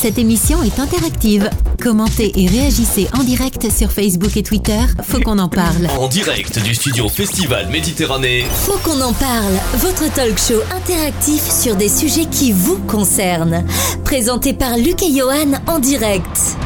[0.00, 1.50] Cette émission est interactive.
[1.78, 4.80] Commentez et réagissez en direct sur Facebook et Twitter.
[5.02, 5.88] Faut qu'on en parle.
[5.98, 8.46] En direct du studio Festival Méditerranée.
[8.50, 9.52] Faut qu'on en parle.
[9.74, 13.62] Votre talk show interactif sur des sujets qui vous concernent.
[14.02, 16.56] Présenté par Luc et Johan en direct.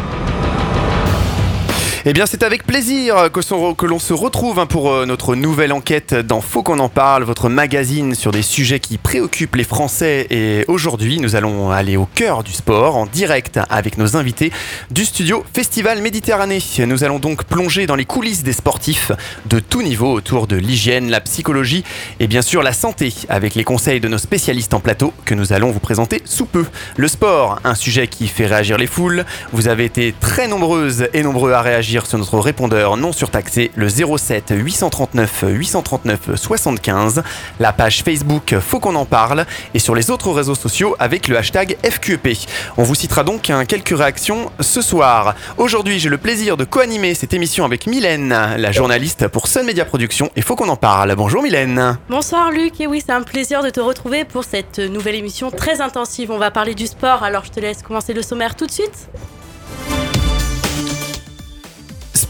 [2.06, 6.12] Eh bien, c'est avec plaisir que, l'on se retrouve hein, pour euh, notre nouvelle enquête
[6.12, 10.26] dans Faut qu'on en parle, votre magazine sur des sujets qui préoccupent les Français.
[10.28, 14.52] Et aujourd'hui, nous allons aller au cœur du sport en direct avec nos invités
[14.90, 16.58] du studio Festival Méditerranée.
[16.80, 19.10] Nous allons donc plonger dans les coulisses des sportifs
[19.46, 21.84] de tout niveau autour de l'hygiène, la psychologie
[22.20, 25.54] et bien sûr la santé avec les conseils de nos spécialistes en plateau que nous
[25.54, 26.66] allons vous présenter sous peu.
[26.98, 29.24] Le sport, un sujet qui fait réagir les foules.
[29.52, 33.88] Vous avez été très nombreuses et nombreux à réagir sur notre répondeur non surtaxé, le
[33.88, 37.22] 07 839 839 75,
[37.60, 41.38] la page Facebook Faut qu'on en parle, et sur les autres réseaux sociaux avec le
[41.38, 42.36] hashtag FQEP.
[42.76, 45.36] On vous citera donc quelques réactions ce soir.
[45.56, 49.84] Aujourd'hui, j'ai le plaisir de co-animer cette émission avec Mylène, la journaliste pour Sun Media
[49.84, 51.14] Production, et Faut qu'on en parle.
[51.14, 51.98] Bonjour Mylène.
[52.08, 55.80] Bonsoir Luc, et oui, c'est un plaisir de te retrouver pour cette nouvelle émission très
[55.80, 56.32] intensive.
[56.32, 59.08] On va parler du sport, alors je te laisse commencer le sommaire tout de suite.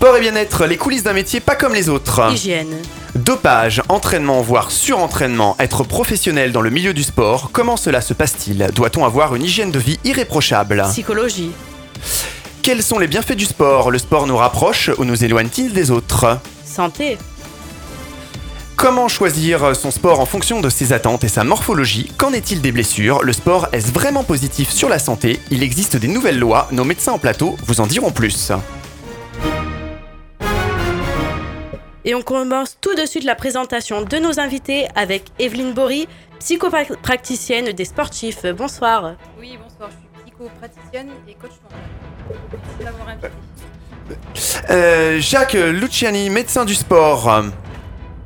[0.05, 2.31] Sport et bien-être, les coulisses d'un métier pas comme les autres.
[2.31, 2.77] Hygiène.
[3.15, 8.69] Dopage, entraînement, voire surentraînement, être professionnel dans le milieu du sport, comment cela se passe-t-il?
[8.75, 10.85] Doit-on avoir une hygiène de vie irréprochable?
[10.91, 11.53] Psychologie.
[12.61, 13.91] Quels sont les bienfaits du sport?
[13.91, 16.39] Le sport nous rapproche ou nous éloigne-t-il des autres?
[16.67, 17.17] Santé.
[18.77, 22.13] Comment choisir son sport en fonction de ses attentes et sa morphologie?
[22.19, 23.23] Qu'en est-il des blessures?
[23.23, 25.41] Le sport est-ce vraiment positif sur la santé?
[25.51, 28.53] Il existe des nouvelles lois, nos médecins en plateau vous en diront plus.
[32.07, 36.07] Et on commence tout de suite la présentation de nos invités avec Evelyne Bory,
[36.39, 38.45] psychopraticienne des sportifs.
[38.47, 39.15] Bonsoir.
[39.41, 39.89] Oui, bonsoir.
[39.91, 42.39] Je suis psychopraticienne et coach mental.
[42.53, 43.29] Merci d'avoir invité.
[44.71, 47.43] Euh, Jacques Luciani, médecin du sport.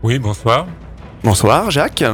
[0.02, 0.66] Oui, bonsoir.
[1.22, 2.04] Bonsoir, Jacques.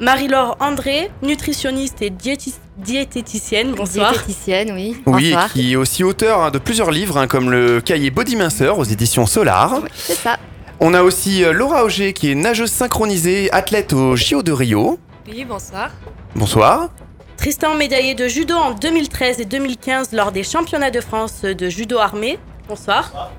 [0.00, 3.72] Marie-Laure André, nutritionniste et diététicienne.
[3.72, 4.12] Bonsoir.
[4.12, 5.02] Diététicienne, oui.
[5.06, 5.52] Oui, Bonsoir.
[5.52, 8.84] qui est aussi auteur hein, de plusieurs livres, hein, comme le cahier Body Minceur aux
[8.84, 9.80] éditions Solar.
[9.82, 10.38] Oui, c'est ça.
[10.80, 14.98] On a aussi euh, Laura Auger, qui est nageuse synchronisée, athlète au JO de Rio.
[15.28, 15.90] Oui, bonsoir.
[16.36, 16.90] Bonsoir.
[17.36, 21.98] Tristan, médaillé de judo en 2013 et 2015 lors des championnats de France de judo
[21.98, 22.38] armé.
[22.68, 23.32] Bonsoir.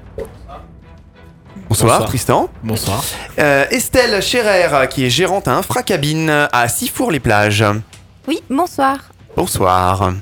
[1.69, 2.49] Bonsoir, Tristan.
[2.61, 3.03] Bonsoir.
[3.39, 7.63] Euh, Estelle Scherer, qui est gérante à Infracabine à Sifour-les-Plages.
[8.27, 8.97] Oui, bonsoir.
[9.37, 10.13] Bonsoir.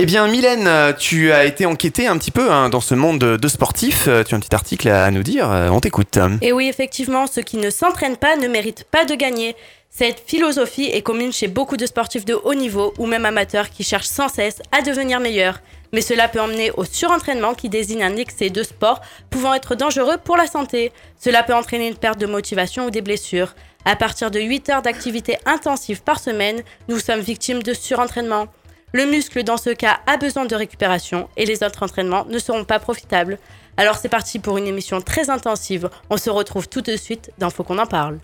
[0.00, 3.48] Eh bien, Mylène, tu as été enquêtée un petit peu hein, dans ce monde de,
[3.48, 4.06] sportifs.
[4.06, 5.50] Euh, Tu as un petit article à nous dire.
[5.50, 6.18] euh, On t'écoute.
[6.40, 9.56] Et oui, effectivement, ceux qui ne s'entraînent pas ne méritent pas de gagner.
[9.90, 13.82] Cette philosophie est commune chez beaucoup de sportifs de haut niveau ou même amateurs qui
[13.82, 15.58] cherchent sans cesse à devenir meilleurs.
[15.92, 20.18] Mais cela peut emmener au surentraînement qui désigne un excès de sport pouvant être dangereux
[20.22, 20.92] pour la santé.
[21.18, 23.56] Cela peut entraîner une perte de motivation ou des blessures.
[23.84, 28.46] À partir de 8 heures d'activité intensive par semaine, nous sommes victimes de surentraînement.
[28.92, 32.64] Le muscle, dans ce cas, a besoin de récupération et les autres entraînements ne seront
[32.64, 33.38] pas profitables.
[33.76, 35.90] Alors c'est parti pour une émission très intensive.
[36.08, 38.18] On se retrouve tout de suite dans Faut qu'on en parle.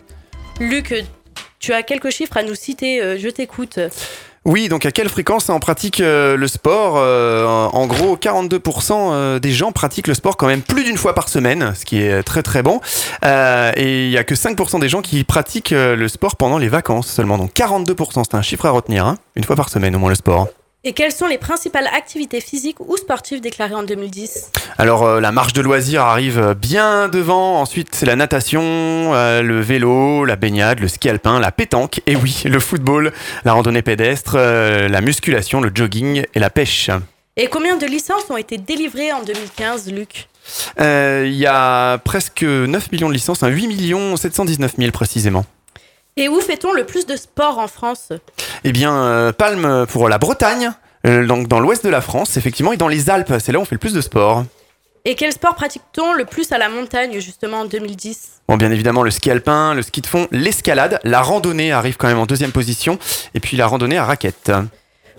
[0.61, 0.95] Luc,
[1.59, 3.79] tu as quelques chiffres à nous citer, euh, je t'écoute.
[4.45, 9.39] Oui, donc à quelle fréquence on pratique euh, le sport Euh, En gros, 42% euh,
[9.39, 12.23] des gens pratiquent le sport quand même plus d'une fois par semaine, ce qui est
[12.23, 12.81] très très bon.
[13.23, 17.09] Et il y a que 5% des gens qui pratiquent le sport pendant les vacances
[17.09, 17.39] seulement.
[17.39, 20.15] Donc 42%, c'est un chiffre à retenir, hein une fois par semaine au moins le
[20.15, 20.49] sport.
[20.87, 25.33] Et quelles sont les principales activités physiques ou sportives déclarées en 2010 Alors euh, la
[25.33, 30.81] marche de loisirs arrive bien devant, ensuite c'est la natation, euh, le vélo, la baignade,
[30.81, 35.63] le ski alpin, la pétanque, et oui, le football, la randonnée pédestre, euh, la musculation,
[35.63, 36.91] le jogging et la pêche.
[37.37, 40.29] Et combien de licences ont été délivrées en 2015, Luc?
[40.81, 45.47] Euh, Il y a presque 9 millions de licences, hein, 8 millions 719 000 précisément.
[46.17, 48.13] Et où fait-on le plus de sport en France?
[48.63, 50.71] Eh bien, euh, Palme pour la Bretagne, euh,
[51.05, 53.65] donc dans l'ouest de la France, effectivement, et dans les Alpes, c'est là où on
[53.65, 54.45] fait le plus de sport.
[55.07, 59.03] Et quel sport pratique-t-on le plus à la montagne, justement, en 2010 Bon, bien évidemment,
[59.03, 62.53] le ski alpin, le ski de fond, l'escalade, la randonnée arrive quand même en deuxième
[62.53, 62.99] position,
[63.35, 64.51] et puis la randonnée à raquettes.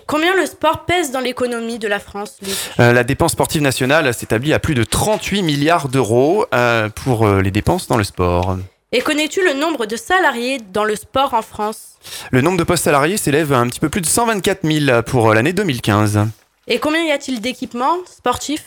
[0.08, 2.38] Combien le sport pèse dans l'économie de la France,
[2.80, 7.40] Euh, la dépense sportive nationale s'établit à plus de 38 milliards d'euros euh, pour euh,
[7.40, 8.56] les dépenses dans le sport.
[8.92, 11.96] Et connais-tu le nombre de salariés dans le sport en France
[12.30, 15.30] Le nombre de postes salariés s'élève à un petit peu plus de 124 000 pour
[15.30, 16.20] euh, l'année 2015.
[16.68, 18.64] Et combien y a-t-il d'équipements sportifs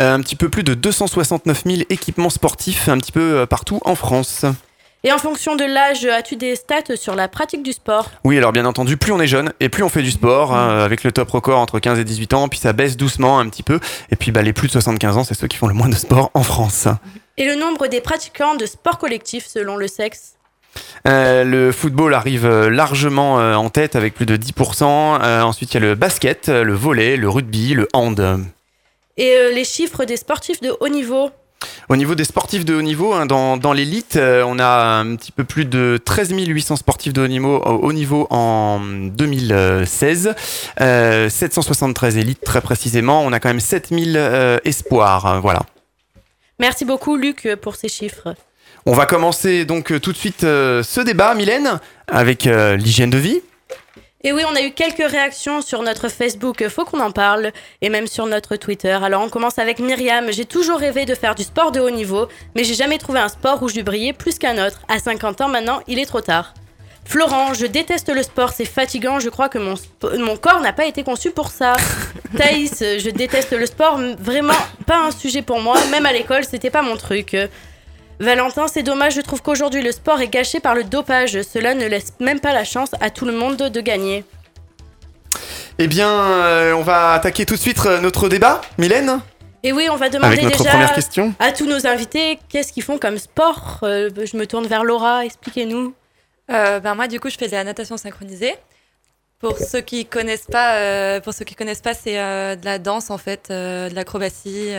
[0.00, 3.78] Euh, un petit peu plus de 269 000 équipements sportifs un petit peu euh, partout
[3.84, 4.46] en France.
[5.04, 8.52] Et en fonction de l'âge, as-tu des stats sur la pratique du sport Oui, alors
[8.52, 11.12] bien entendu, plus on est jeune et plus on fait du sport, hein, avec le
[11.12, 13.80] top record entre 15 et 18 ans, puis ça baisse doucement un petit peu.
[14.10, 15.94] Et puis bah, les plus de 75 ans, c'est ceux qui font le moins de
[15.94, 16.88] sport en France.
[17.40, 20.34] Et le nombre des pratiquants de sport collectif selon le sexe
[21.06, 25.20] Euh, le football arrive euh, largement euh, en tête avec plus de 10%.
[25.22, 28.40] Euh, ensuite, il y a le basket, le volley, le rugby, le hand.
[29.16, 31.30] Et les chiffres des sportifs de haut niveau
[31.88, 35.32] Au niveau des sportifs de haut niveau, hein, dans, dans l'élite, on a un petit
[35.32, 40.34] peu plus de 13 800 sportifs de haut niveau, haut niveau en 2016.
[40.80, 43.22] Euh, 773 élites très précisément.
[43.24, 45.26] On a quand même 7000 euh, espoirs.
[45.26, 45.62] euh, voilà.
[46.58, 48.34] Merci beaucoup Luc pour ces chiffres.
[48.86, 53.10] On va commencer donc euh, tout de suite euh, ce débat, Mylène, avec euh, l'hygiène
[53.10, 53.42] de vie.
[54.24, 57.52] Et oui, on a eu quelques réactions sur notre Facebook, faut qu'on en parle,
[57.82, 58.90] et même sur notre Twitter.
[58.90, 60.32] Alors on commence avec Myriam.
[60.32, 62.26] J'ai toujours rêvé de faire du sport de haut niveau,
[62.56, 64.80] mais j'ai jamais trouvé un sport où je brillais plus qu'un autre.
[64.88, 66.54] À 50 ans maintenant, il est trop tard.
[67.08, 70.74] Florent, je déteste le sport, c'est fatigant, je crois que mon, sp- mon corps n'a
[70.74, 71.72] pas été conçu pour ça.
[72.36, 74.52] Thaïs, je déteste le sport, vraiment
[74.86, 77.34] pas un sujet pour moi, même à l'école, c'était pas mon truc.
[78.20, 81.86] Valentin, c'est dommage, je trouve qu'aujourd'hui le sport est gâché par le dopage, cela ne
[81.86, 84.22] laisse même pas la chance à tout le monde de gagner.
[85.78, 89.20] Eh bien, euh, on va attaquer tout de suite euh, notre débat, Mylène,
[89.62, 90.72] Et oui, on va demander déjà
[91.38, 93.78] à tous nos invités qu'est-ce qu'ils font comme sport?
[93.82, 95.94] Euh, je me tourne vers Laura, expliquez-nous.
[96.50, 98.54] Euh, ben moi, du coup, je fais de la natation synchronisée.
[99.38, 102.78] Pour ceux qui connaissent pas, euh, pour ceux qui connaissent pas, c'est euh, de la
[102.80, 104.72] danse en fait, de l'acrobatie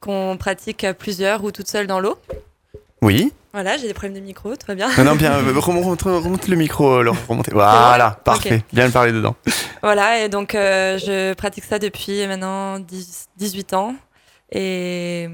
[0.00, 2.18] qu'on pratique à plusieurs ou toute seule dans l'eau.
[3.02, 3.32] Oui.
[3.52, 4.88] Voilà, j'ai des problèmes de micro, tout va bien.
[4.96, 7.50] Non, non, bien, remonte, remonte le micro, Laurent, remontez.
[7.52, 8.62] Voilà, parfait.
[8.72, 9.36] Bien le parler dedans.
[9.82, 13.94] Voilà, et donc je pratique ça depuis maintenant 10 18 ans.
[14.52, 15.28] Et, et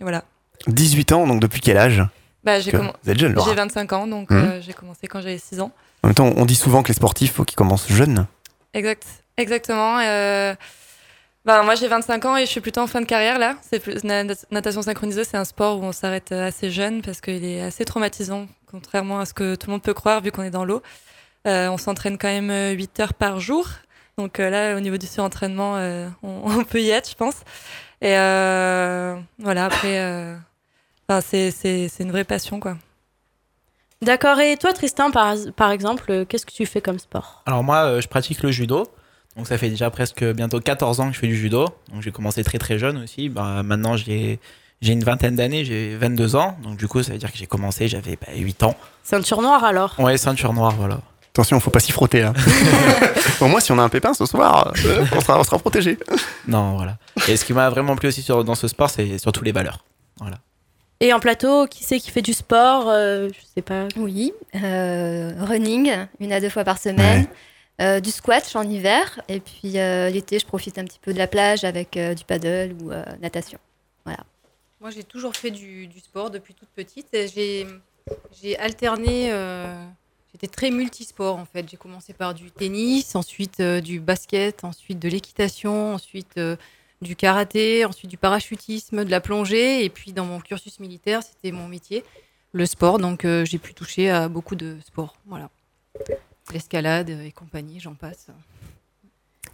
[0.00, 0.24] voilà.
[0.68, 2.02] 18 ans, donc depuis quel âge?
[2.44, 4.36] Bah, j'ai Vous êtes jeune, j'ai 25 ans, donc Mhm.
[4.38, 5.70] euh, j'ai commencé quand j'avais 6 ans.
[6.02, 8.26] En même temps, on dit souvent que les sportifs, faut qu'ils commencent jeunes.
[8.74, 9.04] Exact,
[9.36, 9.98] exactement.
[10.00, 10.54] euh,
[11.44, 13.56] bah, moi, j'ai 25 ans et je suis plutôt en fin de carrière là.
[13.68, 14.02] C'est plus,
[14.50, 18.46] natation synchronisée, c'est un sport où on s'arrête assez jeune parce qu'il est assez traumatisant,
[18.70, 20.82] contrairement à ce que tout le monde peut croire vu qu'on est dans l'eau.
[21.46, 23.68] Euh, on s'entraîne quand même euh, 8 heures par jour.
[24.18, 27.36] Donc euh, là, au niveau du surentraînement, euh, on, on peut y être, je pense.
[28.00, 30.36] Et euh, voilà, après, euh,
[31.18, 32.76] enfin, c'est c'est- c'est une vraie passion, quoi.
[34.00, 37.42] D'accord, et toi Tristan, par, par exemple, euh, qu'est-ce que tu fais comme sport?
[37.46, 38.88] Alors moi, euh, je pratique le judo.
[39.36, 41.68] Donc ça fait déjà presque bientôt 14 ans que je fais du judo.
[41.92, 43.28] Donc j'ai commencé très très jeune aussi.
[43.30, 44.40] Bah, maintenant j'ai
[44.82, 46.58] j'ai une vingtaine d'années, j'ai 22 ans.
[46.64, 48.76] Donc du coup ça veut dire que j'ai commencé, j'avais bah, 8 ans.
[49.04, 49.94] Ceinture noire alors?
[50.00, 50.98] Ouais, ceinture noire, voilà.
[51.30, 52.20] Attention, faut pas s'y frotter.
[52.20, 52.34] Là.
[53.40, 55.96] Au moins, si on a un pépin ce soir, euh, on sera, on sera protégé.
[56.46, 56.98] Non, voilà.
[57.26, 59.82] Et ce qui m'a vraiment plu aussi sur, dans ce sport, c'est surtout les valeurs.
[60.20, 60.36] Voilà.
[61.04, 63.88] Et en plateau, qui c'est qui fait du sport Euh, Je sais pas.
[63.96, 67.26] Oui, euh, running, une à deux fois par semaine.
[67.80, 69.20] Euh, du squat en hiver.
[69.28, 72.24] Et puis euh, l'été, je profite un petit peu de la plage avec euh, du
[72.24, 73.58] paddle ou euh, natation.
[74.06, 77.06] Moi, j'ai toujours fait du, du sport depuis toute petite.
[77.14, 77.66] Et J'ai,
[78.40, 79.28] j'ai alterné.
[79.32, 79.74] euh,
[80.32, 81.68] j'étais très multisport en fait.
[81.68, 86.56] J'ai commencé par du tennis, ensuite euh, du basket, ensuite de l'équitation, ensuite euh,
[87.02, 89.84] du karaté, ensuite du parachutisme, de la plongée.
[89.84, 92.04] Et puis dans mon cursus militaire, c'était mon métier,
[92.52, 92.98] le sport.
[92.98, 95.16] Donc euh, j'ai pu toucher à beaucoup de sports.
[95.26, 95.50] Voilà.
[96.52, 98.28] L'escalade et compagnie, j'en passe.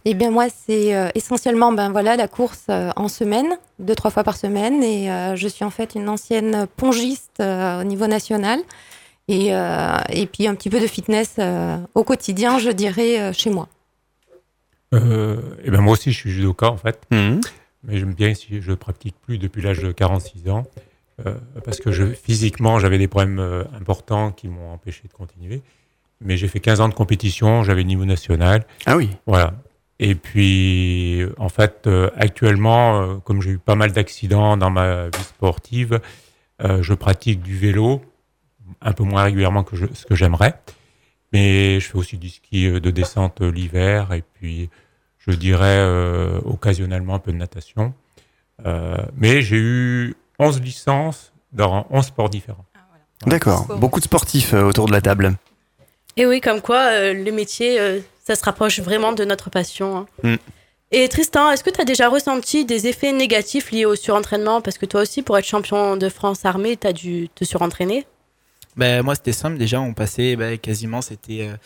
[0.05, 4.11] Eh bien moi c'est euh, essentiellement ben voilà la course euh, en semaine, deux trois
[4.11, 8.61] fois par semaine et je suis en fait une ancienne pongiste au niveau national
[9.27, 11.35] et et puis un petit peu de fitness
[11.95, 13.67] au quotidien je dirais chez moi.
[14.93, 17.41] Euh, et ben moi aussi, je suis judoka en fait, Mhm.
[17.83, 20.65] mais j'aime bien si je pratique plus depuis l'âge de 46 ans,
[21.25, 25.61] euh, parce que je, physiquement, j'avais des problèmes euh, importants qui m'ont empêché de continuer.
[26.21, 29.09] Mais j'ai fait 15 ans de compétition, j'avais niveau national, Ah oui.
[29.25, 29.53] voilà.
[29.99, 35.23] Et puis, en fait, euh, actuellement, comme j'ai eu pas mal d'accidents dans ma vie
[35.23, 35.99] sportive,
[36.61, 38.01] je pratique du vélo
[38.81, 40.55] un peu moins régulièrement que je- ce que j'aimerais.
[41.33, 44.69] Mais je fais aussi du ski euh, de descente euh, l'hiver et puis
[45.19, 47.93] je dirais euh, occasionnellement un peu de natation.
[48.65, 52.65] Euh, mais j'ai eu 11 licences dans 11 sports différents.
[53.25, 53.63] D'accord.
[53.63, 53.77] Sport.
[53.77, 55.35] Beaucoup de sportifs euh, autour de la table.
[56.17, 59.97] Et oui, comme quoi, euh, le métier, euh, ça se rapproche vraiment de notre passion.
[59.97, 60.05] hein.
[60.23, 60.35] Mm.
[60.91, 64.59] Et Tristan, est-ce que tu as déjà ressenti des effets négatifs liés au surentraînement?
[64.61, 68.07] Parce que toi aussi, pour être champion de France armée, tu as dû te surentraîner.
[68.79, 69.57] Ben, moi, c'était simple.
[69.57, 71.57] Déjà, on passait ben, quasiment, c'était euh,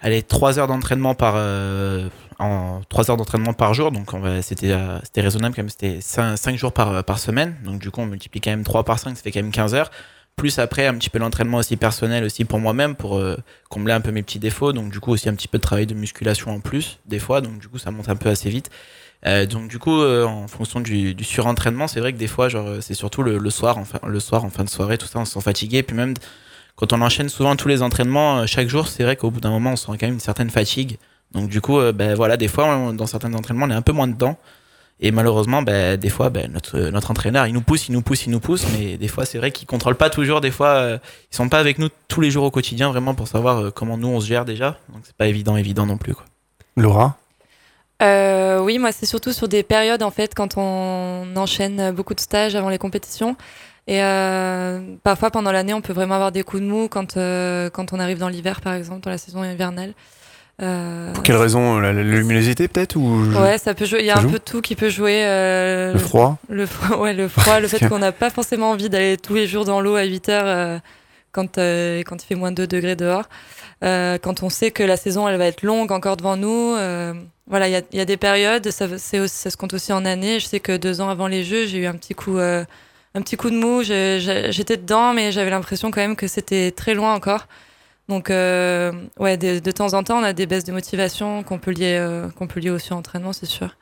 [0.00, 2.08] allez, 3 heures d'entraînement par, euh,
[2.38, 3.92] en, 3 heures d'entraînement par jour.
[3.92, 5.68] Donc, euh, c'était raisonnable quand même.
[5.68, 7.56] C'était 5, jours par, par semaine.
[7.62, 9.74] Donc, du coup, on multiplie quand même 3 par 5, ça fait quand même 15
[9.74, 9.90] heures.
[10.34, 13.18] plus après un petit peu l'entraînement aussi personnel aussi pour moi-même pour
[13.70, 15.86] combler un peu mes petits défauts donc du coup aussi un petit peu de travail
[15.86, 18.68] de musculation en plus des fois donc du coup ça monte un peu assez vite
[19.24, 22.92] donc du coup en fonction du, du surentraînement c'est vrai que des fois genre c'est
[22.92, 25.32] surtout le, le soir enfin le soir en fin de soirée tout ça on se
[25.32, 26.12] sent fatigué puis même
[26.76, 29.50] quand on enchaîne souvent tous les entraînements euh, chaque jour c'est vrai qu'au bout d'un
[29.50, 30.98] moment on sent quand même une certaine fatigue
[31.32, 33.82] donc du coup euh, ben voilà des fois on- dans certains entraînements on est un
[33.82, 34.36] peu moins dedans
[34.98, 38.24] et malheureusement, ben, des fois, ben, notre, notre entraîneur, il nous pousse, il nous pousse,
[38.24, 40.40] il nous pousse, mais des fois, c'est vrai qu'il contrôle pas toujours.
[40.40, 40.98] Des fois, euh,
[41.30, 43.98] ils sont pas avec nous tous les jours au quotidien, vraiment, pour savoir euh, comment
[43.98, 44.78] nous on se gère déjà.
[44.90, 46.14] Donc, c'est pas évident, évident non plus.
[46.14, 46.24] Quoi.
[46.78, 47.18] Laura?
[48.02, 52.20] Euh, oui, moi, c'est surtout sur des périodes, en fait, quand on enchaîne beaucoup de
[52.20, 53.36] stages avant les compétitions.
[53.88, 57.70] Et euh, parfois, pendant l'année, on peut vraiment avoir des coups de mou quand, euh,
[57.70, 59.92] quand on arrive dans l'hiver, par exemple, dans la saison hivernale.
[60.62, 64.00] Euh, Pour quelle raison La, la luminosité peut-être ou Ouais, ça peut jouer.
[64.00, 65.22] Il y a Ça un joue peu tout qui peut jouer.
[65.24, 68.88] euh, Le froid Le froid, ouais, le froid, le fait qu'on n'a pas forcément envie
[68.88, 70.78] d'aller tous les jours dans l'eau à 8 heures euh,
[71.32, 73.24] quand, euh, quand il fait moins de 2 degrés dehors.
[73.84, 76.74] Euh, quand on sait que la saison, elle va être longue encore devant nous.
[76.76, 77.12] euh,
[77.46, 79.74] voilà, il y a, il y a des périodes, ça, c'est aussi- ça se compte
[79.74, 80.40] aussi en années.
[80.40, 82.64] Je sais que deux ans avant les Jeux, j'ai eu un petit coup, euh,
[83.16, 83.82] un petit coup de mou.
[83.82, 87.46] J'étais dedans, mais j'avais l'impression quand même que c'était très loin encore.
[88.08, 91.58] Donc, euh, ouais, de, de temps en temps, on a des baisses de motivation qu'on
[91.58, 93.76] peut lier, euh, qu'on peut lier au surentraînement, c'est sûr.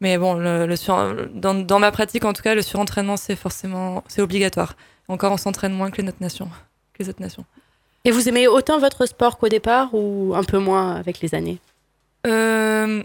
[0.00, 3.36] Mais bon, le, le sur- dans, dans ma pratique, en tout cas, le surentraînement, c'est
[3.36, 4.74] forcément c'est obligatoire.
[5.08, 6.48] Encore, on s'entraîne moins que les autres nations.
[6.94, 7.44] Que les autres nations.
[8.04, 11.58] Et vous aimez autant votre sport qu'au départ ou un peu moins avec les années?
[12.26, 13.02] Euh,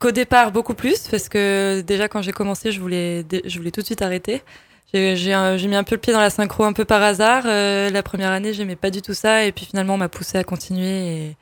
[0.00, 3.80] Qu'au départ, beaucoup plus, parce que déjà, quand j'ai commencé, je voulais, je voulais tout
[3.80, 4.42] de suite arrêter.
[4.92, 7.44] J'ai mis un peu le pied dans la synchro un peu par hasard.
[7.46, 10.38] Euh, la première année, j'aimais pas du tout ça, et puis finalement, on m'a poussé
[10.38, 11.34] à continuer.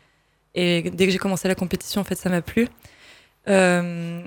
[0.54, 2.68] Et, dès que j'ai commencé la compétition, en fait, ça m'a plu.
[3.48, 4.22] Euh,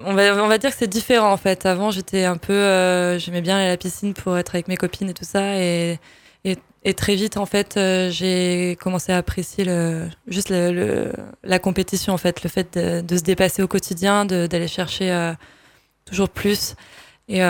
[0.00, 1.66] on, va, on va dire que c'est différent en fait.
[1.66, 2.52] Avant, j'étais un peu.
[2.52, 5.56] euh, J'aimais bien aller à la piscine pour être avec mes copines et tout ça.
[5.58, 5.98] Et,
[6.44, 7.78] et, très vite, en fait,
[8.10, 11.12] j'ai commencé à apprécier le, juste le,
[11.44, 12.42] la compétition, en fait.
[12.42, 15.34] Le fait de, se dépasser au quotidien, d'aller chercher
[16.06, 16.76] toujours plus.
[17.28, 17.42] Et,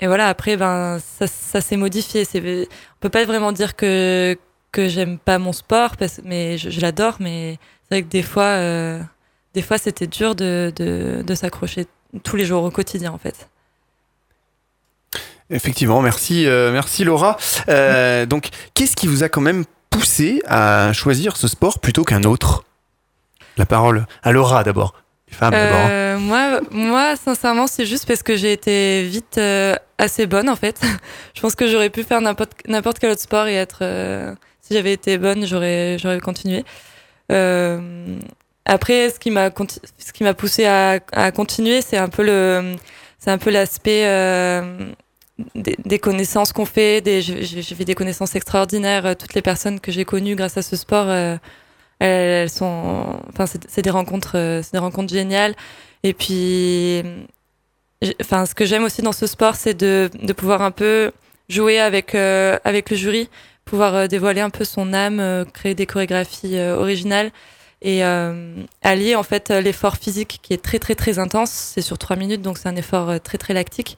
[0.00, 2.24] et voilà, après, ben, ça, ça s'est modifié.
[2.24, 4.36] C'est- On peut pas vraiment dire que,
[4.72, 7.16] que j'aime pas mon sport, parce, mais je, je l'adore.
[7.20, 8.44] Mais c'est vrai que des fois.
[8.44, 9.00] euh,
[9.54, 11.86] des fois, c'était dur de, de, de s'accrocher
[12.22, 13.48] tous les jours au quotidien, en fait.
[15.50, 17.36] Effectivement, merci, euh, merci Laura.
[17.68, 22.22] Euh, donc, qu'est-ce qui vous a quand même poussé à choisir ce sport plutôt qu'un
[22.22, 22.62] autre?
[23.56, 24.94] La parole à Laura d'abord.
[25.42, 30.56] Euh, moi, moi, sincèrement, c'est juste parce que j'ai été vite euh, assez bonne, en
[30.56, 30.80] fait.
[31.34, 33.78] Je pense que j'aurais pu faire n'importe quel autre sport et être.
[33.82, 36.64] euh, si j'avais été bonne, j'aurais j'aurais continué.
[38.66, 39.50] Après, ce qui m'a
[39.98, 42.76] ce qui m'a poussé à, à continuer, c'est un peu le
[43.18, 44.04] c'est un peu l'aspect
[45.54, 47.02] des, connaissances qu'on fait.
[47.04, 49.16] J'ai fait des connaissances extraordinaires.
[49.16, 51.08] Toutes les personnes que j'ai connues grâce à ce sport,
[52.00, 55.54] elles, sont, enfin, c'est des rencontres, euh, c'est des rencontres géniales.
[56.02, 57.02] Et puis,
[58.20, 61.12] enfin, ce que j'aime aussi dans ce sport, c'est de, pouvoir un peu
[61.48, 63.28] jouer avec euh, avec le jury,
[63.64, 67.30] pouvoir euh, dévoiler un peu son âme, créer des chorégraphies originales
[67.82, 68.02] et
[68.82, 71.50] allier en fait l'effort physique qui est très très très intense.
[71.50, 73.96] C'est sur trois minutes, donc c'est un effort très très lactique.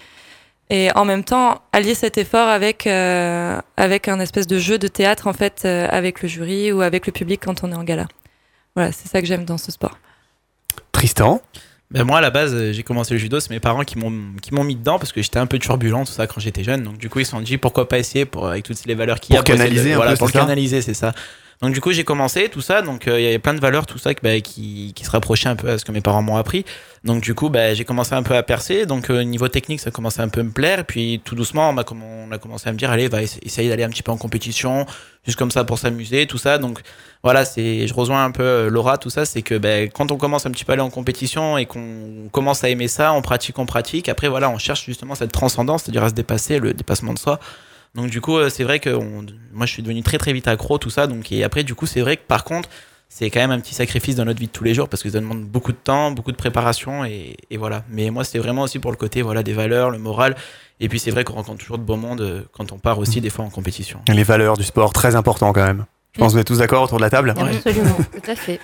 [0.75, 4.88] Et en même temps, allier cet effort avec, euh, avec un espèce de jeu de
[4.88, 7.85] théâtre, en fait, euh, avec le jury ou avec le public quand on est en
[7.85, 8.07] gala.
[8.75, 9.99] Voilà, c'est ça que j'aime dans ce sport.
[10.93, 11.43] Tristan?
[11.91, 14.14] Ben moi, à la base, euh, j'ai commencé le judo, c'est mes parents qui m'ont
[14.41, 16.83] qui m'ont mis dedans parce que j'étais un peu turbulent, tout ça, quand j'étais jeune.
[16.85, 19.21] Donc, du coup, ils se sont dit pourquoi pas essayer pour, avec toutes les valeurs
[19.21, 19.43] qu'il y a.
[19.43, 20.47] Pour essayer de- canaliser un voilà, peu, pour c'est le ça?
[20.47, 21.12] canaliser, c'est ça.
[21.62, 22.83] Donc, du coup, j'ai commencé tout ça.
[22.83, 25.54] Donc, euh, il y avait plein de valeurs, tout ça, bah, qui, se rapprochaient un
[25.54, 26.64] peu à ce que mes parents m'ont appris.
[27.04, 28.85] Donc, du coup, bah, j'ai commencé un peu à percer.
[28.85, 30.81] Donc, euh, niveau technique, ça commençait un peu à me plaire.
[30.81, 33.85] Et puis, tout doucement, on, a commencé à me dire, allez, va essa- essayer d'aller
[33.85, 34.87] un petit peu en compétition,
[35.25, 36.59] juste comme ça pour s'amuser, tout ça.
[36.59, 36.81] Donc,
[37.23, 40.16] voilà, c'est, je rejoins un peu euh, Laura, tout ça, c'est que ben, quand on
[40.16, 43.23] commence un petit peu à aller en compétition et qu'on commence à aimer ça, on
[43.23, 44.09] pratique, on pratique.
[44.09, 47.38] Après, voilà, on cherche justement cette transcendance, c'est-à-dire à se dépasser, le dépassement de soi.
[47.95, 50.49] Donc, du coup, euh, c'est vrai que on- moi, je suis devenu très, très vite
[50.49, 51.07] accro, tout ça.
[51.07, 52.69] Donc, et après, du coup, c'est vrai que par contre,
[53.09, 55.11] c'est quand même un petit sacrifice dans notre vie de tous les jours parce que
[55.11, 57.85] ça demande beaucoup de temps, beaucoup de préparation et, et voilà.
[57.91, 60.35] Mais moi, c'est vraiment aussi pour le côté voilà, des valeurs, le moral.
[60.81, 63.21] Et puis, c'est vrai qu'on rencontre toujours de beau monde euh, quand on part aussi,
[63.21, 64.01] des fois, en compétition.
[64.09, 65.85] Les valeurs du sport, très important quand même.
[66.15, 68.59] Je pense que vous êtes tous d'accord autour de la table Absolument, tout à fait.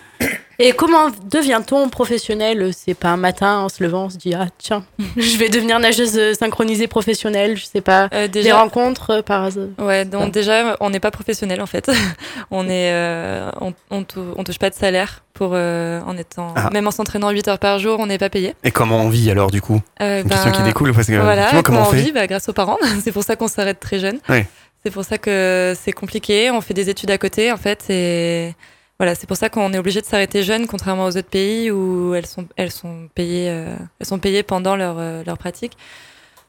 [0.61, 2.71] Et comment devient-on professionnel?
[2.75, 4.85] C'est pas un matin en se levant, on se dit ah tiens,
[5.17, 9.69] je vais devenir nageuse synchronisée professionnelle, je sais pas, Euh, des rencontres euh, par hasard.
[9.79, 11.89] ouais, donc déjà, on n'est pas professionnel en fait.
[12.51, 16.53] on est, euh, on, on, tou- on touche pas de salaire pour euh, en étant,
[16.57, 16.71] Ah.
[16.73, 18.57] même en s'entraînant 8 heures par jour, on n'est pas payé.
[18.65, 19.81] Et comment on vit alors du coup?
[20.03, 21.99] Euh, Une question qui ben, découle parce que Voilà, comment on on fait?
[22.03, 22.11] vit?
[22.13, 22.79] Bah, grâce aux parents.
[23.05, 24.19] c'est pour ça qu'on s'arrête très jeune.
[24.29, 24.47] Ouais.
[24.85, 26.51] C'est pour ça que c'est compliqué.
[26.51, 27.85] On fait des études à côté, en fait.
[27.91, 28.55] Et
[28.99, 32.15] voilà, c'est pour ça qu'on est obligé de s'arrêter jeune, contrairement aux autres pays où
[32.15, 35.77] elles sont, payées, euh, elles sont payées pendant leur, euh, pratique.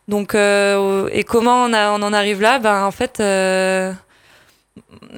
[0.07, 2.57] Donc, euh, et comment on, en arrive là?
[2.57, 3.21] Ben, En fait,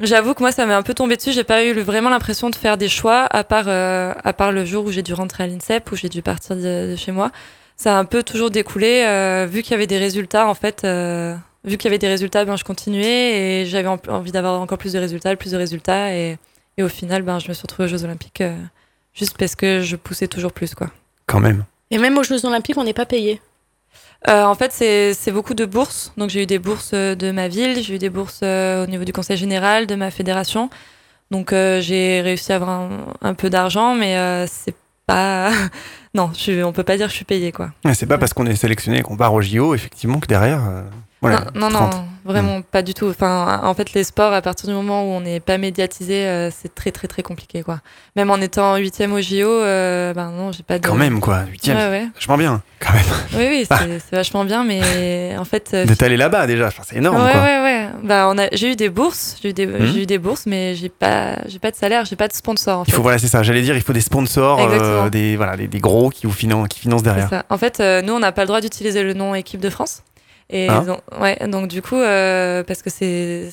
[0.01, 1.31] j'avoue que moi, ça m'est un peu tombé dessus.
[1.31, 5.03] J'ai pas eu vraiment l'impression de faire des choix, à part, le jour où j'ai
[5.03, 7.31] dû rentrer à l'INSEP, où j'ai dû partir de, chez moi.
[7.77, 10.85] Ça a un peu toujours découlé, vu qu'il y avait des résultats, en fait
[11.63, 14.93] vu qu'il y avait des résultats, ben, je continuais et j'avais envie d'avoir encore plus
[14.93, 16.11] de résultats, plus de résultats.
[16.15, 16.37] Et,
[16.77, 18.55] et au final, ben, je me suis retrouvée aux Jeux Olympiques euh,
[19.13, 20.73] juste parce que je poussais toujours plus.
[20.73, 20.89] Quoi.
[21.25, 21.65] Quand même.
[21.89, 23.41] Et même aux Jeux Olympiques, on n'est pas payé
[24.27, 26.13] euh, en fait, c'est beaucoup de bourses.
[26.15, 29.03] Donc, j'ai eu des bourses euh, de ma ville, j'ai eu des bourses au niveau
[29.03, 30.69] du conseil général, de ma fédération.
[31.31, 32.89] Donc, j'ai réussi à avoir un,
[33.23, 34.75] un peu d'argent, mais c'est
[35.07, 35.51] pas.
[36.13, 37.71] non, je, on peut pas dire que je suis payée, quoi.
[37.95, 40.61] c'est pas parce qu'on est sélectionné qu'on part au JO, effectivement, que derrière
[41.21, 41.89] non, non,
[42.25, 43.07] vraiment pas du tout.
[43.07, 46.49] Enfin, en fait, les sports, à partir du moment où on n'est pas médiatisé, euh,
[46.51, 47.79] c'est très, très, très compliqué, quoi.
[48.15, 50.87] Même en étant huitième au JO, euh, ben non, j'ai pas de.
[50.87, 51.77] Quand même, quoi, huitième.
[51.77, 52.07] Ouais, ouais.
[52.15, 53.03] Vachement bien, quand même.
[53.37, 55.71] Oui, oui, c'est vachement bien, mais en fait.
[55.73, 57.41] Euh, D'être allé là-bas déjà, c'est énorme, ouais, quoi.
[57.41, 59.85] Ouais, ouais, Bah, on a, j'ai eu des bourses, j'ai eu des, mm.
[59.85, 62.79] j'ai eu des bourses, mais j'ai pas, pas de salaire, j'ai pas de sponsor.
[62.79, 63.43] En il faut, voilà, c'est ça.
[63.43, 64.57] J'allais dire, il faut des sponsors,
[65.11, 67.29] des, voilà, des, des, gros qui vous financent, qui financent derrière.
[67.29, 67.45] Ça.
[67.49, 70.03] En fait, nous, on n'a pas le droit d'utiliser le nom équipe de France.
[70.51, 70.81] Et ah.
[70.81, 73.49] donc, ouais, donc du coup, euh, parce que c'est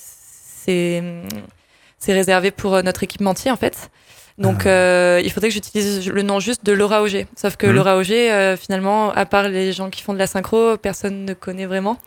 [1.98, 3.90] c'est réservé pour euh, notre équipementier en fait.
[4.38, 4.70] Donc ah.
[4.70, 7.26] euh, il faudrait que j'utilise le nom juste de Laura Auger.
[7.36, 7.70] Sauf que mmh.
[7.70, 11.34] Laura Auger, euh, finalement, à part les gens qui font de la synchro, personne ne
[11.34, 11.98] connaît vraiment.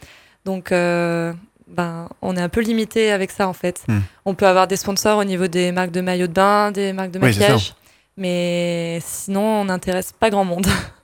[0.45, 3.83] Donc ben, on est un peu limité avec ça en fait.
[3.87, 3.99] Mmh.
[4.25, 7.11] On peut avoir des sponsors au niveau des marques de maillots de bain, des marques
[7.11, 7.73] de maquillage,
[8.17, 10.67] mais sinon on n'intéresse pas grand monde.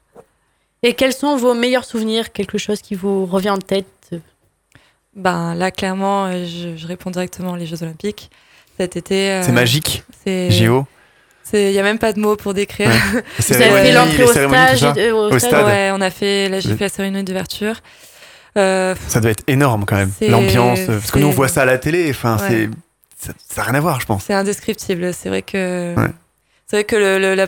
[0.84, 2.32] Et quels sont vos meilleurs souvenirs?
[2.32, 3.86] Quelque chose qui vous revient en tête?
[5.16, 8.30] Ben là, clairement, euh, je, réponds directement les Jeux Olympiques.
[8.80, 9.32] Cet été.
[9.32, 10.04] Euh, c'est magique.
[10.24, 10.86] C'est JO.
[11.54, 12.92] Il n'y a même pas de mots pour décrire.
[13.40, 15.66] Vous avez fait l'entrée au stage, au, stade.
[15.66, 17.78] Ouais, on a fait, là, j'ai fait la cérémonie d'ouverture.
[18.58, 20.82] Euh, ça doit être énorme quand même, l'ambiance.
[20.86, 22.10] Parce que nous, on voit ça à la télé.
[22.10, 22.70] Enfin, c'est
[23.18, 24.26] ça n'a rien à voir, je pense.
[24.26, 25.14] C'est indescriptible.
[25.14, 25.96] C'est vrai que.
[26.68, 27.48] C'est vrai que le, la,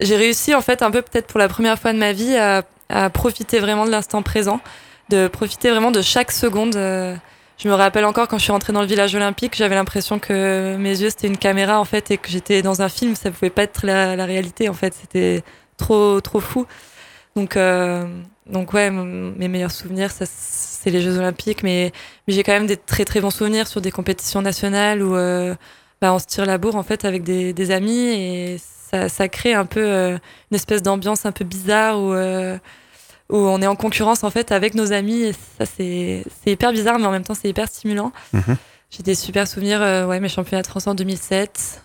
[0.00, 2.62] j'ai réussi en fait un peu peut-être pour la première fois de ma vie à,
[3.10, 4.60] profiter vraiment de l'instant présent,
[5.08, 6.76] de profiter vraiment de chaque seconde.
[6.76, 7.16] Euh.
[7.56, 10.76] Je me rappelle encore quand je suis rentrée dans le village olympique, j'avais l'impression que
[10.76, 13.14] mes yeux c'était une caméra en fait et que j'étais dans un film.
[13.14, 14.94] Ça pouvait pas être la, réalité en fait.
[14.94, 15.42] C'était
[15.76, 16.66] trop trop fou.
[17.36, 18.06] Donc euh,
[18.46, 21.92] donc ouais, mes meilleurs souvenirs, c'est les Jeux Olympiques, mais,
[22.26, 25.54] mais j'ai quand même des très très bons souvenirs sur des compétitions nationales où euh,
[26.00, 28.58] bah, on se tire la bourre en fait avec des, des amis et
[29.08, 30.18] ça, crée un peu euh,
[30.50, 32.58] une espèce d'ambiance un peu bizarre où, euh,
[33.30, 36.98] où on est en concurrence en fait avec nos amis et ça c'est hyper bizarre
[36.98, 38.12] mais en même temps c'est hyper stimulant.
[38.32, 38.56] Mhm.
[38.90, 41.82] J'ai des super souvenirs, euh, ouais, mes championnats de France en 2007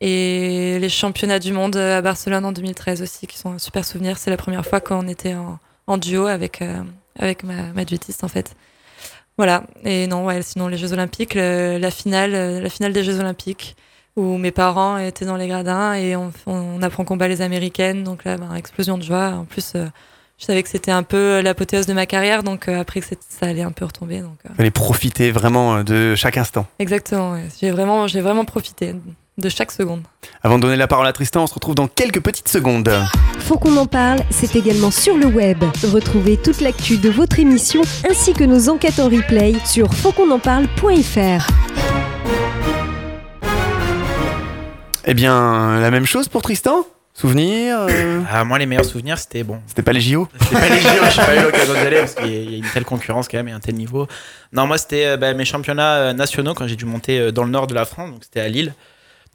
[0.00, 4.18] et les championnats du monde à Barcelone en 2013 aussi qui sont un super souvenir.
[4.18, 6.62] C'est la première fois qu'on était en, en, duo avec,
[7.18, 8.54] avec ma, ma duettiste en fait.
[9.38, 9.64] Voilà.
[9.84, 13.76] Et non, ouais, sinon les Jeux Olympiques, la finale, la finale des Jeux Olympiques
[14.16, 18.02] où mes parents étaient dans les gradins et on, on apprend qu'on bat les américaines.
[18.02, 19.28] Donc là, ben, explosion de joie.
[19.28, 19.86] En plus, euh,
[20.38, 23.46] je savais que c'était un peu l'apothéose de ma carrière, donc euh, après que ça
[23.46, 24.20] allait un peu retomber.
[24.20, 24.54] Donc, euh.
[24.56, 26.66] Fallait profiter vraiment de chaque instant.
[26.78, 27.36] Exactement.
[27.60, 28.94] J'ai vraiment, j'ai vraiment profité
[29.38, 30.00] de chaque seconde.
[30.42, 32.90] Avant de donner la parole à Tristan, on se retrouve dans quelques petites secondes.
[33.40, 35.62] Faut qu'on en parle, c'est également sur le web.
[35.92, 41.75] Retrouvez toute l'actu de votre émission ainsi que nos enquêtes en replay sur fautquonenparle.fr.
[45.08, 46.84] Eh bien, la même chose pour Tristan?
[47.14, 49.60] Souvenirs euh ah, Moi, les meilleurs souvenirs, c'était bon.
[49.68, 52.14] C'était pas les JO C'était pas les JO, j'ai pas eu l'occasion d'y aller parce
[52.16, 54.08] qu'il y a une telle concurrence quand même et un tel niveau.
[54.52, 57.50] Non, moi, c'était euh, bah, mes championnats euh, nationaux quand j'ai dû monter dans le
[57.50, 58.74] nord de la France, donc c'était à Lille.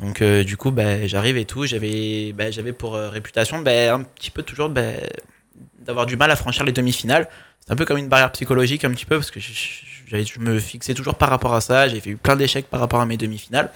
[0.02, 1.66] Donc, du coup, bah, j'arrive et tout.
[1.66, 6.72] J'avais bah, j'avais pour réputation un petit peu toujours d'avoir du mal à franchir les
[6.74, 7.30] demi-finales.
[7.66, 10.60] C'est un peu comme une barrière psychologique, un petit peu, parce que je, je me
[10.60, 11.88] fixais toujours par rapport à ça.
[11.88, 13.72] J'ai fait plein d'échecs par rapport à mes demi-finales.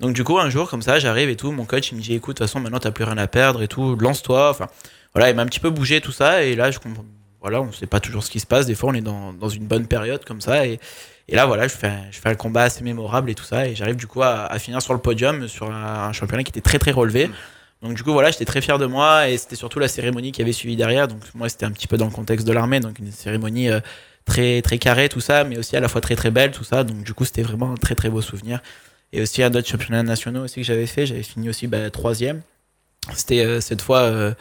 [0.00, 2.14] Donc du coup, un jour comme ça, j'arrive et tout, mon coach il me dit
[2.14, 4.50] écoute, de toute façon maintenant t'as plus rien à perdre et tout, lance-toi.
[4.50, 4.66] Enfin
[5.14, 7.04] voilà, il m'a un petit peu bougé tout ça et là je comprends.
[7.40, 8.64] Voilà, on sait pas toujours ce qui se passe.
[8.64, 10.80] Des fois, on est dans, dans une bonne période comme ça et,
[11.28, 13.74] et là voilà, je fais je fais un combat assez mémorable et tout ça et
[13.74, 16.78] j'arrive du coup à, à, finir sur le podium sur un, championnat qui était très
[16.78, 17.30] très relevé.
[17.82, 20.42] Donc du coup voilà, j'étais très fier de moi et c'était surtout la cérémonie qui
[20.42, 21.06] avait suivi derrière.
[21.06, 23.80] Donc moi c'était un petit peu dans le contexte de l'armée, donc une cérémonie euh,
[24.24, 26.82] très très carrée tout ça, mais aussi à la fois très très belle tout ça.
[26.82, 28.60] Donc du coup c'était vraiment un très très beau souvenir.
[29.12, 32.42] Et aussi un autre championnat national aussi que j'avais fait, j'avais fini aussi bah, troisième.
[33.14, 34.34] C'était euh, cette fois euh,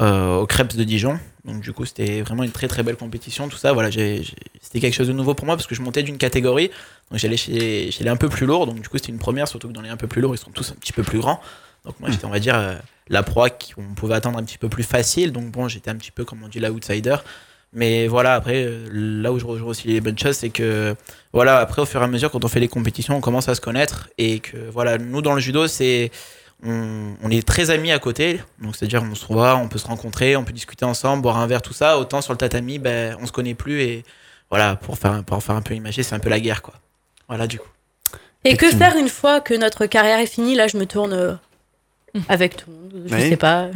[0.00, 1.18] euh, aux Crêpes de Dijon.
[1.44, 3.48] Donc du coup, c'était vraiment une très très belle compétition.
[3.48, 6.18] Tout ça, voilà, c'était quelque chose de nouveau pour moi parce que je montais d'une
[6.18, 6.70] catégorie.
[7.10, 8.66] Donc j'allais chez, chez les un peu plus lourds.
[8.66, 10.38] Donc du coup, c'était une première, surtout que dans les un peu plus lourds, ils
[10.38, 11.40] sont tous un petit peu plus grands.
[11.84, 12.74] Donc moi, j'étais, on va dire, euh,
[13.08, 15.32] la proie qu'on pouvait attendre un petit peu plus facile.
[15.32, 17.16] Donc bon, j'étais un petit peu, comme on dit, l'outsider.
[17.72, 20.94] Mais voilà, après, là où je rejoins aussi les bonnes choses, c'est que,
[21.32, 23.54] voilà, après, au fur et à mesure, quand on fait les compétitions, on commence à
[23.54, 24.08] se connaître.
[24.18, 26.10] Et que, voilà, nous, dans le judo, c'est.
[26.62, 29.86] On, on est très amis à côté, donc c'est-à-dire on se voit, on peut se
[29.86, 31.98] rencontrer, on peut discuter ensemble, boire un verre, tout ça.
[31.98, 34.04] Autant sur le tatami, ben, on se connaît plus et
[34.50, 36.74] voilà, pour faire, pour faire un peu imager, c'est un peu la guerre, quoi.
[37.28, 37.68] Voilà, du coup.
[38.44, 40.54] Et que faire une fois que notre carrière est finie?
[40.54, 41.32] Là, je me tourne euh,
[42.28, 43.06] avec tout le monde.
[43.08, 43.28] Je Oui.
[43.30, 43.68] sais pas.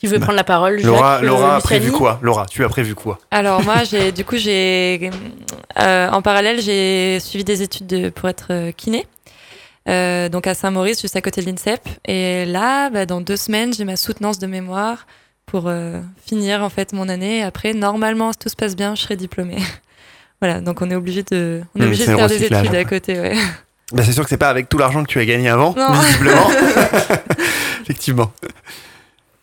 [0.00, 2.18] Qui veut Bah, prendre la parole Laura, Jacques, euh, Laura a prévu quoi?
[2.22, 3.18] Laura, tu as prévu quoi?
[3.30, 5.10] Alors moi, j'ai du coup, j'ai
[5.78, 9.06] euh, en parallèle, j'ai suivi des études de, pour être euh, kiné.
[9.88, 11.80] Euh, donc à Saint-Maurice, juste à côté de l'INSEP.
[12.06, 15.06] Et là, bah, dans deux semaines, j'ai ma soutenance de mémoire
[15.46, 17.42] pour euh, finir en fait mon année.
[17.42, 19.58] Après, normalement, si tout se passe bien, je serai diplômée.
[20.40, 22.44] voilà, donc on est obligé de, on est Mmh, obligé c'est de le faire des
[22.44, 23.20] études à côté.
[23.20, 23.36] Ouais.
[23.92, 25.92] Bah, c'est sûr que c'est pas avec tout l'argent que tu as gagné avant, Non.
[25.92, 26.48] visiblement.
[27.82, 28.30] Effectivement.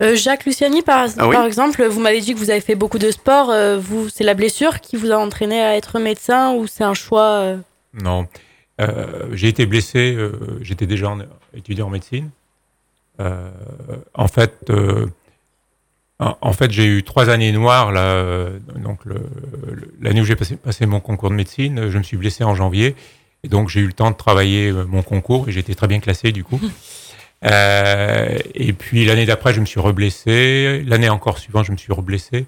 [0.01, 2.75] Euh, Jacques Luciani, par, Ah oui par exemple, vous m'avez dit que vous avez fait
[2.75, 3.49] beaucoup de sport.
[3.49, 6.93] euh, vous, c'est la blessure qui vous a entraîné à être médecin ou c'est un
[6.93, 7.57] choix euh,
[7.93, 8.27] Non.
[8.79, 10.31] Euh, j'ai été blessé, euh,
[10.61, 11.17] j'étais déjà en-
[11.55, 12.29] étudiant en médecine.
[13.19, 13.49] Euh,
[14.13, 15.07] en fait, euh,
[16.19, 17.91] en, en fait j'ai eu trois années noires.
[17.91, 19.15] Là, euh, donc le-
[19.73, 22.53] le- l'année où j'ai passé, passé mon concours de médecine, je me suis blessé en
[22.53, 22.95] janvier.
[23.43, 25.99] Et donc j'ai eu le temps de travailler euh, mon concours et j'étais très bien
[25.99, 26.59] classé du coup.
[27.45, 30.83] Euh, et puis l'année d'après, je me suis reblessé.
[30.85, 32.45] L'année encore suivante, je me suis reblessé.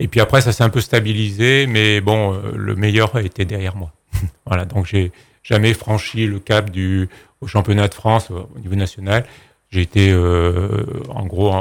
[0.00, 3.76] Et puis après, ça s'est un peu stabilisé, mais bon, euh, le meilleur était derrière
[3.76, 3.92] moi.
[4.46, 5.12] voilà, donc j'ai
[5.42, 7.08] jamais franchi le cap du
[7.40, 9.26] au championnat de France euh, au niveau national.
[9.70, 11.52] J'ai été, euh, en gros,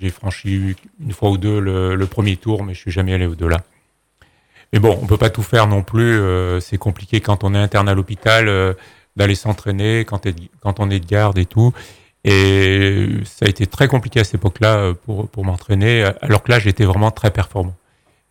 [0.00, 3.62] j'ai franchi une fois ou deux le, premier tour, mais je suis jamais allé au-delà.
[4.72, 6.20] Mais bon, on peut pas tout faire non plus.
[6.60, 8.74] c'est compliqué quand on est interne à l'hôpital
[9.14, 10.26] d'aller s'entraîner, quand
[10.80, 11.72] on est de garde et tout.
[12.24, 16.50] Et ça a été très compliqué à cette époque-là euh, pour, pour m'entraîner, alors que
[16.50, 17.74] là, j'étais vraiment très performant.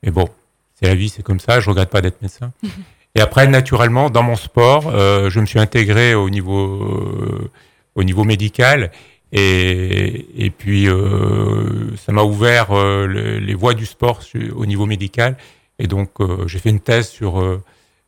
[0.01, 0.27] Mais bon,
[0.75, 1.59] c'est la vie, c'est comme ça.
[1.59, 2.51] Je regrette pas d'être médecin.
[3.15, 7.51] Et après, naturellement, dans mon sport, euh, je me suis intégré au niveau, euh,
[7.93, 8.91] au niveau médical.
[9.31, 14.65] Et, et puis, euh, ça m'a ouvert euh, le- les voies du sport su- au
[14.65, 15.37] niveau médical.
[15.77, 17.61] Et donc, euh, j'ai fait une thèse sur, euh,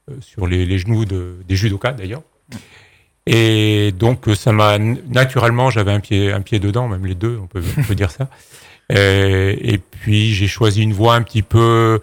[0.09, 2.21] euh, sur les, les genoux de, des judokas, d'ailleurs.
[3.27, 7.47] Et donc, ça m'a naturellement, j'avais un pied, un pied dedans, même les deux, on
[7.47, 8.29] peut, on peut dire ça.
[8.91, 12.01] Euh, et puis, j'ai choisi une voie un petit peu.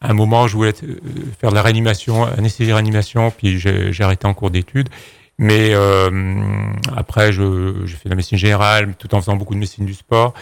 [0.00, 1.00] À un moment, je voulais euh,
[1.40, 4.88] faire de la réanimation, anesthésie réanimation, puis j'ai arrêté en cours d'études.
[5.38, 6.10] Mais euh,
[6.96, 10.34] après, j'ai fait de la médecine générale, tout en faisant beaucoup de médecine du sport.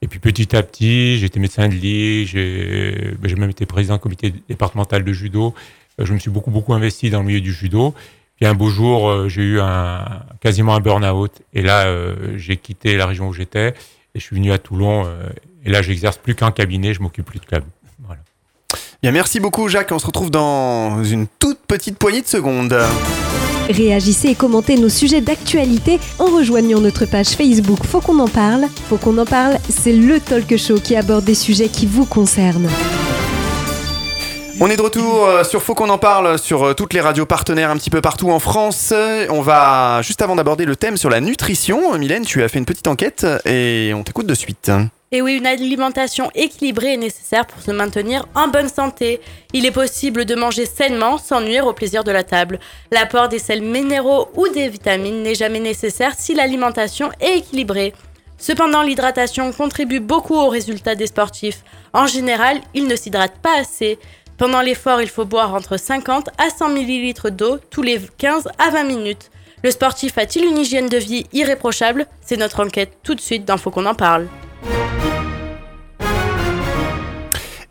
[0.00, 3.66] Et puis petit à petit, j'ai été médecin de lit, j'ai ben, j'ai même été
[3.66, 5.54] président du comité départemental de judo.
[6.00, 7.94] Euh, Je me suis beaucoup, beaucoup investi dans le milieu du judo.
[8.38, 10.04] Puis un beau jour, euh, j'ai eu un,
[10.40, 11.32] quasiment un burn-out.
[11.54, 13.70] Et là, euh, j'ai quitté la région où j'étais
[14.14, 15.06] et je suis venu à Toulon.
[15.06, 15.28] euh,
[15.64, 17.66] et là, j'exerce plus qu'un cabinet, je m'occupe plus de câble.
[18.06, 18.20] Voilà.
[19.02, 19.90] Bien, merci beaucoup Jacques.
[19.90, 22.78] On se retrouve dans une toute petite poignée de secondes.
[23.68, 28.66] Réagissez et commentez nos sujets d'actualité en rejoignant notre page Facebook Faut qu'on en parle.
[28.88, 32.70] Faut qu'on en parle, c'est le talk show qui aborde des sujets qui vous concernent.
[34.60, 37.26] On est de retour euh, sur Faut qu'on en parle sur euh, toutes les radios
[37.26, 38.92] partenaires un petit peu partout en France.
[39.30, 42.58] On va juste avant d'aborder le thème sur la nutrition, euh, Mylène, tu as fait
[42.58, 44.72] une petite enquête et on t'écoute de suite.
[45.12, 49.20] Et oui, une alimentation équilibrée est nécessaire pour se maintenir en bonne santé.
[49.52, 52.58] Il est possible de manger sainement sans nuire au plaisir de la table.
[52.90, 57.94] L'apport des sels minéraux ou des vitamines n'est jamais nécessaire si l'alimentation est équilibrée.
[58.38, 61.64] Cependant, l'hydratation contribue beaucoup aux résultats des sportifs.
[61.92, 63.98] En général, ils ne s'hydratent pas assez.
[64.38, 68.70] Pendant l'effort, il faut boire entre 50 à 100 ml d'eau tous les 15 à
[68.70, 69.30] 20 minutes.
[69.64, 72.06] Le sportif a-t-il une hygiène de vie irréprochable?
[72.20, 74.28] C'est notre enquête tout de suite dans Faut qu'on en parle.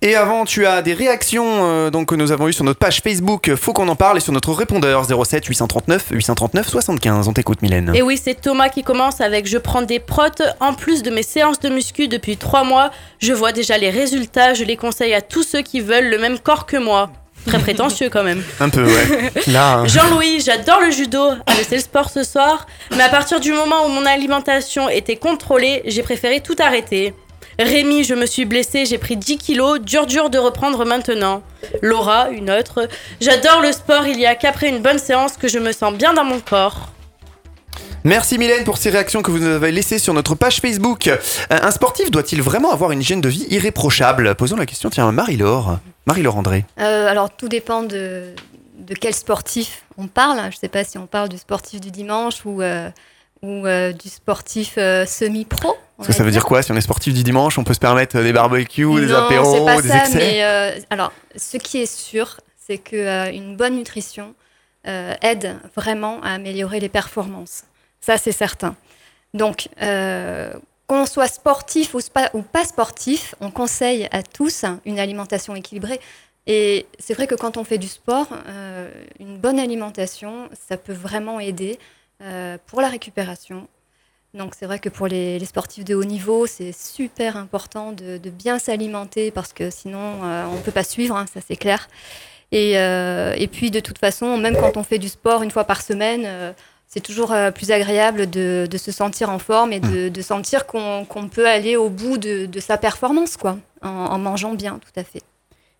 [0.07, 3.01] Et avant, tu as des réactions euh, donc, que nous avons eues sur notre page
[3.01, 3.53] Facebook.
[3.55, 7.27] Faut qu'on en parle et sur notre répondeur 07 839 839 75.
[7.27, 7.91] On t'écoute, Mylène.
[7.93, 10.43] Et oui, c'est Thomas qui commence avec Je prends des protes.
[10.61, 14.53] En plus de mes séances de muscu depuis trois mois, je vois déjà les résultats.
[14.53, 17.09] Je les conseille à tous ceux qui veulent le même corps que moi.
[17.45, 18.41] Très prétentieux quand même.
[18.61, 19.31] Un peu, ouais.
[19.47, 19.87] Là, hein.
[19.87, 21.31] Jean-Louis, j'adore le judo.
[21.45, 22.65] Ah, c'est le sport ce soir.
[22.95, 27.13] Mais à partir du moment où mon alimentation était contrôlée, j'ai préféré tout arrêter.
[27.59, 31.41] Rémi, je me suis blessée, j'ai pris 10 kilos, dur dur de reprendre maintenant.
[31.81, 32.87] Laura, une autre,
[33.19, 36.13] j'adore le sport, il y a qu'après une bonne séance que je me sens bien
[36.13, 36.89] dans mon corps.
[38.03, 41.07] Merci Mylène pour ces réactions que vous nous avez laissées sur notre page Facebook.
[41.07, 41.17] Euh,
[41.49, 44.35] Un sportif doit-il vraiment avoir une hygiène de vie irréprochable?
[44.35, 45.79] Posons la question, tiens, Marie-Laure.
[46.05, 46.63] Marie-Laure André.
[46.79, 48.33] Euh, alors, tout dépend de,
[48.77, 50.39] de quel sportif on parle.
[50.43, 52.89] Je ne sais pas si on parle du sportif du dimanche ou, euh,
[53.41, 55.75] ou euh, du sportif euh, semi-pro.
[55.97, 56.61] Parce que ça veut dire quoi?
[56.61, 59.53] Si on est sportif du dimanche, on peut se permettre des barbecues, des non, apéros,
[59.53, 63.75] c'est pas des ça, excès mais euh, alors, ce qui est sûr, c'est qu'une bonne
[63.75, 64.35] nutrition
[64.87, 67.63] euh, aide vraiment à améliorer les performances.
[67.99, 68.75] Ça, c'est certain.
[69.33, 70.53] Donc, euh,
[70.85, 75.99] qu'on soit sportif ou, spa- ou pas sportif, on conseille à tous une alimentation équilibrée.
[76.45, 80.93] Et c'est vrai que quand on fait du sport, euh, une bonne alimentation, ça peut
[80.93, 81.77] vraiment aider
[82.21, 83.67] euh, pour la récupération.
[84.33, 88.17] Donc c'est vrai que pour les, les sportifs de haut niveau, c'est super important de,
[88.17, 91.55] de bien s'alimenter parce que sinon euh, on ne peut pas suivre, hein, ça c'est
[91.55, 91.87] clair.
[92.51, 95.63] Et, euh, et puis de toute façon, même quand on fait du sport une fois
[95.63, 96.51] par semaine, euh,
[96.87, 101.05] c'est toujours plus agréable de, de se sentir en forme et de, de sentir qu'on
[101.29, 105.03] peut aller au bout de, de sa performance, quoi, en, en mangeant bien, tout à
[105.03, 105.21] fait.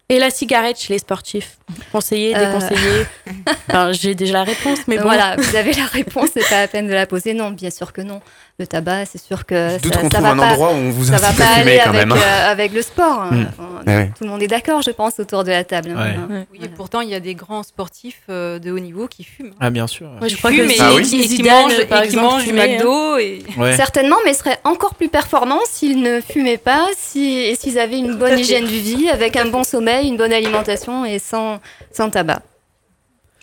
[0.10, 1.58] Et la cigarette chez les sportifs
[1.92, 2.46] Conseiller, Euh.
[2.46, 3.06] déconseiller
[3.68, 5.04] Enfin, J'ai déjà la réponse, mais bon.
[5.04, 7.34] Voilà, vous avez la réponse, c'est pas la peine de la poser.
[7.34, 8.22] Non, bien sûr que non.
[8.60, 10.78] Le tabac, c'est sûr que Je ça, qu'on ça trouve va un pas, endroit où
[10.78, 12.12] on vous ça va pas aller quand avec, même.
[12.12, 12.18] hein.
[12.18, 13.22] euh, avec le sport.
[13.22, 13.30] hein.
[13.32, 13.46] Mm.
[13.86, 14.08] Enfin.
[14.18, 15.92] Tout le monde est d'accord, je pense, autour de la table.
[15.96, 16.04] hein.
[16.04, 16.16] Ouais.
[16.40, 16.46] Hein.
[16.52, 19.54] Oui, et pourtant, il y a des grands sportifs euh, de haut niveau qui fument.
[19.60, 20.10] Ah, bien sûr.
[20.20, 22.08] Ouais, je Qui crois que fument et, Ah oui et qui Zidane, mangent, par et
[22.08, 23.18] qui exemple, mangent du McDo.
[23.20, 23.44] Et...
[23.60, 23.76] Ouais.
[23.78, 28.16] Certainement, mais seraient encore plus performants s'ils ne fumaient pas, si, et s'ils avaient une
[28.16, 31.60] bonne hygiène du vie, avec un bon sommeil, une bonne alimentation et sans,
[31.94, 32.42] sans tabac.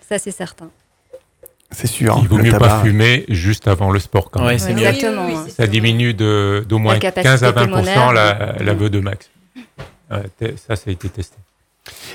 [0.09, 0.71] Ça, c'est certain.
[1.77, 2.19] C'est sûr.
[2.23, 2.69] Il vaut mieux tabac.
[2.69, 4.63] pas fumer juste avant le sport quand Ouais, même.
[4.63, 4.87] Ouais, mieux.
[4.87, 5.27] Exactement.
[5.27, 8.13] Oui, oui, oui, Ça diminue de- d'au moins La capacité 15 à 20 pulmonaire.
[8.13, 9.29] la, la vœu de max.
[10.11, 11.37] Ouais, te- ça, ça a été testé.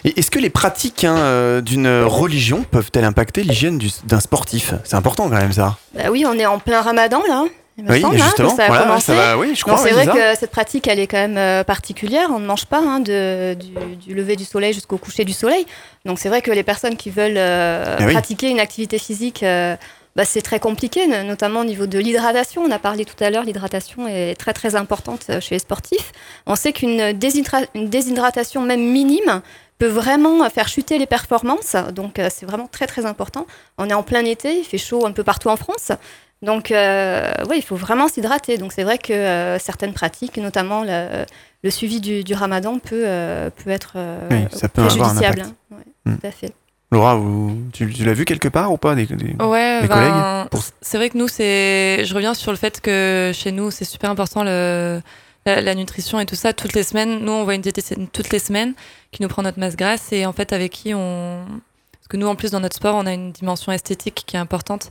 [0.04, 4.74] Et est-ce que les pratiques hein, euh, d'une religion peuvent-elles impacter l'hygiène du- d'un sportif?
[4.84, 5.78] C'est important quand même ça.
[5.96, 7.44] Bah oui, on est en plein ramadan, là.
[7.80, 8.56] Il me Oui, semble, hein, justement.
[8.56, 9.06] ça a voilà, commencé.
[9.08, 9.38] ça va.
[9.38, 9.76] Oui, je crois.
[9.76, 12.30] Oui, c'est vrai que cette pratique, elle est quand même euh, particulière.
[12.34, 15.66] On ne mange pas hein, de, du, du lever du soleil jusqu'au coucher du soleil.
[16.06, 18.12] Donc c'est vrai que les personnes qui veulent euh, Eh oui.
[18.14, 19.78] pratiquer une activité physique, euh,
[20.18, 22.64] bah, c'est très compliqué, no- notamment au niveau de l'hydratation.
[22.64, 26.12] On a parlé tout à l'heure, l'hydratation est très très importante chez les sportifs.
[26.48, 29.42] On sait qu'une déshydra- une déshydratation même minime
[29.78, 31.78] peut vraiment faire chuter les performances.
[31.94, 33.46] Donc c'est vraiment très très important.
[33.78, 35.94] On est en plein été, il fait chaud un peu partout en France.
[36.42, 38.58] Donc, euh, oui, il faut vraiment s'hydrater.
[38.58, 41.26] Donc, c'est vrai que euh, certaines pratiques, notamment le,
[41.64, 45.14] le suivi du, du ramadan, peut, euh, peut être euh, Oui, ça peut avoir un
[45.16, 45.42] préjudiciable.
[45.42, 45.56] impact.
[45.72, 45.76] hein.
[45.76, 46.18] Ouais, Mm.
[46.18, 46.54] Tout à fait.
[46.92, 49.94] Laura, vous- tu, tu l'as vu quelque part ou pas des, des- Ouais, Les ben,
[49.94, 52.06] collègues pour- c'est vrai que nous, c'est.
[52.06, 55.02] Je reviens sur le fait que chez nous, c'est super important le...
[55.46, 56.54] la, la nutrition et tout ça.
[56.54, 58.74] Toutes les semaines, nous, on voit une diététicienne toutes les semaines
[59.12, 61.44] qui nous prend notre masse grasse et en fait, avec qui on.
[61.92, 64.40] Parce que nous, en plus, dans notre sport, on a une dimension esthétique qui est
[64.40, 64.90] importante.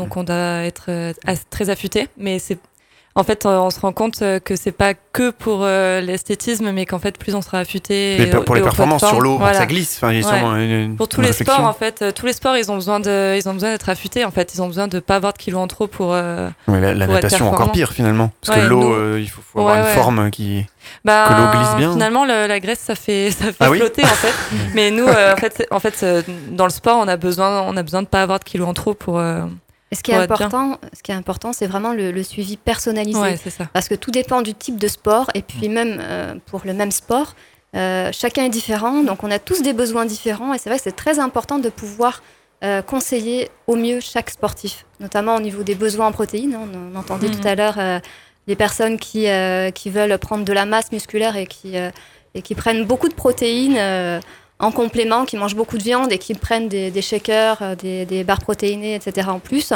[0.00, 1.12] Donc, on doit être euh,
[1.50, 2.08] très affûté.
[2.16, 2.58] Mais c'est.
[3.16, 6.70] En fait, euh, on se rend compte euh, que c'est pas que pour euh, l'esthétisme,
[6.70, 8.16] mais qu'en fait, plus on sera affûté.
[8.32, 9.58] au- pour les performances sur l'eau, Voilà.
[9.58, 9.96] ça glisse.
[9.96, 10.38] Enfin, il y a Ouais.
[10.38, 11.54] sûrement une- Pour tous une les réflexion.
[11.56, 14.24] sports, en fait, tous les sports, ils ont besoin de, ils ont besoin d'être affûtés.
[14.24, 16.14] En fait, ils ont besoin de pas avoir de kilos en trop pour.
[16.14, 19.42] euh, la, la pour natation encore pire finalement, parce Ouais, que l'eau, euh, il faut,
[19.42, 20.64] faut avoir une forme qui.
[21.04, 21.92] bah, Que l'eau glisse bien.
[21.92, 24.34] Finalement, le- la graisse, ça fait, ça fait Ah oui flotter en fait.
[24.76, 26.06] Mais nous, en fait, en fait,
[26.52, 28.72] dans le sport, on a besoin, on a besoin de pas avoir de kilos en
[28.72, 29.20] trop pour.
[29.92, 33.18] Et ce qui est important, ce qui est important, c'est vraiment le, le suivi personnalisé.
[33.18, 33.66] Ouais, ça.
[33.72, 35.30] Parce que tout dépend du type de sport.
[35.34, 37.34] Et puis même euh, pour le même sport,
[37.76, 39.02] euh, chacun est différent.
[39.02, 40.54] Donc on a tous des besoins différents.
[40.54, 42.22] Et c'est vrai que c'est très important de pouvoir
[42.62, 44.84] euh, conseiller au mieux chaque sportif.
[45.00, 46.54] Notamment au niveau des besoins en protéines.
[46.54, 46.68] hein.
[46.72, 47.40] On, on entendait Mhm.
[47.40, 48.00] tout à l'heure
[48.46, 49.26] les personnes qui,
[49.74, 51.74] qui veulent prendre de la masse musculaire et qui,
[52.34, 54.20] et qui prennent beaucoup de protéines.
[54.60, 58.04] En complément, qui mangent beaucoup de viande et qui prennent des, des shakers, euh, des,
[58.06, 59.28] des barres protéinées, etc.
[59.30, 59.72] en plus.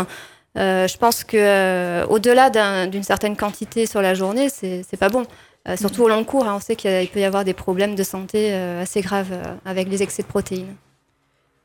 [0.57, 5.09] Euh, je pense que euh, au-delà d'un- d'une certaine quantité sur la journée, c'est pas
[5.09, 5.25] bon.
[5.67, 8.03] Euh, surtout au long cours, hein, on sait qu'il peut y avoir des problèmes de
[8.05, 9.33] santé euh, assez graves
[9.65, 10.77] avec les excès de protéines.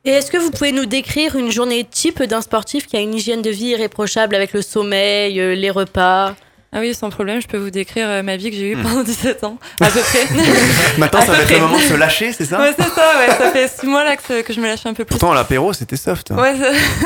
[0.05, 3.13] Et est-ce que vous pouvez nous décrire une journée type d'un sportif qui a une
[3.13, 6.35] hygiène de vie irréprochable avec le sommeil, les repas?
[6.71, 8.83] Ah oui, sans problème, je peux vous décrire euh, ma vie que j'ai eue Hmm.
[8.83, 10.19] pendant 17 ans, à peu près.
[10.99, 13.11] Maintenant, À ça va être le moment de se lâcher, c'est ça Ouais, c'est ça,
[13.19, 13.27] ouais.
[13.35, 15.17] Ça fait 6 mois là que, que je me lâche un peu plus.
[15.17, 16.29] Pourtant, l'apéro, c'était soft.
[16.29, 16.35] hein.
[16.37, 16.53] Ouais,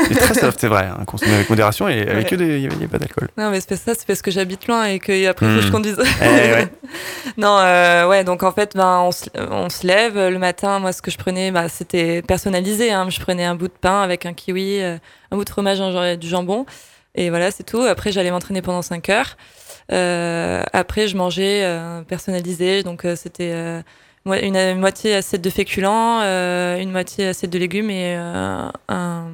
[0.08, 0.84] C'est très soft, c'est vrai.
[0.92, 2.24] hein, Consommé avec modération et avec Ouais.
[2.24, 3.28] que des- il n'y avait pas d'alcool.
[3.38, 5.68] Non, mais c'est ça, c'est parce que j'habite loin et qu'après, il faut que je
[5.68, 5.72] Hmm.
[5.72, 5.96] conduise.
[6.20, 6.68] Eh ouais.
[7.38, 10.78] non, euh, ouais, donc en fait, ben, on, se, on se lève le matin.
[10.78, 12.92] Moi, ce que je prenais, bah, c'était personnalisé.
[12.92, 13.06] Hein.
[13.08, 14.96] Je prenais un bout de pain avec un kiwi, euh,
[15.32, 16.66] un bout de fromage, un du jambon.
[17.14, 17.82] Et voilà, c'est tout.
[17.82, 19.36] Après, j'allais m'entraîner pendant 5 heures.
[19.92, 22.82] Euh, après, je mangeais euh, personnalisé.
[22.82, 23.52] Donc, euh, c'était
[24.26, 29.28] une, moitié assiette de féculents, une moitié assiette de légumes et un, un-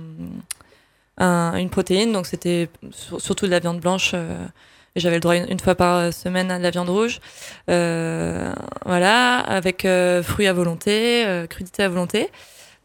[1.57, 4.15] une protéine, donc c'était sur- surtout de la viande blanche.
[4.97, 7.21] j'avais le droit une, fois par semaine à de la viande rouge.
[7.69, 9.87] Voilà, avec
[10.23, 12.31] fruits à volonté, crudités à volonté.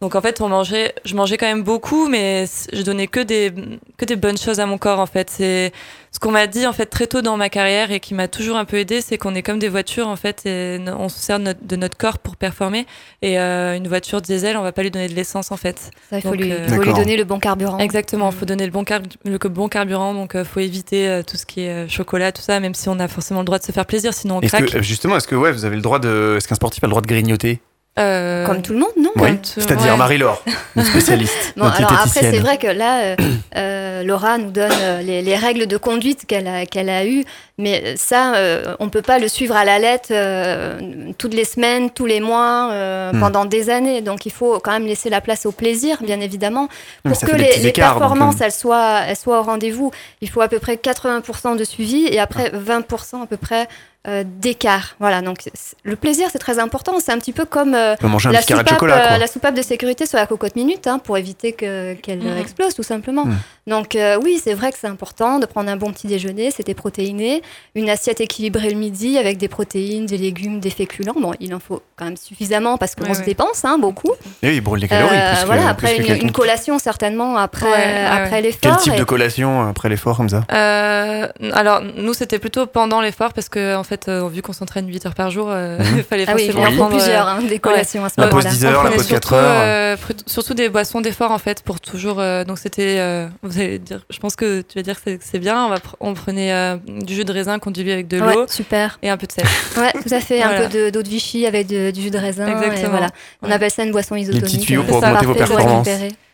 [0.01, 3.53] Donc en fait, on mangeait, je mangeais quand même beaucoup, mais je donnais que des,
[3.97, 5.29] que des bonnes choses à mon corps en fait.
[5.29, 5.71] C'est
[6.11, 8.57] ce qu'on m'a dit en fait très tôt dans ma carrière et qui m'a toujours
[8.57, 11.39] un peu aidé, c'est qu'on est comme des voitures en fait, et on se sert
[11.39, 12.85] de notre, de notre corps pour performer.
[13.21, 15.91] Et euh, une voiture diesel, on va pas lui donner de l'essence en fait.
[16.09, 16.97] Ça, il faut, Donc, lui, euh, faut lui D'accord.
[16.99, 17.77] donner le bon carburant.
[17.79, 21.23] Exactement, il faut donner le bon, car- le bon carburant, donc il faut éviter euh,
[21.23, 23.59] tout ce qui est euh, chocolat, tout ça, même si on a forcément le droit
[23.59, 24.65] de se faire plaisir, sinon on craque.
[24.71, 26.35] que, justement, est-ce que ouais, vous avez le droit de.
[26.37, 27.61] Est-ce qu'un sportif a le droit de grignoter?
[27.97, 29.37] Euh, Comme tout le monde, non Oui.
[29.37, 29.97] tout- C'est-à-dire ouais.
[29.97, 30.43] Marie-Laure,
[30.75, 31.53] notre spécialiste.
[31.55, 33.15] Bon, notre alors après, c'est vrai que là, euh,
[33.55, 37.23] euh, Laura nous donne euh, les, les règles de conduite qu'elle a, qu'elle a eues,
[37.57, 40.77] mais ça, euh, on peut pas le suivre à la lettre euh,
[41.17, 43.19] toutes les semaines, tous les mois, euh, Hmm.
[43.21, 44.01] pendant des années.
[44.01, 46.67] Donc, il faut quand même laisser la place au plaisir, bien évidemment,
[47.05, 49.91] pour que les, écarts, performances, euh, elles, soient, elles soient au rendez-vous.
[50.19, 53.67] Il faut à peu près 80% de suivi et après 20% à peu près
[54.07, 54.95] euh, d'écart.
[54.99, 55.39] Voilà, donc
[55.83, 56.93] le plaisir, c'est très important.
[56.99, 57.73] C'est un petit peu comme...
[57.73, 59.11] euh, la petit carré de soupape, chocolat, quoi.
[59.13, 62.37] euh, la soupape de sécurité sur la cocotte minute hein, pour éviter que- qu'elle Mhm.
[62.39, 63.25] explose tout simplement.
[63.25, 63.37] Mhm.
[63.67, 66.75] Donc euh, oui, c'est vrai que c'est important de prendre un bon petit déjeuner, c'était
[66.75, 67.41] protéiné,
[67.73, 71.15] une assiette équilibrée le midi avec des protéines, des légumes, des féculents.
[71.19, 74.11] Bon, il en faut quand même suffisamment parce qu'on Ouais, se dépense hein, beaucoup.
[74.43, 75.15] Et oui, il brûle des calories.
[75.17, 78.41] Euh, plus que- voilà, après une, collation certainement après, Ouais, après ouais.
[78.41, 78.59] l'effort.
[78.61, 80.43] Quel type et- de collation après l'effort comme ça?
[80.51, 84.87] Euh, alors, nous, c'était plutôt pendant l'effort parce que, en fait, euh, vu qu'on s'entraîne
[84.87, 86.97] 8 heures par jour, euh, il fallait Ah oui, il forcément en faut prendre, euh,
[86.99, 88.49] plusieurs, hein, des collations à ce La pause moment-là.
[88.51, 89.61] 10 heures, la pause 4 surtout, heures.
[89.61, 89.95] euh,
[90.27, 92.19] surtout des boissons d'effort en fait pour toujours.
[92.19, 95.39] euh, donc c'était, euh, vous allez dire, je pense que tu vas dire que c'est-
[95.39, 95.65] bien.
[95.65, 98.33] On, va pr- on prenait euh, du jus de raisin qu'on diluait avec de Ouais,
[98.35, 98.97] l'eau super.
[99.01, 99.45] et un peu de sel.
[99.77, 100.37] Ouais, tout à fait.
[100.41, 100.57] Voilà.
[100.65, 102.47] Un peu de- d'eau de Vichy avec de- du jus de raisin.
[102.47, 102.89] Et Exactement.
[102.91, 103.07] voilà.
[103.41, 103.53] On Ouais.
[103.53, 104.43] appelle ça une boisson isotonique.
[104.45, 105.87] petits tuyaux pour C'est augmenter vos parfait pour performances.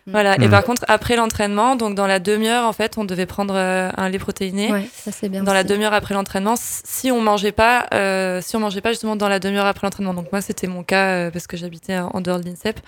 [0.06, 0.24] Récupérer.
[0.24, 0.38] Voilà.
[0.38, 0.44] Mm.
[0.44, 3.90] Et par contre, après l'entraînement, donc dans la demi-heure, en fait, on devait prendre euh,
[3.98, 4.72] un lait protéiné.
[4.72, 5.44] Ouais, ça c'est bien.
[5.44, 9.16] Dans la demi-heure après l'entraînement, si on mangeait pas, euh, si on mangeait pas justement
[9.16, 10.14] dans la demi-heure après l'entraînement.
[10.14, 12.80] Donc moi, c'était mon cas euh, parce que j'habitais en en dehors de l'INSEP.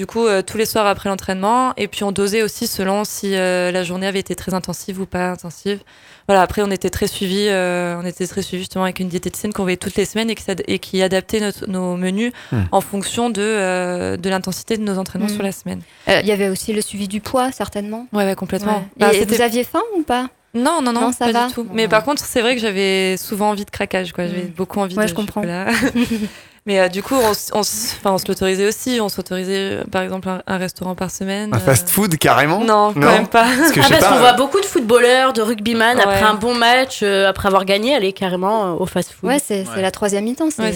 [0.00, 3.34] Du coup, euh, tous les soirs après l'entraînement, et puis on dosait aussi selon si
[3.36, 5.80] euh, la journée avait été très intensive ou pas intensive.
[6.26, 6.40] Voilà.
[6.40, 9.60] Après, on était très suivi, euh, on était très suivi justement avec une diététicienne qu'on
[9.64, 12.62] voyait toutes les semaines et qui, s'ad- et qui adaptait notre- nos menus Hmm.
[12.72, 15.34] en fonction de euh, de l'intensité de nos entraînements Hmm.
[15.34, 15.82] sur la semaine.
[16.08, 18.06] Euh, Il y avait aussi le suivi du poids, certainement.
[18.14, 18.78] Ouais, ouais complètement.
[18.78, 18.84] Ouais.
[18.96, 20.28] Bah, Et vous aviez faim ou pas?
[20.54, 21.66] Non, non, non, Non, ça pas va du tout.
[21.74, 21.88] Mais ouais.
[21.88, 24.26] par contre, c'est vrai que j'avais souvent envie de craquage, quoi.
[24.26, 24.54] J'avais Mm.
[24.56, 25.42] beaucoup envie Ouais, de je comprends.
[26.66, 27.14] Mais euh, du coup,
[27.54, 28.98] on, se l'autorisait aussi.
[29.00, 31.48] On s'autorisait, euh, par exemple, un, un restaurant par semaine.
[31.54, 33.06] Un euh, fast-food carrément Non, quand Non.
[33.12, 33.44] même pas.
[33.58, 34.08] Parce que Ah, sais parce pas.
[34.10, 36.02] qu'on voit beaucoup de footballeurs, de rugbyman, Ouais.
[36.02, 39.28] après un bon match, euh, après avoir gagné, aller carrément au fast-food.
[39.28, 39.82] Ouais, c'est c'est Ouais.
[39.82, 40.48] la troisième mi-temps.
[40.58, 40.74] Ouais,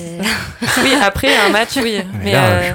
[0.82, 2.00] oui, après un match, oui.
[2.22, 2.70] Mais euh,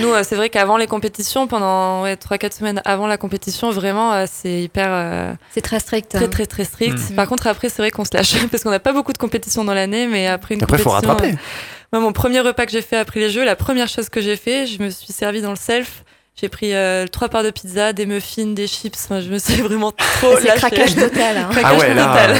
[0.00, 4.60] nous, c'est vrai qu'avant les compétitions, pendant ouais, 3-4 semaines avant la compétition, vraiment, c'est
[4.62, 4.88] hyper.
[4.90, 6.10] euh, C'est très strict.
[6.10, 6.28] très, hein.
[6.28, 6.98] très, très strict.
[7.10, 7.14] Mm.
[7.14, 9.64] Par contre, après, c'est vrai qu'on se lâche parce qu'on n'a pas beaucoup de compétitions
[9.64, 11.14] dans l'année, mais après une Après, il faut compétition.
[11.16, 11.38] rattraper.
[11.92, 14.36] Moi, mon premier repas que j'ai fait après les Jeux, la première chose que j'ai
[14.36, 16.04] fait, je me suis servi dans le self.
[16.40, 18.96] J'ai pris euh, trois parts de pizza, des muffins, des chips.
[19.04, 21.36] Enfin, je me suis vraiment trop C'est craquage total.
[21.36, 21.48] hein.
[21.50, 22.30] Craquage Ah ouais, là, total.
[22.36, 22.38] euh.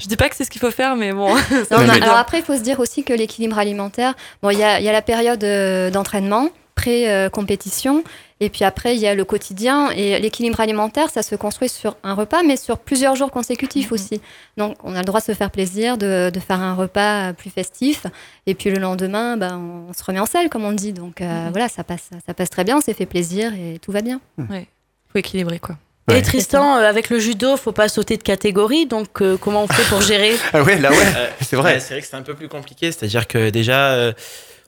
[0.00, 1.34] Je dis pas que c'est ce qu'il faut faire, mais bon.
[1.34, 4.50] Non, Mais- non, mais- alors après, il faut se dire aussi que l'équilibre alimentaire, bon,
[4.50, 8.02] il y a, il y a la période euh, d'entraînement, pré-compétition,
[8.40, 9.90] et puis après, il y a le quotidien.
[9.90, 14.20] Et l'équilibre alimentaire, ça se construit sur un repas, mais sur plusieurs jours consécutifs aussi.
[14.56, 17.50] Donc, on a le droit de se faire plaisir, de, de faire un repas plus
[17.50, 18.06] festif,
[18.46, 20.92] et puis le lendemain, ben, on se remet en selle, comme on dit.
[20.92, 23.92] Donc, euh, voilà, ça passe, ça passe très bien, on s'est fait plaisir, et tout
[23.92, 24.20] va bien.
[24.38, 25.76] Faut équilibrer, quoi.
[26.08, 26.18] Ouais.
[26.18, 29.68] Et Tristan, euh, avec le judo, faut pas sauter de catégorie, donc euh, comment on
[29.68, 31.74] fait pour gérer Ah ouais, là ouais, Euh, c'est vrai.
[31.74, 32.90] ouais, c'est vrai que c'est un peu plus compliqué.
[32.90, 34.12] C'est-à-dire que déjà, euh,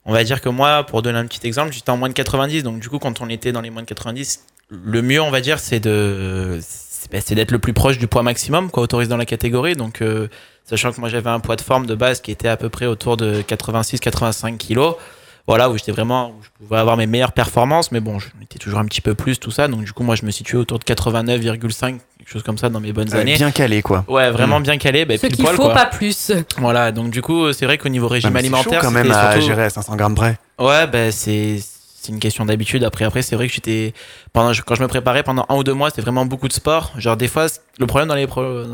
[0.07, 2.63] on va dire que moi, pour donner un petit exemple, j'étais en moins de 90.
[2.63, 5.41] Donc, du coup, quand on était dans les moins de 90, le mieux, on va
[5.41, 6.61] dire, c'est de.
[7.11, 9.75] bah, c'est d'être le plus proche du poids maximum, quoi, autorisé dans la catégorie.
[9.75, 10.29] Donc, euh,
[10.65, 12.87] sachant que moi, j'avais un poids de forme de base qui était à peu près
[12.87, 14.97] autour de 86-85 kilos.
[15.47, 18.59] Voilà, où j'étais vraiment, où je pouvais avoir mes meilleures performances, mais bon, je étais
[18.59, 19.69] toujours un petit peu plus, tout ça.
[19.69, 22.81] Donc, du coup, moi, je me situais autour de 89,5, quelque chose comme ça dans
[22.81, 23.37] mes bonnes Ouais, années.
[23.37, 24.05] bien calé quoi.
[24.09, 24.63] Ouais, vraiment Mm.
[24.65, 25.05] bien calé.
[25.05, 25.75] Bah, Ce qu'il faut, quoi.
[25.75, 26.33] pas plus.
[26.59, 29.33] Voilà, donc du coup, c'est vrai qu'au niveau régime c'est chaud alimentaire, quand même à
[29.33, 30.39] surtout- gérer à 500 grammes près.
[30.59, 31.59] Ouais, ben c'est
[32.01, 32.85] c'est une question d'habitude.
[32.85, 33.95] Après, après, c'est vrai que j'étais
[34.33, 36.93] pendant quand je me préparais pendant un ou deux mois, c'était vraiment beaucoup de sport.
[36.99, 37.47] Genre des fois,
[37.79, 38.65] le problème dans les pro-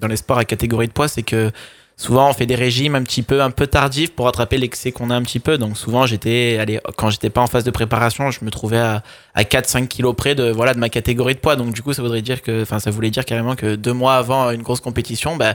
[0.00, 1.50] dans les sports à catégorie de poids, c'est que
[1.96, 5.10] souvent on fait des régimes un petit peu un peu tardifs pour rattraper l'excès qu'on
[5.10, 5.58] a un petit peu.
[5.58, 9.02] Donc souvent, j'étais allez quand j'étais pas en phase de préparation, je me trouvais à,
[9.34, 11.56] à 4-5 kilos près de voilà de ma catégorie de poids.
[11.56, 14.16] Donc du coup, ça voudrait dire que enfin ça voulait dire carrément que deux mois
[14.16, 15.54] avant une grosse compétition, bah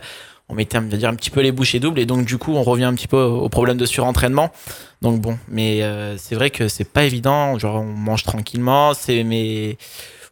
[0.49, 2.53] on mettait on va dire un petit peu les bouchées doubles et donc du coup
[2.53, 4.51] on revient un petit peu au au problème de surentraînement
[5.01, 9.23] donc bon mais euh, c'est vrai que c'est pas évident genre on mange tranquillement c'est
[9.23, 9.77] mais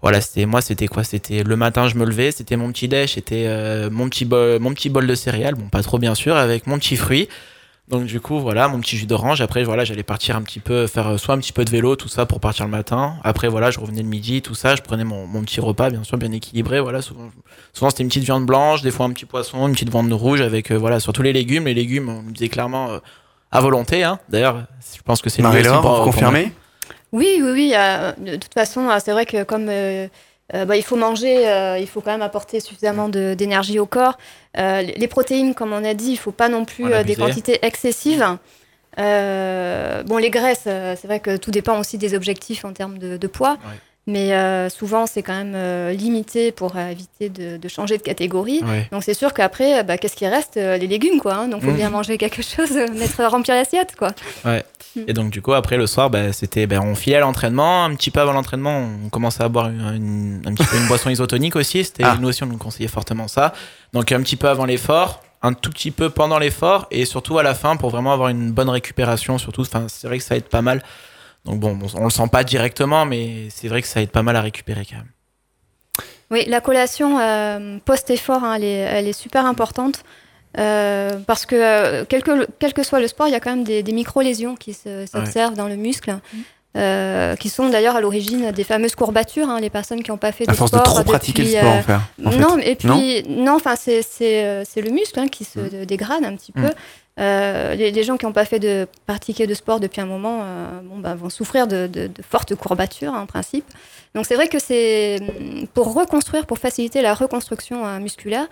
[0.02, 1.04] voilà, c'était moi, c'était quoi?
[1.04, 4.60] C'était le matin, je me levais, c'était mon petit déj, c'était euh, mon petit bol,
[4.60, 7.28] mon petit bol de céréales, bon pas trop bien sûr, avec mon petit fruit.
[7.88, 9.39] Donc du coup, voilà, mon petit jus d'orange.
[9.39, 11.95] Après, voilà, j'allais partir un petit peu, faire euh, soit un petit peu de vélo,
[11.95, 13.16] tout ça pour partir le matin.
[13.24, 14.76] Après, voilà, je revenais le midi, tout ça.
[14.76, 16.82] Je prenais mon, mon petit repas, bien sûr, bien équilibré.
[16.82, 17.30] Voilà, souvent,
[17.72, 20.41] souvent c'était une petite viande blanche, des fois un petit poisson, une petite viande rouge
[20.41, 21.64] avec, euh, voilà, surtout les légumes.
[21.64, 23.00] Les légumes, on me disait clairement euh,
[23.54, 24.04] à volonté.
[24.04, 24.20] Hein.
[24.28, 26.52] D'ailleurs, je pense que c'est Marie-Laure, confirmez?
[27.14, 27.74] Oui, oui, oui.
[27.76, 30.08] euh, de toute façon, euh, c'est vrai que comme euh,
[30.51, 34.18] bah, il faut manger, euh, il faut quand même apporter suffisamment d'énergie au corps.
[34.55, 38.26] Les protéines, comme on a dit, il faut pas non plus des quantités excessives.
[38.97, 43.28] Bon, les graisses, c'est vrai que tout dépend aussi des objectifs en termes de, de
[43.28, 43.58] poids.
[43.66, 43.76] Ouais.
[44.08, 48.01] Mais euh, souvent, c'est quand même euh, limité pour euh, éviter de, de changer de
[48.03, 48.62] catégorie.
[48.64, 48.88] Ouais.
[48.91, 51.34] Donc, c'est sûr qu'après, euh, bah, qu'est-ce qui reste Les légumes, quoi.
[51.36, 51.47] hein.
[51.49, 51.78] donc, il faut Mhm.
[51.78, 54.12] bien manger quelque chose, mettre, remplir l'assiette, quoi.
[54.45, 54.64] Ouais.
[55.08, 57.84] Et donc du coup après le soir, bah, c'était, bah, on filait à l'entraînement.
[57.86, 60.88] Un petit peu avant l'entraînement, on commençait à boire une, une- un petit peu une
[60.88, 61.84] boisson isotonique aussi.
[61.84, 62.18] C'était Ah.
[62.20, 63.53] nous aussi on nous conseillait fortement ça.
[63.93, 67.43] Donc un petit peu avant l'effort, un tout petit peu pendant l'effort et surtout à
[67.43, 69.38] la fin pour vraiment avoir une bonne récupération.
[69.38, 70.82] Surtout, enfin c'est vrai que ça aide pas mal.
[71.48, 74.22] Donc bon, on, on le sent pas directement, mais c'est vrai que ça aide pas
[74.24, 75.12] mal à récupérer quand même.
[76.30, 80.04] Oui, la collation euh, post-effort, hein, elle, est, elle est super importante.
[80.58, 83.52] euh, parce que euh, quel, que quel que soit le sport, il y a quand
[83.52, 86.18] même des, des micro-lésions qui se- s'observent dans le muscle,
[86.76, 89.50] euh, qui sont d'ailleurs à l'origine des fameuses courbatures.
[89.50, 91.48] hein, les personnes qui n'ont pas fait de À force de sport trop pratiquer le
[91.48, 91.93] depuis, sport, euh, en fait.
[92.28, 92.38] en fait.
[92.39, 94.02] non, et puis non, enfin c'est
[94.82, 95.86] le muscle hein, qui se Mm.
[95.86, 96.62] dégrade un petit Mm.
[96.64, 96.74] peu.
[97.20, 100.41] Euh, les, les gens qui n'ont pas fait de pratiquer de sport depuis un moment,
[100.43, 103.65] euh, bon bah, vont souffrir de, de- de fortes courbatures hein, en principe.
[104.13, 108.47] Donc c'est vrai que c'est mm, pour reconstruire, pour faciliter la reconstruction euh, musculaire,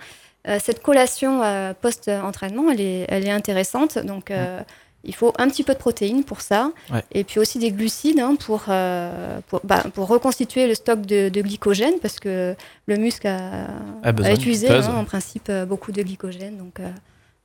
[0.48, 3.98] euh, cette collation euh, post-entraînement, elle est, elle est intéressante.
[3.98, 4.60] Donc euh,
[5.04, 7.04] il faut un petit peu de protéines pour ça, Ouais.
[7.12, 11.28] et puis aussi des glucides hein, pour, euh, pour, bah, pour reconstituer le stock de,
[11.28, 12.56] de glycogène, parce que
[12.86, 13.66] le muscle a,
[14.02, 16.56] A utilisé hein, en principe beaucoup de glycogène.
[16.58, 16.88] Donc euh,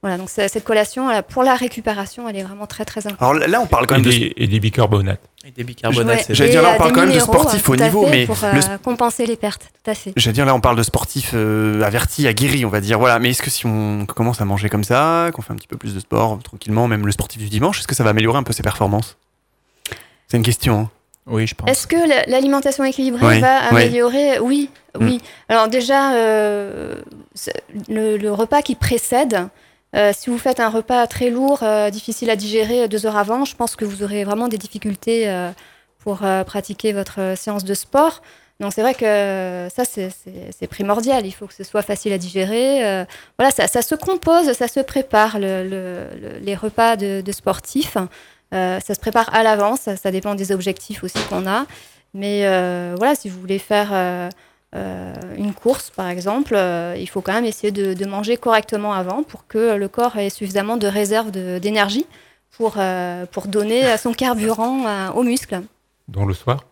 [0.02, 3.38] voilà, donc cette collation, pour la récupération, elle est vraiment très très importante.
[3.38, 4.12] Alors là, on parle quand Et même de.
[4.12, 5.22] des, et des bicarbonates.
[5.46, 6.24] Et des bicarbonates, Ouais.
[6.26, 7.76] c'est J'allais Et, dire, là, on euh, parle des quand même de sportifs euh, au
[7.76, 10.14] niveau, mais pour le euh, compenser les pertes, tout à fait.
[10.16, 12.98] J'allais dire là, on parle de sportifs euh, avertis, aguerris, on va dire.
[13.00, 15.68] Voilà, mais est-ce que si on commence à manger comme ça, qu'on fait un petit
[15.68, 18.38] peu plus de sport tranquillement, même le sportif du dimanche, est-ce que ça va améliorer
[18.40, 19.18] un peu ses performances?
[20.28, 20.80] C'est une question.
[20.82, 20.90] hein.
[21.28, 21.70] Oui, je pense.
[21.70, 23.84] Est-ce que la- l'alimentation équilibrée Oui, va oui.
[23.84, 24.40] améliorer?
[24.40, 25.06] Oui, Mm.
[25.06, 25.22] oui.
[25.50, 26.96] Alors déjà, euh,
[27.88, 29.48] le repas qui précède,
[29.96, 33.46] euh, si vous faites un repas très lourd, euh, difficile à digérer deux heures avant,
[33.46, 35.52] je pense que vous aurez vraiment des difficultés euh,
[36.00, 38.22] pour euh, pratiquer votre euh, séance de sport.
[38.60, 41.26] Donc c'est vrai que euh, ça, c'est- primordial.
[41.26, 42.86] Il faut que ce soit facile à digérer.
[42.86, 43.06] euh,
[43.38, 47.32] voilà, ça, ça se compose, ça se prépare, le- le- le- les repas de, de
[47.32, 47.98] sportifs.
[48.54, 51.66] Euh, ça se prépare à l'avance, ça, dépend des objectifs aussi qu'on a.
[52.14, 53.90] Mais euh, voilà, si vous voulez faire
[54.76, 58.94] euh, une course, par exemple, euh, il faut quand même essayer de, de manger correctement
[58.94, 62.06] avant pour que le corps ait suffisamment de réserve d'énergie
[62.58, 65.62] pour, euh, pour donner son carburant euh, aux muscles.
[66.08, 66.64] Dont le soir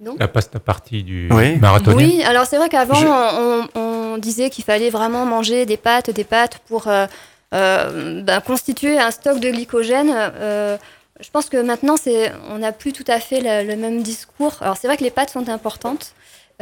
[0.00, 1.56] Donc La pasta partie du Oui.
[1.58, 5.76] marathonien Oui, alors c'est vrai qu'avant, Je- on, on disait qu'il fallait vraiment manger des
[5.76, 7.06] pâtes, des pâtes pour euh,
[7.54, 10.12] euh, ben, constituer un stock de glycogène.
[10.14, 10.76] Euh,
[11.20, 14.54] je pense que maintenant, c'est, on n'a plus tout à fait le, le même discours.
[14.60, 16.12] Alors c'est vrai que les pâtes sont importantes,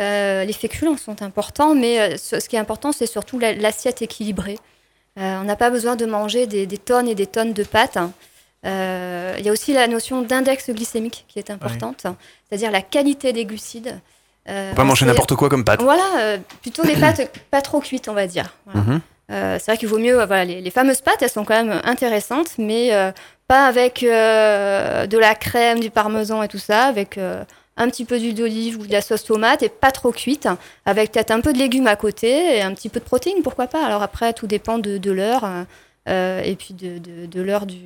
[0.00, 3.52] euh, les féculents sont importants, mais euh, ce, ce qui est important, c'est surtout la-
[3.52, 4.58] l'assiette équilibrée.
[5.18, 7.98] Euh, on n'a pas besoin de manger des, des tonnes et des tonnes de pâtes.
[8.64, 12.04] Euh, Il y a aussi la notion d'index glycémique qui est importante,
[12.48, 13.98] c'est-à-dire la qualité des glucides.
[14.46, 15.82] Faut pas manger n'importe quoi comme pâte.
[15.82, 18.54] Voilà, plutôt des pâtes pas trop cuites, on va dire.
[18.66, 18.80] Voilà.
[18.80, 19.00] Mhm.
[19.30, 21.80] Euh, c'est vrai qu'il vaut mieux, voilà, les, les fameuses pâtes, elles sont quand même
[21.84, 23.12] intéressantes, mais euh,
[23.48, 27.18] pas avec euh, de la crème, du parmesan et tout ça, avec
[27.76, 30.48] un petit peu d'huile d'olive ou de la sauce tomate et pas trop cuite,
[30.84, 33.66] avec peut-être un peu de légumes à côté et un petit peu de protéines, pourquoi
[33.66, 33.84] pas.
[33.84, 35.48] Alors après, tout dépend de, de l'heure
[36.08, 37.78] euh, et puis de, de, de l'heure du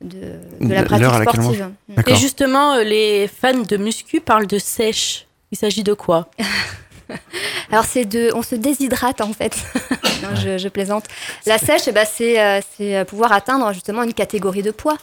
[0.00, 1.70] de, de la pratique sportive.
[2.06, 5.26] Et justement, euh, les fans de muscu parlent de sèche.
[5.50, 6.28] Il s'agit de quoi?
[7.70, 9.56] Alors c'est de, on se déshydrate en fait.
[10.22, 11.06] non, je, je plaisante.
[11.46, 14.98] La sèche, eh ben, c'est, euh, c'est euh, pouvoir atteindre justement une catégorie de poids.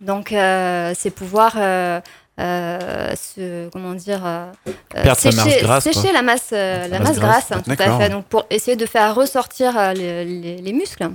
[0.00, 2.00] Donc euh, c'est pouvoir euh,
[2.38, 4.46] euh, se, comment dire, euh,
[4.96, 7.48] euh, sécher, masse la masse, euh, la masse grasse.
[7.48, 8.08] grasse, hein, tout à fait.
[8.10, 11.08] Donc pour essayer de faire ressortir euh, les, les- les muscles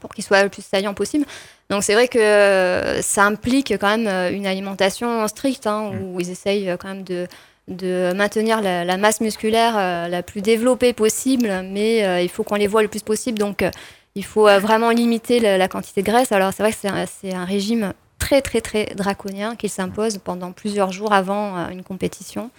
[0.00, 1.24] pour qu'ils soient le plus saillants possible.
[1.70, 6.02] Donc c'est vrai que euh, ça implique quand même euh, une alimentation stricte, hein, Mm.
[6.14, 7.26] où ils essayent euh, quand même de,
[7.68, 12.44] de maintenir la, la masse musculaire euh, la plus développée possible, mais euh, il faut
[12.44, 13.38] qu'on les voit le plus possible.
[13.38, 13.70] Donc euh,
[14.14, 16.32] il faut euh, vraiment limiter la, la quantité de graisse.
[16.32, 20.18] Alors c'est vrai que c'est un, c'est un régime très très très draconien qui s'impose
[20.18, 22.50] pendant plusieurs jours avant euh, une compétition.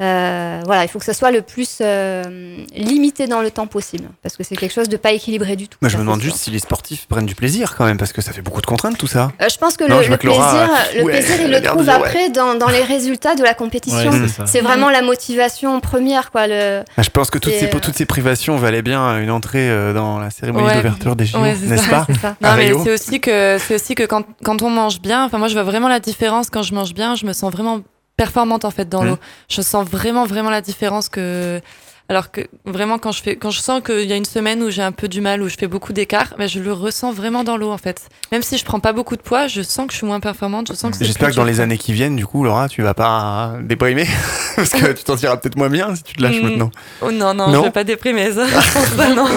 [0.00, 2.24] Euh, voilà, il faut que ça soit le plus euh,
[2.74, 5.78] limité dans le temps possible, parce que c'est quelque chose de pas équilibré du tout.
[5.80, 8.20] Moi, je me demande juste si les sportifs prennent du plaisir quand même, parce que
[8.20, 9.30] ça fait beaucoup de contraintes tout ça.
[9.40, 11.36] Euh, je pense que Non, le, je vois le que Laura, plaisir, le ouais, plaisir,
[11.44, 11.98] il le trouve dire, ouais.
[12.00, 14.10] après dans, dans les résultats de la compétition.
[14.10, 16.48] Ouais, c'est vraiment la motivation première, quoi.
[16.48, 16.82] Le...
[16.96, 19.70] Ah, Je pense que toutes Et, ces, euh, toutes ces privations valaient bien une entrée
[19.70, 20.76] euh, dans la cérémonie Ouais.
[20.76, 22.06] d'ouverture des JO, n'est-ce pas?
[22.40, 25.46] Non, mais c'est aussi que, c'est aussi que quand, quand on mange bien, enfin, moi,
[25.48, 27.80] je vois vraiment la différence quand je mange bien, je me sens vraiment
[28.16, 29.08] performante, en fait, dans Mhm.
[29.10, 29.18] l'eau.
[29.48, 31.60] Je sens vraiment, vraiment la différence que,
[32.08, 34.70] alors que vraiment, quand je fais, quand je sens qu'il y a une semaine où
[34.70, 37.42] j'ai un peu du mal, où je fais beaucoup d'écart, ben, je le ressens vraiment
[37.42, 38.08] dans l'eau, en fait.
[38.30, 40.68] Même si je prends pas beaucoup de poids, je sens que je suis moins performante,
[40.68, 42.92] je sens que J'espère que dans les années qui viennent, du coup, Laura, tu vas
[42.94, 44.06] pas déprimer,
[44.56, 46.42] parce que tu t'en tireras peut-être moins bien si tu te lâches Mm.
[46.44, 46.70] maintenant.
[47.00, 48.46] Oh non, non, Non je vais pas déprimer ça.
[48.46, 49.28] je pense pas, non.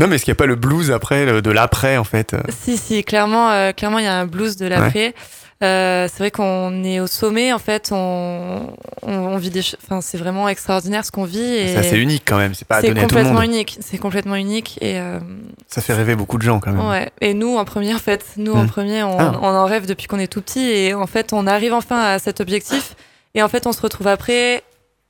[0.00, 2.34] Non, mais est-ce qu'il n'y a pas le blues après, le- de l'après, en fait
[2.48, 5.14] Si, si, clairement, euh, clairement, il y a un blues de l'après.
[5.62, 10.00] Euh, c'est vrai qu'on est au sommet, en fait, on, on, on vit des, enfin,
[10.00, 12.88] c'est vraiment extraordinaire ce qu'on vit et C'est assez unique quand même, c'est pas c'est
[12.88, 13.50] donné à tout le complètement monde.
[13.50, 13.78] unique.
[13.80, 15.20] C'est complètement unique et euh,
[15.68, 16.88] Ça fait rêver beaucoup de gens quand même.
[16.88, 17.10] ouais.
[17.20, 18.68] Et nous, en premier, en fait, nous en Hmm.
[18.68, 19.38] premier, on, Ah.
[19.40, 22.18] on en rêve depuis qu'on est tout petit et en fait, on arrive enfin à
[22.18, 22.94] cet objectif
[23.34, 24.62] et en fait, on se retrouve après,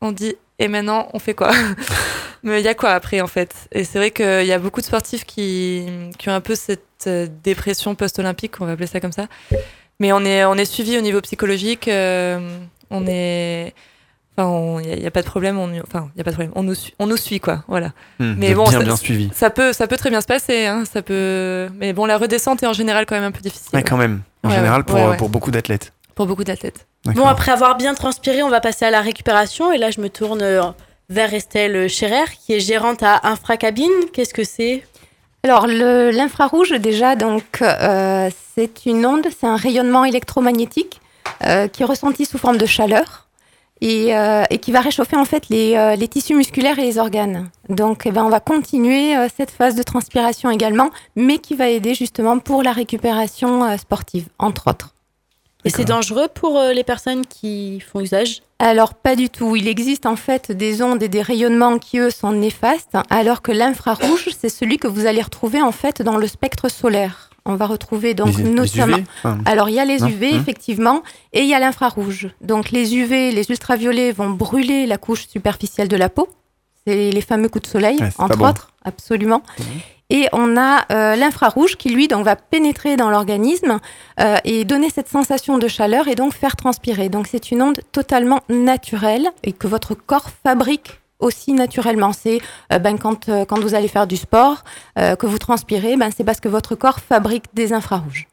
[0.03, 1.50] on dit et maintenant, on fait quoi?
[2.44, 3.55] Mais il y a quoi après en fait?
[3.72, 5.86] Et c'est vrai qu'il y a beaucoup de sportifs qui,
[6.18, 9.26] qui ont un peu cette euh, dépression post-olympique, on va appeler ça comme ça.
[10.03, 11.86] Mais on est, on est suivi au niveau psychologique.
[11.86, 12.59] euh,
[12.90, 13.72] on est.
[14.36, 15.61] Enfin, il n'y a, pas de problème.
[15.61, 16.50] On, enfin, il y a pas de problème.
[16.57, 17.62] On nous, suit- on nous suit, quoi.
[17.68, 17.92] Voilà.
[18.18, 19.30] Hmm, Mais bon, bien, ça- bien suivi.
[19.32, 20.66] Ça peut, ça peut très bien se passer.
[20.66, 21.68] Hein, ça peut.
[21.78, 23.70] Mais bon, la redescente est en général quand même un peu difficile.
[23.76, 25.16] Ouais, quand même, en Ouais, général, ouais, pour, ouais, euh, ouais.
[25.18, 25.92] pour beaucoup d'athlètes.
[26.16, 26.86] Pour beaucoup d'athlètes.
[27.05, 29.70] Bon, après avoir bien transpiré, on va passer à la récupération.
[29.72, 30.62] Et là, je me tourne euh,
[31.11, 33.90] vers Estelle Scherer, qui est gérante à Infracabine.
[34.12, 34.82] Qu'est-ce que c'est?
[35.45, 41.01] Alors, l'infrarouge, déjà, donc, euh, c'est une onde, c'est un rayonnement électromagnétique
[41.45, 43.26] euh, qui est ressenti sous forme de chaleur
[43.80, 46.99] et, euh, et qui va réchauffer en fait les, euh, les tissus musculaires et les
[46.99, 47.51] organes.
[47.68, 51.68] Donc, eh ben, on va continuer euh, cette phase de transpiration également, mais qui va
[51.68, 54.95] aider justement pour la récupération euh, sportive, entre autres.
[55.64, 58.42] Et c'est dangereux pour euh, les personnes qui font usage?
[58.58, 59.54] Alors pas du tout.
[59.56, 63.52] Il existe en fait des ondes et des rayonnements qui eux sont néfastes, alors que
[63.52, 67.30] l'infrarouge c'est celui que vous allez retrouver en fait dans le spectre solaire.
[67.44, 68.98] On va retrouver donc Les- les notamment.
[68.98, 71.02] UV, enfin, Alors il y a les non UV effectivement
[71.32, 72.28] et il y a l'infrarouge.
[72.40, 76.28] Donc les UV, les ultraviolets vont brûler la couche superficielle de la peau.
[76.86, 78.48] C'est les fameux coups de soleil Ouais, entre bon.
[78.48, 79.42] autres, absolument.
[80.14, 83.78] Et on a euh, l'infrarouge qui, lui, donc, va pénétrer dans l'organisme
[84.20, 87.08] euh, et donner cette sensation de chaleur et donc faire transpirer.
[87.08, 92.12] Donc, c'est une onde totalement naturelle et que votre corps fabrique aussi naturellement.
[92.12, 92.40] C'est
[92.72, 94.64] euh, ben, quand, euh, quand vous allez faire du sport,
[94.98, 98.26] euh, que vous transpirez, ben, c'est parce que votre corps fabrique des infrarouges.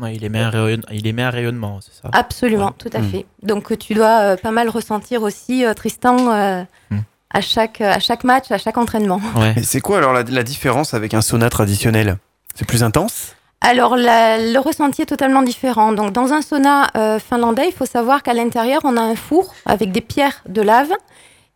[0.00, 2.08] Ouais, il, émet un rayon- il émet un rayonnement, c'est ça?
[2.12, 2.72] Absolument, Ouais.
[2.78, 3.10] tout à Mm.
[3.10, 3.26] fait.
[3.42, 6.98] Donc, tu dois euh, pas mal ressentir aussi, euh, Tristan, euh, Mm.
[7.32, 9.20] À, chaque, à chaque match, à chaque entraînement.
[9.36, 9.54] Ouais.
[9.62, 12.16] C'est quoi alors la, la différence avec un sauna traditionnel?
[12.54, 13.34] C'est plus intense?
[13.60, 15.92] Alors, la- le ressenti est totalement différent.
[15.92, 19.54] Donc, dans un sauna euh, finlandais, il faut savoir qu'à l'intérieur, on a un four
[19.66, 20.90] avec des pierres de lave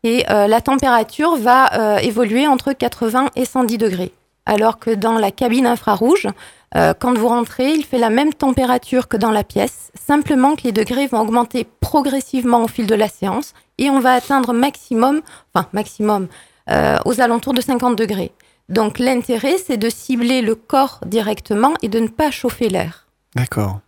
[0.05, 4.13] et euh, la température va euh, évoluer entre 80 et 110 degrés.
[4.47, 6.29] Alors que dans la cabine infrarouge,
[6.75, 10.65] euh, quand vous rentrez, il fait la même température que dans la pièce, simplement que
[10.65, 15.21] les degrés vont augmenter progressivement au fil de la séance et on va atteindre maximum,
[15.55, 16.29] enfin maximum,
[16.71, 18.33] euh, aux alentours de 50 degrés.
[18.69, 23.07] Donc l'intérêt, c'est de cibler le corps directement et de ne pas chauffer l'air.
[23.37, 23.81] D'accord.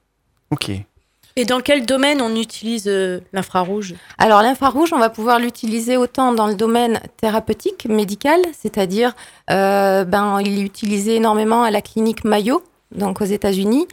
[0.51, 0.71] Ok.
[1.39, 3.95] Et dans quel domaine on utilise euh, l'infrarouge?
[4.19, 9.15] Alors l'infrarouge, on va pouvoir l'utiliser autant dans le domaine thérapeutique, médical, c'est-à-dire,
[9.49, 13.87] euh, ben, il est utilisé énormément à la clinique Mayo, donc aux États-Unis.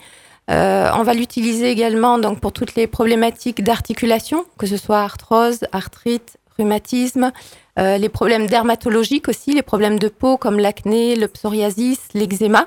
[0.49, 5.65] Euh, on va l'utiliser également donc pour toutes les problématiques d'articulation, que ce soit arthrose,
[5.71, 7.31] arthrite, rhumatisme,
[7.77, 12.65] les problèmes dermatologiques aussi, les problèmes de peau comme l'acné, le psoriasis, l'eczéma.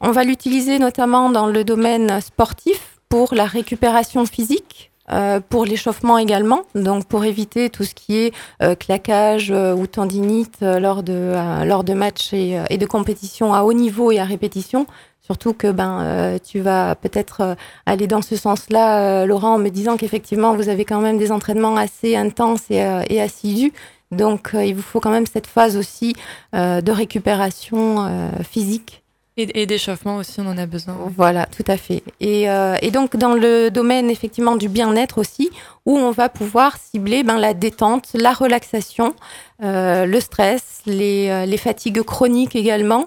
[0.00, 6.18] On va l'utiliser notamment dans le domaine sportif pour la récupération physique, euh, pour l'échauffement
[6.18, 11.02] également, donc pour éviter tout ce qui est euh, claquage euh, ou tendinite euh, lors
[11.02, 14.24] de euh, lors de matchs et, euh, et de compétitions à haut niveau et à
[14.24, 14.86] répétition.
[15.22, 17.54] Surtout que ben tu vas peut-être
[17.84, 21.76] aller dans ce sens-là, Laurent, en me disant qu'effectivement vous avez quand même des entraînements
[21.76, 23.74] assez intenses et, et assidus.
[24.10, 26.14] Donc il vous faut quand même cette phase aussi
[26.54, 28.08] de récupération
[28.42, 29.02] physique.
[29.40, 30.96] Et, d'échauffement aussi, on en a besoin.
[31.16, 32.02] Voilà, tout à fait.
[32.18, 35.50] Et, euh, et donc dans le domaine effectivement du bien-être aussi,
[35.86, 39.14] où on va pouvoir cibler ben, la détente, la relaxation,
[39.62, 43.06] euh, le stress, les, euh, les fatigues chroniques également.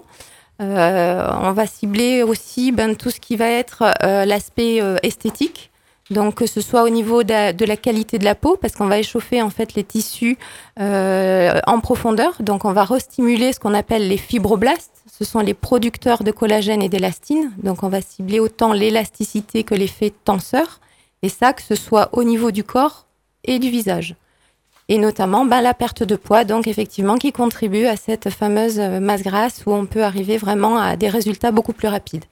[0.58, 5.72] On va cibler aussi ben, tout ce qui va être l'aspect esthétique.
[6.10, 8.98] Donc que ce soit au niveau de, la qualité de la peau, parce qu'on va
[8.98, 10.38] échauffer en fait les tissus
[10.78, 12.36] en profondeur.
[12.38, 14.91] Donc on va restimuler ce qu'on appelle les fibroblastes.
[15.22, 17.52] Ce sont les producteurs de collagène et d'élastine.
[17.62, 20.80] Donc on va cibler autant l'élasticité que l'effet tenseur.
[21.22, 23.06] Et ça, que ce soit au niveau du corps
[23.44, 24.16] et du visage.
[24.88, 29.22] Et notamment ben, la perte de poids, donc effectivement, qui contribue à cette fameuse masse
[29.22, 32.24] grasse où on peut arriver vraiment à des résultats beaucoup plus rapides.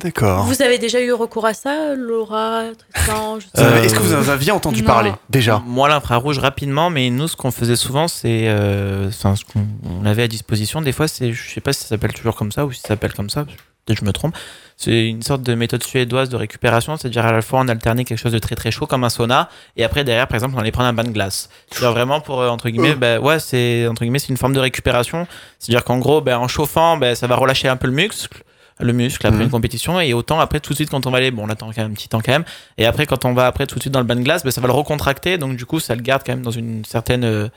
[0.00, 0.44] D'accord.
[0.44, 3.82] Vous avez déjà eu recours à ça, Laura, Tristan Euh.
[3.82, 4.86] Est-ce que vous en aviez entendu Non.
[4.86, 5.62] parler déjà?
[5.66, 8.44] Moi, l'infrarouge, rapidement, mais nous, ce qu'on faisait souvent, c'est.
[8.48, 9.66] euh, Enfin, ce qu'on
[10.02, 11.32] on avait à disposition, des fois, c'est.
[11.32, 13.44] Je sais pas si ça s'appelle toujours comme ça ou si ça s'appelle comme ça,
[13.44, 14.36] peut-être que je me trompe.
[14.76, 18.18] C'est une sorte de méthode suédoise de récupération, c'est-à-dire à la fois on alternait quelque
[18.18, 20.70] chose de très très chaud comme un sauna, et après derrière, par exemple, on allait
[20.70, 21.48] prendre un bain de glace.
[21.68, 24.60] C'est-à-dire vraiment pour, euh, entre guillemets, bah, ouais, c'est entre guillemets, c'est une forme de
[24.60, 25.26] récupération.
[25.58, 28.44] C'est-à-dire qu'en gros, ben, en chauffant, ben, ça va relâcher un peu le muscle
[28.80, 29.44] le muscle après Mhm.
[29.44, 31.66] une compétition et autant après tout de suite quand on va aller bon on attend
[31.72, 32.44] quand même un petit temps quand même
[32.76, 34.50] et après quand on va après tout de suite dans le bain de glace ben,
[34.50, 37.24] ça va le recontracter donc du coup ça le garde quand même dans une certaine
[37.24, 37.48] euh,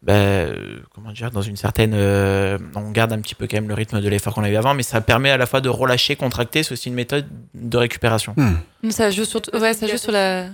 [0.00, 3.66] ben, euh, comment dire dans une certaine euh, on garde un petit peu quand même
[3.68, 6.14] le rythme de l'effort qu'on avait avant mais ça permet à la fois de relâcher
[6.14, 8.34] contracter c'est aussi une méthode de récupération
[8.90, 10.44] Ça joue sur, ouais, ça joue sur la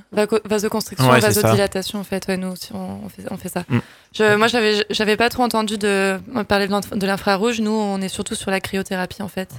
[0.47, 2.27] vasoconstriction, Ouais, vasodilatation en fait.
[2.27, 3.65] Ouais, nous aussi on, on fait, on fait ça.
[3.69, 3.79] Mm.
[4.17, 7.61] Je, moi j'avais j'avais pas trop entendu de parler de l'inf- de l'infrarouge.
[7.61, 9.51] Nous on est surtout sur la cryothérapie en fait.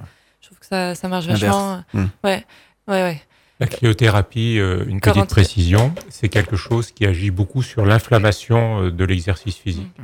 [0.68, 1.84] Que ça, ça marche vachement.
[1.94, 2.06] Mm.
[2.24, 2.46] Ouais,
[2.88, 3.22] ouais, ouais.
[3.60, 8.84] La cryothérapie, euh, une Corps petite précision, c'est quelque chose qui agit beaucoup sur l'inflammation
[8.84, 9.98] euh, de l'exercice physique.
[9.98, 10.04] Mm.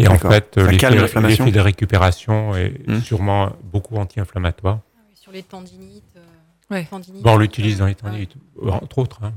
[0.00, 3.00] Et en fait, euh, l'effet de récupération est Mm.
[3.02, 4.80] sûrement beaucoup anti-inflammatoire.
[5.14, 6.04] Sur les tendinites.
[6.16, 6.20] euh,
[6.70, 6.84] Ouais.
[6.84, 9.20] tendinites, Bon, on l'utilise dans les tendinites, entre autres.
[9.22, 9.32] hein.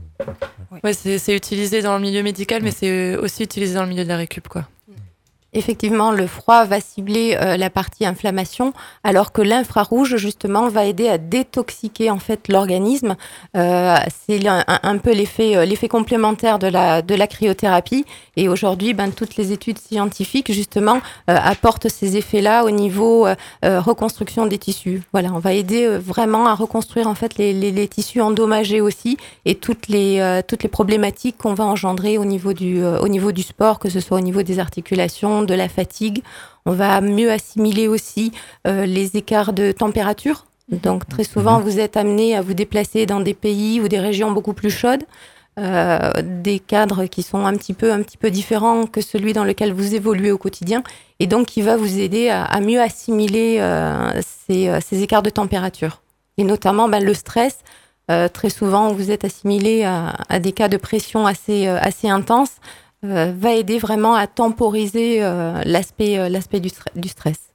[0.83, 4.09] Ouais, c'est utilisé dans le milieu médical, mais c'est aussi utilisé dans le milieu de
[4.09, 4.67] la récup, quoi.
[5.53, 8.71] Effectivement, le froid va cibler euh, la partie inflammation,
[9.03, 13.17] alors que l'infrarouge justement va aider à détoxiquer en fait l'organisme.
[13.57, 18.05] Euh, c'est un, peu l'effet euh, l'effet complémentaire de la de la cryothérapie.
[18.37, 23.35] Et aujourd'hui, ben toutes les études scientifiques justement euh, apportent ces effets-là au niveau euh,
[23.61, 25.01] reconstruction des tissus.
[25.11, 29.17] Voilà, on va aider vraiment à reconstruire en fait les, les, les tissus endommagés aussi
[29.43, 33.43] et toutes les toutes les problématiques qu'on va engendrer au niveau du au niveau du
[33.43, 36.23] sport, que ce soit au niveau des articulations, de la fatigue.
[36.65, 38.31] On va mieux assimiler aussi
[38.67, 40.45] euh, les écarts de température.
[40.71, 44.31] Donc très souvent, vous êtes amené à vous déplacer dans des pays ou des régions
[44.31, 45.03] beaucoup plus chaudes.
[45.59, 49.43] euh, des cadres qui sont un petit peu un petit peu différents que celui dans
[49.43, 50.81] lequel vous évoluez au quotidien
[51.19, 54.11] et donc qui va vous aider à, à mieux assimiler euh,
[54.47, 56.01] ces, ces écarts de température
[56.37, 57.59] et notamment ben, le stress
[58.09, 62.55] euh, très souvent vous êtes assimilé à, à des cas de pression assez assez intenses
[62.55, 67.50] euh, va aider vraiment à temporiser euh, l'aspect euh, l'aspect du, du stress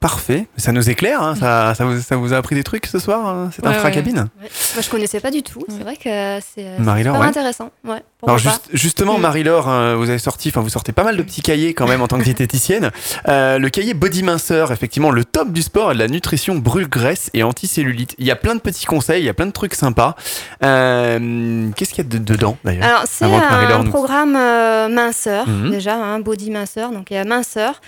[0.00, 0.46] Parfait.
[0.56, 1.20] Ça nous éclaire.
[1.22, 1.34] hein.
[1.34, 4.28] Ça, ça, vous, ça vous a appris des trucs ce soir, hein, cette Ouais, infracabine
[4.40, 4.48] Ouais.
[4.74, 5.64] Moi, je connaissais pas du tout.
[5.68, 7.26] C'est vrai que c'est c'est Marie-Laure, super ouais.
[7.28, 7.70] intéressant.
[7.84, 11.22] Ouais, Alors juste- justement, Marie-Laure, euh, vous avez sorti, enfin vous sortez pas mal de
[11.24, 12.92] petits cahiers quand même en tant que diététicienne.
[13.28, 17.30] Euh, le cahier Body Minceur, effectivement, le top du sport et de la nutrition brûle-graisse
[17.34, 18.14] et anticellulite.
[18.18, 20.14] Il y a plein de petits conseils, il y a plein de trucs sympas.
[20.62, 25.48] Euh, Qu'est-ce qu'il y a de- dedans d'ailleurs Alors, c'est un nous- programme euh, minceur,
[25.48, 25.70] Mhm.
[25.70, 27.80] déjà, un body minceur, donc il y a minceur,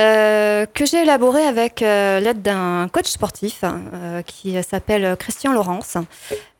[0.00, 5.98] euh, que j'ai élaboré avec euh, l'aide d'un coach sportif euh, qui s'appelle Christian Laurence.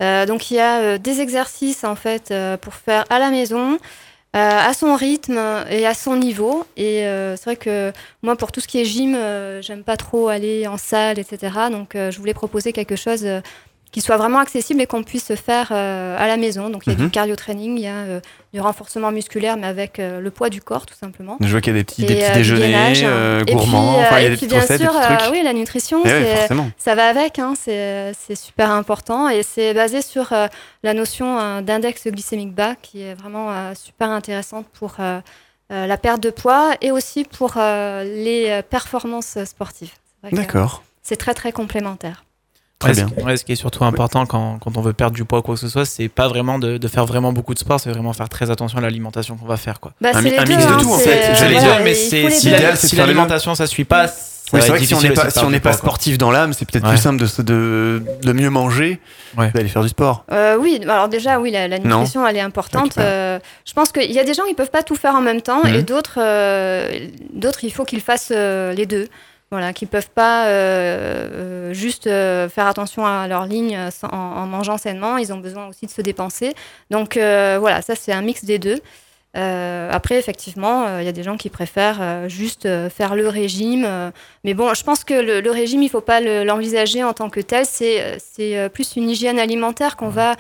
[0.01, 3.79] Donc, il y a des exercices, en fait, pour faire à la maison.
[4.33, 6.65] à son rythme et à son niveau.
[6.77, 7.03] Et
[7.37, 9.17] c'est vrai que moi, pour tout ce qui est gym,
[9.61, 11.39] j'aime pas trop aller en salle, etc.
[11.71, 13.27] Donc, je voulais proposer quelque chose
[13.93, 16.71] qui soit vraiment accessible et qu'on puisse faire euh, à la maison.
[16.71, 17.05] Donc il y a Mhm.
[17.07, 18.21] du cardio training, il y a euh,
[18.55, 21.37] du renforcement musculaire, mais avec euh, le poids du corps tout simplement.
[21.41, 23.55] Je vois qu'il y a des petits, Et, des petits du déjeuners euh, Et puis,
[23.57, 25.33] gourmands, enfin il y a et des puis, bien recettes, sûr, des petits trucs.
[25.33, 26.35] oui, la nutrition, Eh
[26.79, 30.33] ça va avec, hein, c'est super important et c'est basé sur
[30.85, 34.97] la notion d'index glycémique bas qui est vraiment super intéressante pour
[35.71, 39.93] la perte de poids et aussi pour les performances sportives.
[40.33, 40.83] D'accord.
[41.03, 42.25] C'est très très complémentaire.
[42.81, 43.09] Très bien.
[43.25, 45.55] ouais, ce qui est surtout important quand, quand on veut perdre du poids ou quoi
[45.55, 48.13] que ce soit, c'est pas vraiment de, de faire vraiment beaucoup de sport, c'est vraiment
[48.15, 49.81] faire très attention à l'alimentation qu'on va faire.
[49.81, 49.93] Quoi.
[50.01, 51.35] Bah, Un mi- mix de hein, tout, en c'est- fait.
[51.37, 52.31] J'allais Voilà, dire, mais c'est
[52.77, 54.07] si l'alimentation ça suit pas,
[54.53, 55.89] Oui, c'est vrai que si on n'est pas, si on n'est pas poids, quoi.
[55.91, 56.91] sportif dans l'âme, c'est peut-être Ouais.
[56.95, 58.99] plus simple de, de, de mieux manger,
[59.39, 59.51] Ouais.
[59.55, 60.25] d'aller faire du sport.
[60.33, 61.99] Euh, oui, alors déjà, oui, la, la Non.
[61.99, 62.97] nutrition, elle est importante.
[62.99, 65.41] Euh, je pense qu'il y a des gens qui peuvent pas tout faire en même
[65.43, 65.75] temps Mhm.
[65.75, 66.89] et d'autres, euh,
[67.33, 69.07] d'autres, il faut qu'ils fassent euh, les deux.
[69.53, 70.51] Voilà, qui peuvent pas euh,
[71.71, 75.19] euh, juste euh, faire attention à leur ligne en, en mangeant sainement.
[75.19, 76.55] Ils ont besoin aussi de se dépenser.
[76.91, 78.79] Donc euh, voilà, ça c'est un mix des deux.
[79.37, 83.15] Euh, après, effectivement, euh, il y a des gens qui préfèrent euh, juste euh, faire
[83.15, 83.85] le régime.
[83.87, 84.11] euh,
[84.45, 87.13] mais bon, je pense que le, le régime, il ne faut pas le- l'envisager en
[87.13, 87.65] tant que tel.
[87.67, 90.35] C'est c'est, plus une hygiène alimentaire qu'on va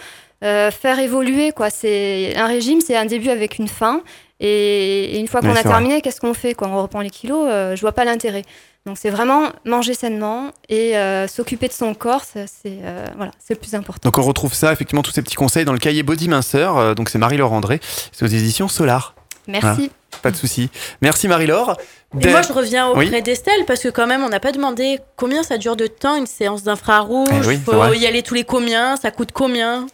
[0.45, 1.53] euh, faire évoluer.
[1.53, 1.71] Quoi.
[1.71, 4.03] C'est Un régime, c'est un début avec une fin.
[4.41, 7.47] Et, et une fois qu'on a terminé, qu'est-ce qu'on fait quand on reprend les kilos
[7.49, 8.43] euh, Je vois pas l'intérêt.
[8.87, 13.31] Donc c'est vraiment manger sainement et euh, s'occuper de son corps, ça, c'est euh, voilà,
[13.39, 14.09] c'est le plus important.
[14.09, 16.79] Donc on retrouve ça, effectivement, tous ces petits conseils dans le cahier Body Minceur.
[16.79, 17.81] Euh, donc c'est Marie-Laure André.
[18.13, 19.15] C'est aux éditions Solar.
[19.47, 19.91] Merci.
[20.23, 20.71] Pas de souci.
[21.03, 21.77] Merci Marie-Laure.
[22.21, 23.23] Et moi, je reviens auprès Oui.
[23.23, 26.27] d'Estelle parce que quand même, on n'a pas demandé combien ça dure de temps une
[26.27, 27.29] séance d'infrarouge.
[27.33, 29.87] Eh oui, faut y aller tous les combien, ça coûte combien?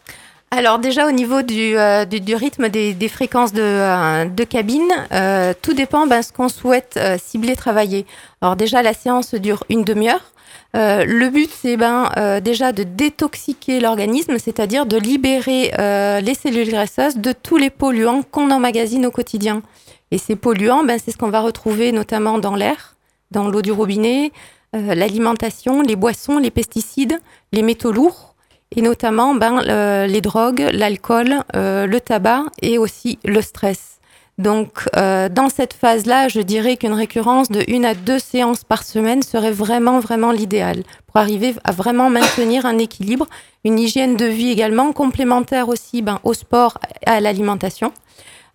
[0.56, 4.42] Alors déjà au niveau du, euh, du, du rythme des, des fréquences de, euh, de
[4.42, 8.06] cabine, euh, tout dépend ben, ce qu'on souhaite euh, cibler, travailler.
[8.40, 10.32] Alors déjà la séance dure une demi-heure.
[10.72, 12.10] Le but c'est ben,
[12.42, 15.72] déjà de détoxiquer l'organisme, c'est-à-dire de libérer
[16.20, 19.62] les cellules graisseuses de tous les polluants qu'on emmagasine au quotidien.
[20.10, 22.94] Et ces polluants, ben, c'est ce qu'on va retrouver notamment dans l'air,
[23.30, 24.32] dans l'eau du robinet,
[24.74, 27.18] l'alimentation, les boissons, les pesticides,
[27.52, 28.35] les métaux lourds
[28.74, 33.92] et notamment ben, le- les drogues, l'alcool, euh, le tabac et aussi le stress.
[34.38, 38.82] Donc, euh, dans cette phase-là, je dirais qu'une récurrence de une à deux séances par
[38.82, 43.26] semaine serait vraiment, vraiment l'idéal pour arriver à vraiment maintenir un équilibre,
[43.64, 47.92] une hygiène de vie également complémentaire aussi ben, au sport, à l'alimentation.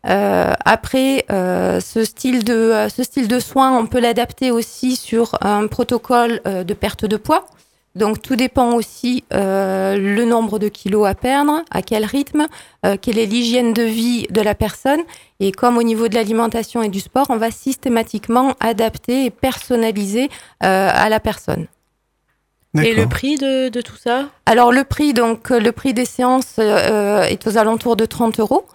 [0.08, 2.88] Euh, après, ce, style de, euh,
[3.28, 7.48] de soin, on peut l'adapter aussi sur un protocole de perte de poids.
[7.96, 12.48] Donc tout dépend aussi euh, le nombre de kilos à perdre, à quel rythme,
[12.86, 15.02] euh, quelle est l'hygiène de vie de la personne.
[15.40, 20.30] Et comme au niveau de l'alimentation et du sport, on va systématiquement adapter et personnaliser
[20.64, 21.68] euh, à la personne.
[22.82, 24.30] Et le prix de, de tout ça?
[24.46, 28.66] Alors le prix, donc le prix des séances euh, est aux alentours de 30 euros.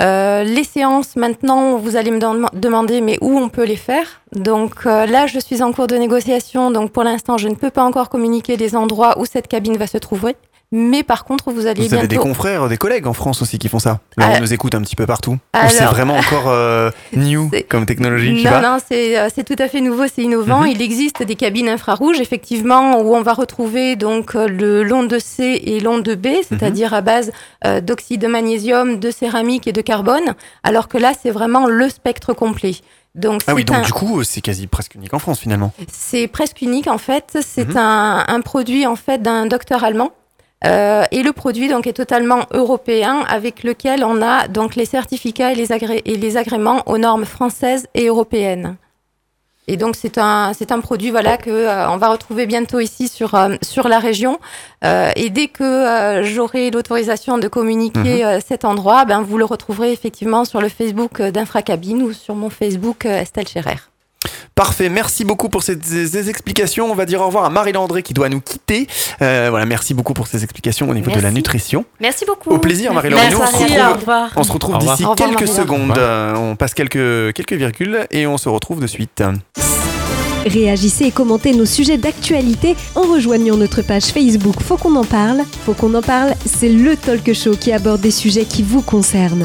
[0.00, 4.22] Euh, les séances, maintenant, vous allez me dem- demander, mais où on peut les faire
[4.32, 7.70] Donc euh, là, je suis en cours de négociation, donc pour l'instant, je ne peux
[7.70, 10.36] pas encore communiquer les endroits où cette cabine va se trouver.
[10.72, 13.68] Mais par contre, vous allez Vous avez des confrères, des collègues en France aussi qui
[13.68, 13.98] font ça.
[14.16, 14.40] Là, on Ah.
[14.40, 15.36] nous écoute un petit peu partout.
[15.52, 18.60] Alors- c'est vraiment encore euh, new comme technologie Non, pas.
[18.60, 20.60] non, c'est euh, c'est tout à fait nouveau, c'est innovant.
[20.60, 20.68] Mhm.
[20.68, 25.60] Il existe des cabines infrarouges, effectivement, où on va retrouver donc euh, le l'onde C
[25.64, 26.34] et l'onde B, Mhm.
[26.48, 27.32] c'est-à-dire à base
[27.66, 31.88] euh, d'oxyde de magnésium, de céramique et de carbone, alors que là, c'est vraiment le
[31.88, 32.76] spectre complet.
[33.16, 35.72] Donc, Ah oui, donc un- du coup, c'est quasi presque unique en France finalement.
[35.92, 37.38] c'est presque unique en fait.
[37.44, 37.76] C'est Mhm.
[37.76, 40.12] un, un produit en fait d'un docteur allemand.
[40.66, 45.52] Euh, et le produit donc est totalement européen avec lequel on a donc les certificats
[45.52, 48.76] et les, agré- et les agréments aux normes françaises et européennes.
[49.68, 53.06] Et donc c'est un c'est un produit voilà que euh, on va retrouver bientôt ici
[53.08, 54.38] sur euh, sur la région.
[54.84, 58.40] Euh, et dès que j'aurai l'autorisation de communiquer Mhm.
[58.46, 63.04] cet endroit, ben vous le retrouverez effectivement sur le Facebook d'Infracabine ou sur mon Facebook
[63.06, 63.76] Estelle Scherer.
[64.54, 66.90] Parfait, merci beaucoup pour ces, ces explications.
[66.90, 68.86] On va dire au revoir à Marie Landré qui doit nous quitter.
[69.22, 71.34] Euh, voilà, merci beaucoup pour ces explications au niveau de la Merci.
[71.36, 71.84] nutrition.
[72.00, 72.50] Merci beaucoup.
[72.50, 73.20] Au plaisir, Marie-Laure.
[73.22, 74.30] Et nous, on se Merci, retrouve- au revoir.
[74.36, 75.96] On se retrouve d'ici revoir, quelques secondes.
[75.96, 79.22] Euh, on passe quelques, quelques virgules et on se retrouve de suite.
[80.46, 85.42] Réagissez et commentez nos sujets d'actualité en rejoignant notre page Facebook Faut qu'on en parle.
[85.66, 89.44] Faut qu'on en parle, c'est le talk show qui aborde des sujets qui vous concernent.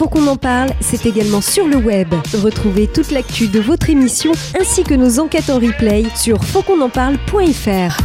[0.00, 2.08] Faut qu'on en parle, c'est également sur le web.
[2.42, 7.98] Retrouvez toute l'actu de votre émission ainsi que nos enquêtes en replay sur fautquonenparle.fr.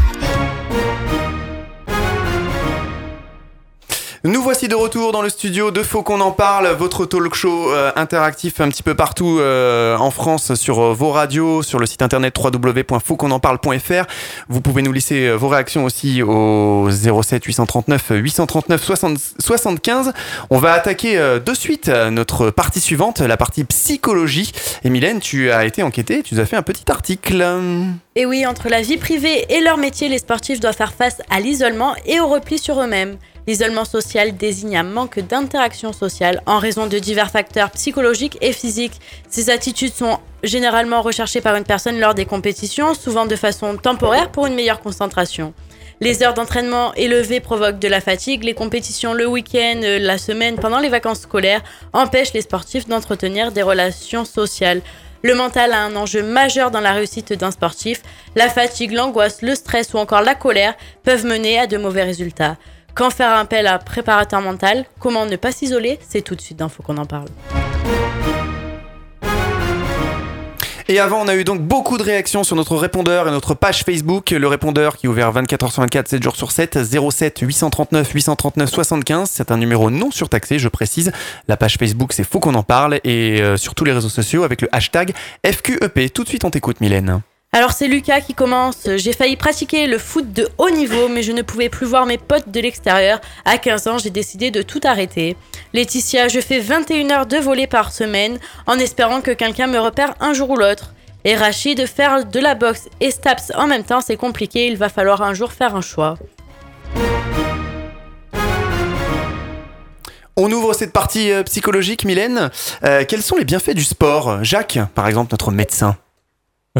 [4.25, 7.71] Nous voici de retour dans le studio de Faut qu'on en parle, votre talk show
[7.71, 11.85] euh, interactif un petit peu partout euh, en France sur euh, vos radios, sur le
[11.85, 14.07] site internet www.fautquonenparle.fr.
[14.49, 20.11] Vous pouvez nous laisser vos réactions aussi au 07 839 839 60 75.
[20.49, 24.51] On va attaquer de suite notre partie suivante, la partie psychologie.
[24.83, 27.45] Et tu as été enquêtée, tu as fait un petit article.
[28.15, 31.39] Et oui, entre la vie privée et leur métier, les sportifs doivent faire face à
[31.39, 33.17] l'isolement et au repli sur eux-mêmes.
[33.47, 38.99] L'isolement social désigne un manque d'interaction sociale en raison de divers facteurs psychologiques et physiques.
[39.29, 44.31] Ces attitudes sont généralement recherchées par une personne lors des compétitions, souvent de façon temporaire
[44.31, 45.53] pour une meilleure concentration.
[46.01, 50.55] Les heures d'entraînement élevées provoquent de la fatigue, les compétitions le week-end, euh, la semaine,
[50.55, 54.81] pendant les vacances scolaires empêchent les sportifs d'entretenir des relations sociales.
[55.21, 58.01] Le mental a un enjeu majeur dans la réussite d'un sportif.
[58.35, 62.57] La fatigue, l'angoisse, le stress ou encore la colère peuvent mener à de mauvais résultats.
[62.95, 66.81] Quand faire appel à préparateur mental Comment ne pas s'isoler C'est tout de suite Faut
[66.81, 67.27] qu'on en parle.
[70.87, 73.83] Et avant, on a eu donc beaucoup de réactions sur notre répondeur et notre page
[73.83, 74.29] Facebook.
[74.29, 76.79] Le répondeur qui est ouvert 24h sur 24, 7 jours sur 7,
[77.11, 79.29] 07 839 839 75.
[79.29, 81.11] C'est un numéro non surtaxé, je précise.
[81.49, 83.01] La page Facebook, c'est Faut qu'on en parle.
[83.03, 85.13] Et euh, sur tous les réseaux sociaux avec le hashtag
[85.45, 86.13] FQEP.
[86.13, 87.21] Tout de suite, on t'écoute, Mylène.
[87.55, 88.79] Alors c'est Lucas qui commence.
[88.97, 92.17] J'ai failli pratiquer le foot de haut niveau, mais je ne pouvais plus voir mes
[92.17, 93.21] potes de l'extérieur.
[93.45, 95.37] À 15 ans, j'ai décidé de tout arrêter.
[95.71, 100.15] Laetitia, je fais 21 heures de volley par semaine, en espérant que quelqu'un me repère
[100.19, 100.93] un jour ou l'autre.
[101.23, 104.89] Et Rachid, faire de la boxe et Staps en même temps, c'est compliqué, il va
[104.89, 106.17] falloir un jour faire un choix.
[110.35, 112.51] On ouvre cette partie euh, psychologique, Mylène.
[112.83, 114.43] Euh, quels sont les bienfaits du sport?
[114.43, 115.95] Jacques, par exemple, notre médecin.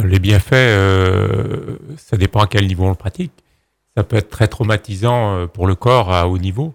[0.04, 3.32] Les bienfaits, euh, ça dépend à quel niveau on le pratique.
[3.96, 6.74] Ça peut être très traumatisant euh, pour le corps à haut niveau.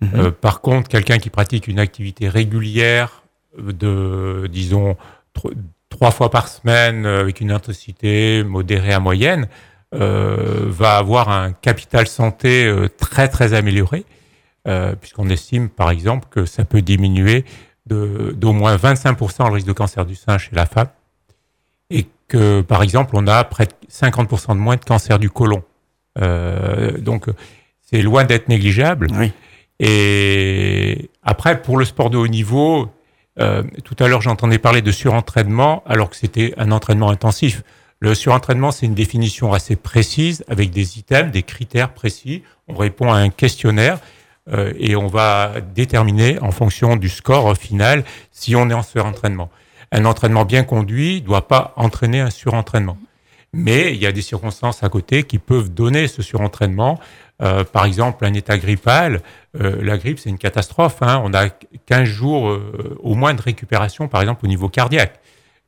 [0.00, 0.10] Mhm.
[0.14, 3.22] Euh, par contre, quelqu'un qui pratique une activité régulière
[3.58, 4.96] de, disons,
[5.34, 5.52] tro-
[5.88, 9.48] trois fois par semaine euh, avec une intensité modérée à moyenne,
[9.92, 14.04] euh, va avoir un capital santé euh, très très amélioré,
[14.68, 17.44] euh, puisqu'on estime par exemple que ça peut diminuer
[17.86, 20.86] d'au moins 25% le risque de cancer du sein chez la femme
[21.88, 25.62] et que, par exemple, on a près de 50% de moins de cancer du côlon.
[26.18, 27.26] Euh, donc,
[27.82, 29.08] c'est loin d'être négligeable.
[29.12, 29.32] Oui.
[29.80, 32.88] Et après, pour le sport de haut niveau,
[33.40, 37.62] euh, tout à l'heure, j'entendais parler de surentraînement, alors que c'était un entraînement intensif.
[37.98, 42.42] Le surentraînement, c'est une définition assez précise, avec des items, des critères précis.
[42.68, 43.98] On répond à un questionnaire
[44.52, 49.50] euh, et on va déterminer en fonction du score final si on est en surentraînement.
[49.92, 52.96] Un entraînement bien conduit ne doit pas entraîner un surentraînement.
[53.52, 57.00] Mais il y a des circonstances à côté qui peuvent donner ce surentraînement.
[57.42, 59.22] Euh, par exemple, un état grippal,
[59.60, 60.98] euh, la grippe, c'est une catastrophe.
[61.00, 61.20] hein.
[61.24, 61.48] On a
[61.86, 65.18] 15 jours euh, au moins de récupération, par exemple, au niveau cardiaque.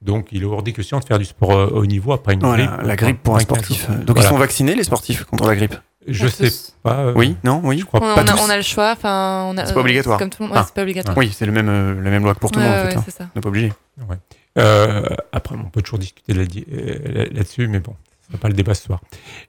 [0.02, 2.40] Donc, il est hors des questions de faire du sport euh, au niveau après une
[2.40, 2.86] Voilà, grippe.
[2.86, 3.86] la grippe pour un moins 15 sportif.
[3.86, 3.96] jours.
[3.96, 4.22] Donc Voilà.
[4.22, 5.76] ils sont vaccinés, les sportifs, contre la grippe
[6.08, 6.50] Je sais
[6.82, 6.98] pas.
[6.98, 7.78] euh, Oui, non, oui.
[7.78, 8.40] Je crois On, pas on a, tous.
[8.44, 8.92] on a le choix.
[8.92, 10.18] Enfin, on a- C'est pas obligatoire.
[10.18, 10.58] Comme tout le monde.
[10.58, 10.64] Ah.
[10.66, 11.16] c'est pas obligatoire.
[11.16, 12.90] Oui, c'est le même, euh, la même loi que pour tout le Ouais, monde, en
[12.90, 12.96] fait.
[12.96, 13.02] hein.
[13.04, 13.24] c'est ça.
[13.24, 13.72] On n'est pas obligé.
[14.08, 14.16] Ouais.
[14.58, 16.42] Euh, après, on peut toujours discuter là-
[16.72, 17.94] euh, là-dessus, mais bon,
[18.26, 19.00] ce n'est pas le débat ce soir.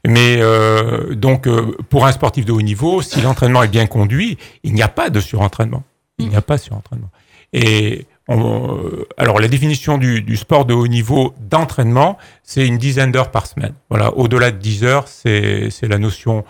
[0.05, 4.37] Mais euh, donc, euh, pour un sportif de haut niveau, si l'entraînement est bien conduit,
[4.63, 5.83] il n'y a pas de surentraînement.
[6.19, 7.09] Il n'y a pas de surentraînement.
[7.53, 12.77] Et on- euh, alors, la définition du, du sport de haut niveau d'entraînement, c'est une
[12.77, 13.73] dizaine d'heures par semaine.
[13.89, 16.43] Voilà, au-delà de 10 heures, c'est la notion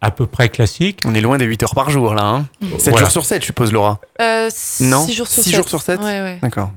[0.00, 1.00] à peu près classique.
[1.04, 2.24] On est loin des 8 heures par jour, là.
[2.24, 2.46] Hein.
[2.78, 2.98] 7 Voilà.
[3.00, 4.00] jours sur 7, je suppose, Laura.
[4.20, 4.48] Euh,
[4.80, 5.56] Non 6 jours sur Six 7.
[5.58, 6.38] jours sur sept Ouais, ouais.
[6.40, 6.70] D'accord.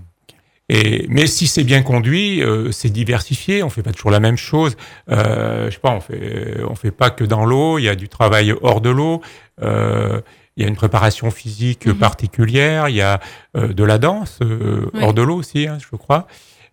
[0.71, 3.63] Et, mais si c'est bien conduit, euh, c'est diversifié.
[3.63, 4.75] On fait pas toujours la même chose.
[5.09, 7.79] Euh, je sais pas, on fait, on fait pas que dans l'eau.
[7.79, 9.21] Il y a du travail hors de l'eau.
[9.63, 10.21] Euh,
[10.59, 11.95] il y a une préparation physique Mhm.
[11.97, 12.89] particulière.
[12.89, 13.19] Il y a
[13.55, 14.99] euh, de la danse euh, Oui.
[15.01, 16.27] hors de l'eau aussi, hein, je crois.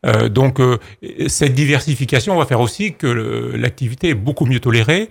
[0.05, 0.79] Euh, donc euh,
[1.29, 3.07] cette diversification va faire aussi que
[3.57, 5.09] l'activité est beaucoup mieux tolérée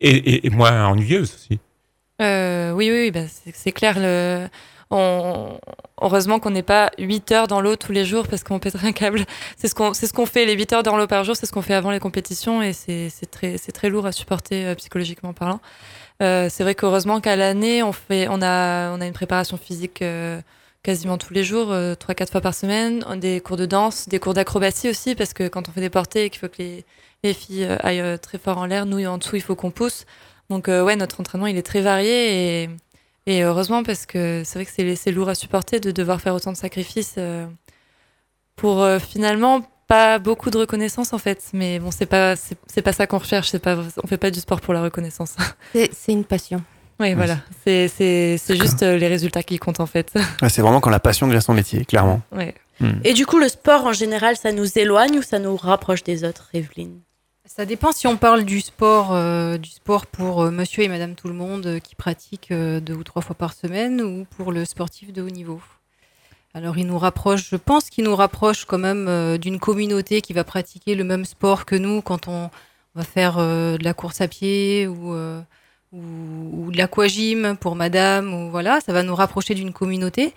[0.00, 1.58] et, et- et moins ennuyeuse aussi.
[2.20, 3.20] Euh, oui, oui, oui, bah,
[3.54, 3.94] c'est- clair.
[3.98, 4.46] Le...
[4.90, 5.58] On...
[6.00, 8.92] Heureusement qu'on n'est pas 8 heures dans l'eau tous les jours parce qu'on pèterait un
[8.92, 9.24] câble.
[9.58, 11.52] C'est ce qu'on ce qu'on fait, les 8 heures dans l'eau par jour, c'est ce
[11.52, 15.60] qu'on fait avant les compétitions et c'est très, très lourd à supporter psychologiquement parlant.
[16.22, 17.92] Euh, c'est vrai qu'heureusement qu'à l'année, on,
[18.42, 20.40] a, une préparation physique euh,
[20.82, 24.34] quasiment tous les jours, euh, 3-4 fois par semaine, des cours de danse, des cours
[24.34, 26.84] d'acrobatie aussi parce que quand on fait des portées et qu'il faut que les,
[27.24, 29.70] les filles euh, aillent euh, très fort en l'air, nous en dessous, il faut qu'on
[29.70, 30.06] pousse.
[30.50, 32.70] Donc euh, ouais, notre entraînement, il est très varié et,
[33.26, 36.52] et heureusement parce que c'est vrai que c'est lourd à supporter de devoir faire autant
[36.52, 37.46] de sacrifices euh,
[38.56, 41.42] pour euh, finalement pas beaucoup de reconnaissance en fait.
[41.52, 43.48] Mais bon, c'est pas c'est pas ça qu'on recherche.
[43.50, 45.34] C'est pas on fait pas du sport pour la reconnaissance.
[45.74, 46.62] C'est une passion.
[47.00, 47.38] oui, voilà.
[47.64, 50.12] C'est c'est c'est juste euh, les résultats qui comptent en fait.
[50.42, 52.20] Ouais, c'est vraiment quand la passion devient son métier, clairement.
[52.32, 52.54] ouais.
[53.02, 56.22] Et du coup, le sport en général, ça nous éloigne ou ça nous rapproche des
[56.22, 57.00] autres, Evelyne?
[57.44, 61.14] Ça dépend si on parle du sport, euh, du sport pour euh, monsieur et madame
[61.16, 64.52] tout le monde euh, qui pratiquent euh, deux ou trois fois par semaine ou pour
[64.52, 65.60] le sportif de haut niveau.
[66.54, 70.32] Alors il nous rapproche, je pense qu'il nous rapproche quand même euh, d'une communauté qui
[70.32, 72.50] va pratiquer le même sport que nous quand on
[72.94, 75.40] va faire euh, de la course à pied ou, euh,
[75.92, 80.34] ou, de l'aquagym pour madame ou voilà, ça va nous rapprocher d'une communauté.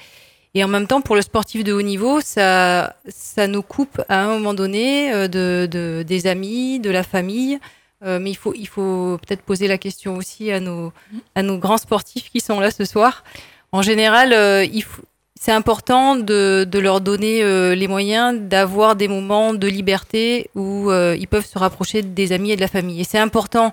[0.53, 4.21] Et en même temps, pour le sportif de haut niveau, ça, ça nous coupe à
[4.21, 7.57] un moment donné de, de- des amis, de la famille.
[8.03, 10.91] Mais il faut, il faut peut-être poser la question aussi à nos,
[11.35, 13.23] à nos grands sportifs qui sont là ce soir.
[13.71, 14.33] En général,
[14.73, 15.03] il faut-
[15.43, 20.91] c'est important de, de leur donner euh, les moyens d'avoir des moments de liberté où
[20.91, 23.01] euh, ils peuvent se rapprocher des amis et de la famille.
[23.01, 23.71] Et c'est important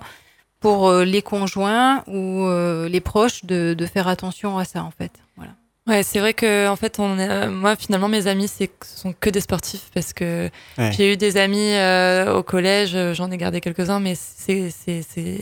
[0.59, 4.89] pour euh, les conjoints ou euh, les proches de, de faire attention à ça, en
[4.99, 5.11] fait.
[5.37, 5.51] Voilà.
[5.87, 9.13] Ouais, c'est vrai que en fait, on est- moi finalement mes amis c'est ce sont
[9.23, 10.49] que des sportifs parce que
[10.79, 10.91] Ouais.
[10.95, 15.39] j'ai eu des amis euh, au collège, j'en ai gardé quelques-uns, mais c'est c'est c'est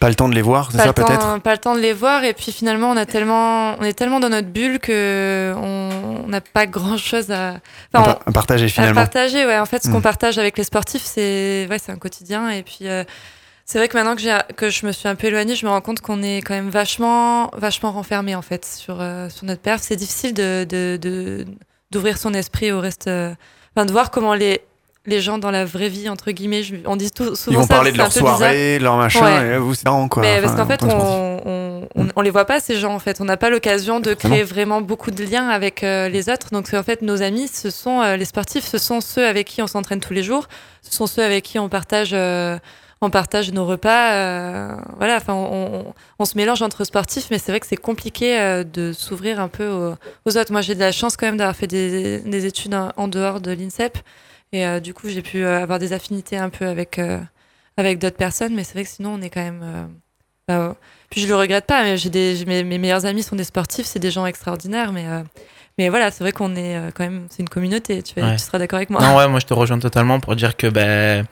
[0.00, 1.74] Pas le temps de les voir, c'est pas ça le temps- peut-être pas le temps
[1.74, 4.78] de les voir et puis finalement on a tellement on est tellement dans notre bulle
[4.78, 7.52] que on n'a pas grand chose à à,
[7.92, 8.94] enfin, par- à partager à finalement.
[9.00, 9.58] partager, ouais.
[9.58, 10.02] En fait, ce qu'on Mm.
[10.02, 12.50] partage avec les sportifs, c'est ouais, un quotidien.
[12.50, 13.02] Et puis, euh,
[13.64, 15.80] c'est vrai que maintenant que, que je me suis un peu éloignée, je me rends
[15.80, 19.80] compte qu'on est quand même vachement, vachement renfermé en fait sur, euh, sur notre perf.
[19.82, 21.44] C'est difficile de, de, de-
[21.90, 23.34] d'ouvrir son esprit au reste, euh,
[23.74, 24.60] enfin, de voir comment les,
[25.08, 27.66] les gens dans la vraie vie, entre guillemets, je- on dit tout, souvent Ils vont
[27.66, 28.36] ça, parler de leur bizarre.
[28.38, 29.54] soirée, leur machin, Ouais.
[29.54, 30.22] et vous c'est marrant quoi.
[30.22, 30.88] Mais parce qu'en fait, on,
[31.46, 32.94] on, on, on les voit pas ces gens.
[32.94, 36.28] En fait, on n'a pas l'occasion de créer vraiment beaucoup de liens avec euh, les
[36.28, 36.48] autres.
[36.52, 39.62] Donc, en fait, nos amis, ce sont euh, les sportifs, ce sont ceux avec qui
[39.62, 40.46] on s'entraîne tous les jours.
[40.82, 42.58] Ce sont ceux avec qui on partage, euh,
[43.00, 44.12] on partage nos repas.
[44.14, 45.16] euh, voilà.
[45.16, 45.46] Enfin, on,
[45.88, 49.40] on, on se mélange entre sportifs, mais c'est vrai que c'est compliqué euh, de s'ouvrir
[49.40, 49.94] un peu aux,
[50.24, 50.50] aux autres.
[50.52, 53.40] Moi, j'ai de la chance quand même d'avoir fait des, des études en, en dehors
[53.40, 53.98] de l'INSEP,
[54.52, 57.18] et euh, du coup, j'ai pu euh, avoir des affinités un peu avec euh,
[57.76, 58.54] avec d'autres personnes.
[58.54, 59.84] Mais c'est vrai que sinon, on est quand même euh,
[60.48, 60.76] bah,
[61.10, 63.86] puis je le regrette pas, mais j'ai des, mes, mes meilleurs amis sont des sportifs,
[63.86, 65.04] c'est des gens extraordinaires, mais,
[65.78, 68.36] mais voilà, c'est vrai qu'on est quand même, c'est une communauté, tu, vas- Ouais.
[68.36, 69.00] tu seras d'accord avec moi.
[69.02, 71.26] Non, ouais, moi je te rejoins totalement pour dire que ben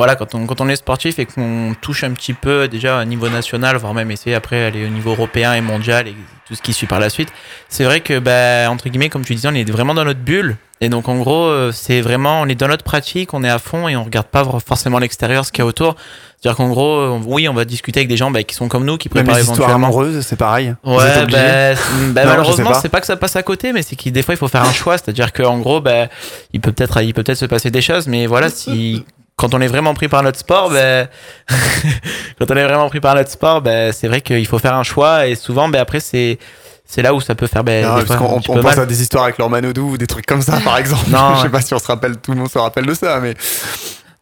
[0.00, 3.04] voilà, quand on, quand on est sportif et qu'on touche un petit peu déjà au
[3.04, 6.14] niveau national, voire même essayer après aller au niveau européen et mondial et
[6.48, 7.28] tout ce qui suit par la suite,
[7.68, 10.56] c'est vrai que ben entre guillemets, comme tu disais, on est vraiment dans notre bulle.
[10.80, 13.58] Et donc en gros, euh, c'est vraiment, on est dans notre pratique, on est à
[13.58, 15.96] fond et on regarde pas forcément l'extérieur, ce qu'il y a autour.
[16.40, 18.86] C'est-à-dire qu'en gros, euh, oui, on va discuter avec des gens ben, qui sont comme
[18.86, 20.74] nous, qui Même préparent les histoires amoureuses, c'est pareil.
[20.82, 21.74] Ouais, bah,
[22.14, 24.32] bah, Non, malheureusement, c'est pas que ça passe à côté, mais c'est qu'il des fois
[24.32, 26.06] il faut faire un choix, c'est-à-dire qu'en gros, bah,
[26.54, 29.04] il peut peut-être, il peut peut-être se passer des choses, mais voilà, si
[29.40, 31.08] quand on est vraiment pris par notre sport, ben,
[32.38, 34.82] quand on est vraiment pris par notre sport, ben, c'est vrai qu'il faut faire un
[34.82, 36.38] choix et souvent, ben après c'est
[36.86, 38.80] c'est là où ça peut faire ben, fois, un on pense mal.
[38.80, 41.08] à des histoires avec leur Manodou ou des trucs comme ça, par exemple.
[41.08, 41.34] Non.
[41.36, 43.34] je sais pas si on se rappelle, tout le monde se rappelle de ça, mais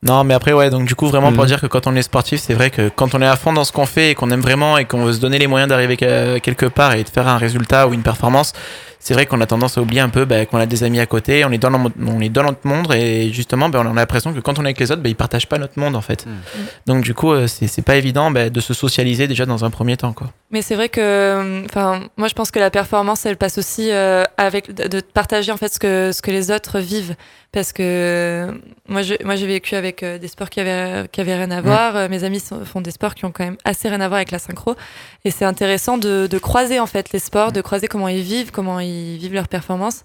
[0.03, 1.49] Non, mais après, ouais, donc du coup, vraiment pour Mhm.
[1.49, 3.64] dire que quand on est sportif, c'est vrai que quand on est à fond dans
[3.64, 5.97] ce qu'on fait et qu'on aime vraiment et qu'on veut se donner les moyens d'arriver
[5.97, 8.53] que- quelque part et de faire un résultat ou une performance,
[9.01, 11.07] c'est vrai qu'on a tendance à oublier un peu ben, qu'on a des amis à
[11.07, 13.94] côté, on est dans, le- on est dans notre monde et justement, ben, on a
[13.94, 16.01] l'impression que quand on est avec les autres, ben, ils partagent pas notre monde en
[16.01, 16.26] fait.
[16.86, 19.70] Donc du coup, euh, c'est c'est pas évident ben, de se socialiser déjà dans un
[19.70, 20.12] premier temps.
[20.12, 20.28] Quoi.
[20.51, 24.24] Mais c'est vrai que, enfin, moi je pense que la performance, elle passe aussi euh,
[24.36, 27.14] avec de, partager en fait ce que ce que les autres vivent,
[27.53, 28.53] parce que euh,
[28.88, 31.61] moi je, moi j'ai vécu avec euh, des sports qui avaient qui avaient rien à
[31.61, 31.96] voir.
[31.96, 34.16] Euh, Mes amis sont- font des sports qui ont quand même assez rien à voir
[34.16, 34.74] avec la synchro,
[35.24, 38.51] et c'est intéressant de, de croiser en fait les sports, de croiser comment ils vivent,
[38.51, 38.88] comment ils
[39.18, 40.03] vivent leur performance.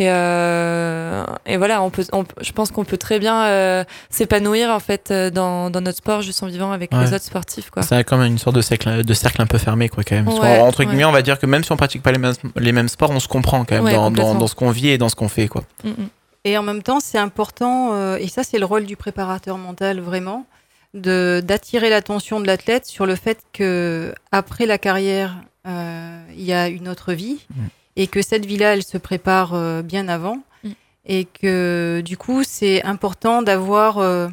[0.00, 4.70] Et, euh, et voilà, on peut, on je pense qu'on peut très bien euh, s'épanouir
[4.70, 7.04] en fait euh, dans, dans notre sport juste en vivant avec Ouais.
[7.04, 7.70] les autres sportifs.
[7.70, 7.82] Quoi.
[7.82, 10.28] C'est comme une sorte de cercle, de cercle un peu fermé, quoi, quand même.
[10.28, 10.86] Ouais, entre ouais.
[10.86, 13.10] guillemets, on va dire que même si on pratique pas les mêmes, les mêmes sports,
[13.10, 15.28] on se comprend quand même Ouais, dans, dans, ce qu'on vit et dans ce qu'on
[15.28, 15.64] fait, quoi.
[15.82, 16.08] Mm, mm.
[16.44, 19.98] Et en même temps, c'est important, euh, et ça c'est le rôle du préparateur mental
[19.98, 20.46] vraiment,
[20.94, 25.34] de d'attirer l'attention de l'athlète sur le fait que après la carrière,
[25.66, 27.62] euh, il y a une autre vie, Mm.
[27.98, 30.70] Et que cette vie-là, elle se prépare euh, bien avant, Mm.
[31.06, 34.28] et que du coup, c'est important d'avoir euh,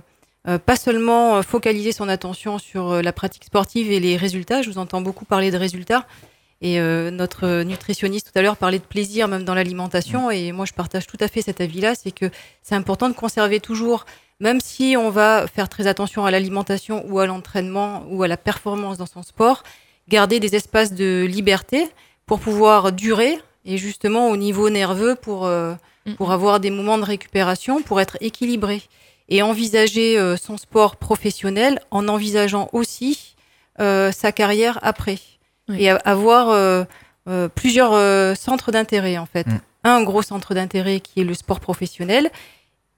[0.48, 4.62] euh, pas seulement focaliser son attention sur la pratique sportive et les résultats.
[4.62, 6.06] Je vous entends beaucoup parler de résultats.
[6.62, 10.32] Et euh, notre nutritionniste tout à l'heure parlait de plaisir même dans l'alimentation.
[10.32, 11.96] Et moi, je partage tout à fait cet avis-là.
[11.96, 12.30] C'est que
[12.64, 14.06] c'est important de conserver toujours,
[14.40, 18.38] même si on va faire très attention à l'alimentation ou à l'entraînement ou à la
[18.38, 19.64] performance dans son sport,
[20.08, 21.88] garder des espaces de liberté
[22.26, 25.74] pour pouvoir durer et justement au niveau nerveux pour, euh,
[26.18, 28.82] pour avoir des moments de récupération, pour être équilibré
[29.28, 33.36] et envisager euh, son sport professionnel en envisageant aussi
[33.80, 35.18] euh, sa carrière après
[35.68, 35.84] Oui.
[35.84, 36.86] et avoir
[37.56, 39.48] plusieurs centres d'intérêt en fait.
[39.48, 39.60] Mm.
[39.84, 42.30] Un gros centre d'intérêt qui est le sport professionnel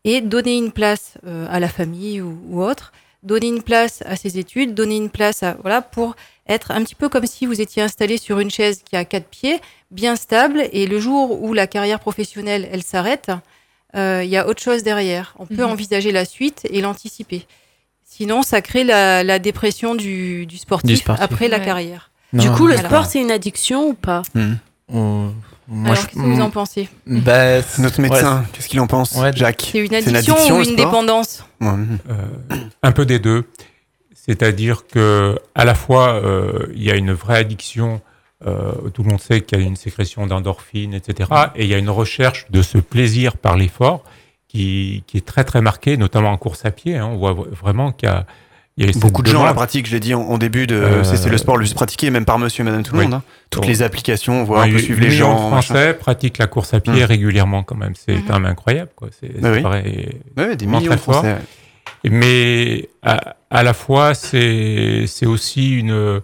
[0.04, 2.92] et donner une place à la famille ou, ou autre,
[3.24, 6.16] donner une place à ses études, donner une place à voilà pour
[6.48, 9.28] être un petit peu comme si vous étiez installé sur une chaise qui a quatre
[9.28, 9.60] pieds,
[9.92, 13.32] bien stable et le jour où la carrière professionnelle elle s'arrête,
[13.96, 15.34] euh, il y a autre chose derrière.
[15.40, 15.72] On peut Mhm.
[15.72, 17.46] envisager la suite et l'anticiper.
[18.04, 21.24] Sinon, ça crée la, la dépression du, du sportif, Du sportif.
[21.24, 22.10] après la carrière.
[22.34, 24.24] Du coup, le Alors- sport, c'est une addiction ou pas
[24.90, 25.34] on-
[25.70, 29.14] moi, Alors, je- qu'est-ce que vous en pensez bah, notre médecin, qu'est-ce qu'il en pense
[29.16, 29.32] Ouais.
[29.36, 31.98] Jacques C'est une addiction, ou une dépendance Ouais, mhm.
[32.10, 33.44] Euh, un peu des deux.
[34.16, 38.02] C'est-à-dire que à la fois euh, il y a une vraie addiction,
[38.46, 41.30] euh, tout le monde sait qu'il y a une sécrétion d'endorphines, etc.
[41.56, 44.04] Et il y a une recherche de ce plaisir par l'effort
[44.48, 46.98] qui, qui est très très marquée, notamment en course à pied.
[46.98, 47.08] hein.
[47.12, 48.26] on voit vraiment qu'il y a,
[48.78, 50.76] il y avait Beaucoup de gens la pratiquent, je l'ai dit en, en début, de,
[50.76, 53.06] Euh, c'est le sport le plus pratiqué, même par monsieur et madame tout le Oui.
[53.06, 53.16] monde.
[53.16, 53.24] hein.
[53.50, 55.50] Toutes les applications, on voit, Ouais, on peut suivre les gens.
[55.50, 55.74] machin.
[55.74, 57.06] Français pratiquent la course à pied Mm.
[57.06, 57.94] régulièrement quand même.
[57.96, 58.92] C'est quand même incroyable.
[58.96, 59.08] Quoi.
[59.20, 59.64] C'est, Bah oui.
[60.38, 61.16] Ouais, des millions de très fort.
[61.16, 61.34] Français.
[62.04, 62.10] ouais.
[62.12, 66.22] Mais à, à la fois, c'est, c'est aussi une.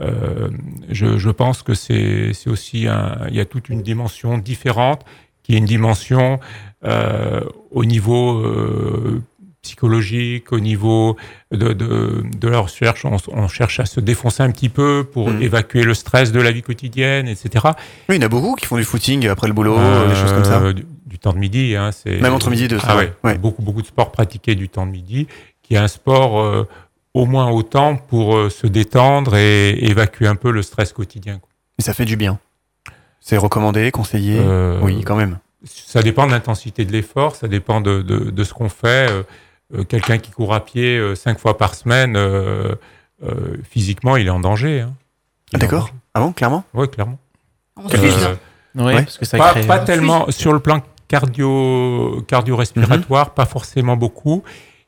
[0.00, 0.48] Euh,
[0.90, 3.26] je, je pense que c'est, c'est aussi un.
[3.28, 5.02] Il y a toute une dimension différente,
[5.42, 6.40] qui est une dimension
[6.84, 7.40] euh,
[7.70, 9.22] au niveau euh,
[9.62, 11.16] psychologique, au niveau
[11.50, 13.04] de, de, de la recherche.
[13.04, 15.42] On, on cherche à se défoncer un petit peu pour Mhm.
[15.42, 17.64] évacuer le stress de la vie quotidienne, etc.
[18.08, 19.76] Oui, il y en a beaucoup qui font du footing après le boulot,
[20.08, 20.60] des choses comme ça.
[20.60, 23.04] Euh, Du, du temps de midi, hein, c'est Même entre midi et deux, Ah ouais.
[23.04, 23.38] ouais, Ouais.
[23.38, 25.28] beaucoup beaucoup de sports pratiqués du temps de midi,
[25.62, 26.66] qui est un sport euh,
[27.14, 31.40] au moins autant pour euh, se détendre et évacuer un peu le stress quotidien.
[31.78, 32.38] Et ça fait du bien.
[33.20, 34.36] C'est recommandé, conseillé?
[34.38, 35.38] Euh, Oui, quand même.
[35.64, 39.08] Ça dépend de l'intensité de l'effort, ça dépend de, de, de ce qu'on fait.
[39.10, 39.22] Euh,
[39.88, 42.74] Quelqu'un qui court à pied cinq fois par semaine, euh,
[43.24, 44.82] euh, physiquement, il est en danger.
[44.82, 44.92] Hein.
[45.54, 45.88] Ah, D'accord.
[46.12, 46.64] Ah bon, clairement?
[46.74, 47.18] Oui, clairement.
[47.76, 48.28] On use
[48.76, 48.94] Oui, Ouais.
[49.02, 49.66] parce que ça pas, crée.
[49.66, 54.42] pas tellement sur le plan cardio cardio-respiratoire, pas forcément beaucoup,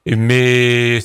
[0.06, 0.98] mais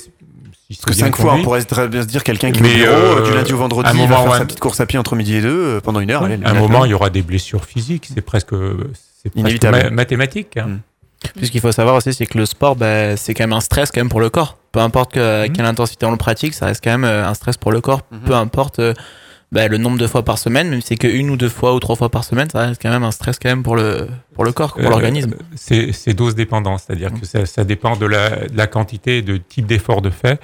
[0.76, 2.92] Parce que cinq fois, on pourrait très bien se dire quelqu'un qui Mais, au bureau,
[3.18, 5.36] euh, du lundi au vendredi, il va faire sa petite course à pied entre midi
[5.36, 6.22] et deux euh, pendant une heure.
[6.24, 9.76] allez, à un moment, il y aura des blessures physiques, c'est presque, c'est presque Inévitable.
[9.84, 10.56] ma- mathématique.
[10.56, 10.66] hein.
[10.68, 10.80] Mm.
[11.36, 13.60] Puis ce qu'il faut savoir aussi, c'est que le sport, bah, c'est quand même un
[13.60, 14.58] stress quand même pour le corps.
[14.72, 15.52] Peu importe que, à Mhm.
[15.52, 18.00] quelle intensité on le pratique, ça reste quand même euh, un stress pour le corps.
[18.10, 18.20] Mhm.
[18.26, 18.92] Peu importe euh,
[19.52, 21.74] bah, le nombre de fois par semaine, même si c'est que une ou deux fois
[21.74, 24.08] ou trois fois par semaine, ça reste quand même un stress quand même pour le,
[24.34, 25.34] pour le corps, pour Euh, l'organisme.
[25.54, 29.36] C'est dose dépendant, c'est-à-dire que ça, ça dépend de la, de la quantité et de
[29.36, 30.40] type d'effort de fait,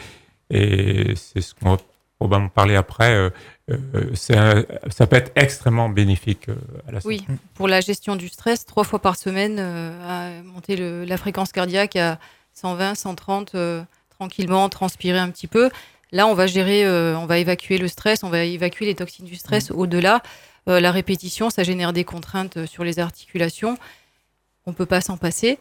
[0.50, 1.76] et c'est ce qu'on va
[2.18, 3.12] probablement parler après.
[3.14, 3.30] euh,
[3.70, 6.54] euh, un- ça peut être extrêmement bénéfique euh,
[6.88, 7.22] à la santé.
[7.28, 11.52] Oui, pour la gestion du stress, trois fois par semaine, à monter le- la fréquence
[11.52, 12.18] cardiaque à
[12.54, 13.82] 120, 130, euh,
[14.18, 15.70] tranquillement, transpirer un petit peu.
[16.10, 19.26] Là, on va gérer, euh, on va évacuer le stress, on va évacuer les toxines
[19.26, 19.70] du stress.
[19.70, 20.22] Au-delà,
[20.68, 23.76] euh, la répétition, ça génère des contraintes sur les articulations.
[24.66, 25.58] On peut pas s'en passer.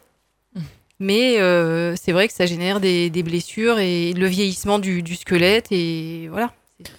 [0.99, 5.15] Mais euh, c'est vrai que ça génère des, des blessures et le vieillissement du, du
[5.15, 5.67] squelette.
[5.71, 6.51] Et voilà,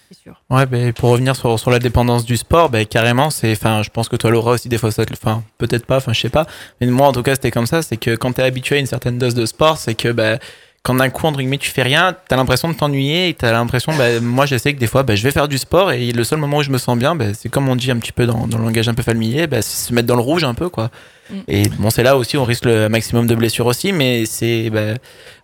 [0.09, 0.41] c'est sûr.
[0.49, 3.89] Ouais, ben, pour revenir sur, sur la dépendance du sport, ben, carrément, c'est, enfin, je
[3.89, 6.45] pense que toi, Laura aussi, des fois, ça enfin, peut-être pas, enfin, je sais pas.
[6.79, 7.81] Mais moi, en tout cas, c'était comme ça.
[7.81, 10.39] C'est que quand t'es habitué à une certaine dose de sport, c'est que, ben,
[10.81, 13.93] quand d'un coup, entre guillemets, tu fais rien, t'as l'impression de t'ennuyer et t'as l'impression,
[13.97, 16.23] ben, moi, je sais que des fois, ben, je vais faire du sport et le
[16.23, 18.25] seul moment où je me sens bien, ben, c'est comme on dit un petit peu
[18.25, 20.69] dans, dans le langage un peu familier, c'est se mettre dans le rouge un peu,
[20.69, 20.89] quoi.
[21.29, 21.35] Mm.
[21.47, 24.97] Et bon, c'est là aussi, on risque le maximum de blessures aussi, mais c'est, ben,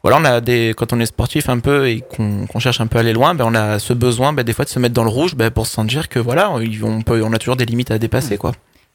[0.03, 2.87] voilà, on a des, quand on est sportif un peu et qu'on qu'on cherche un
[2.87, 4.93] peu à aller loin, ben, on a ce besoin, ben, des fois, de se mettre
[4.93, 7.65] dans le rouge, ben, pour se sentir que voilà, on peut, on a toujours des
[7.65, 8.51] limites à dépasser, quoi.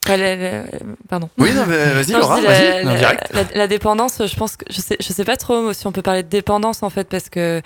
[0.09, 0.63] Ouais, la- la-
[1.09, 1.29] pardon.
[1.39, 3.33] Oui, mais vas-y, Laura, vas-y, la, direct.
[3.35, 6.01] la- la dépendance, je pense que je sais, je sais pas trop si on peut
[6.03, 7.61] parler de dépendance en fait, parce que,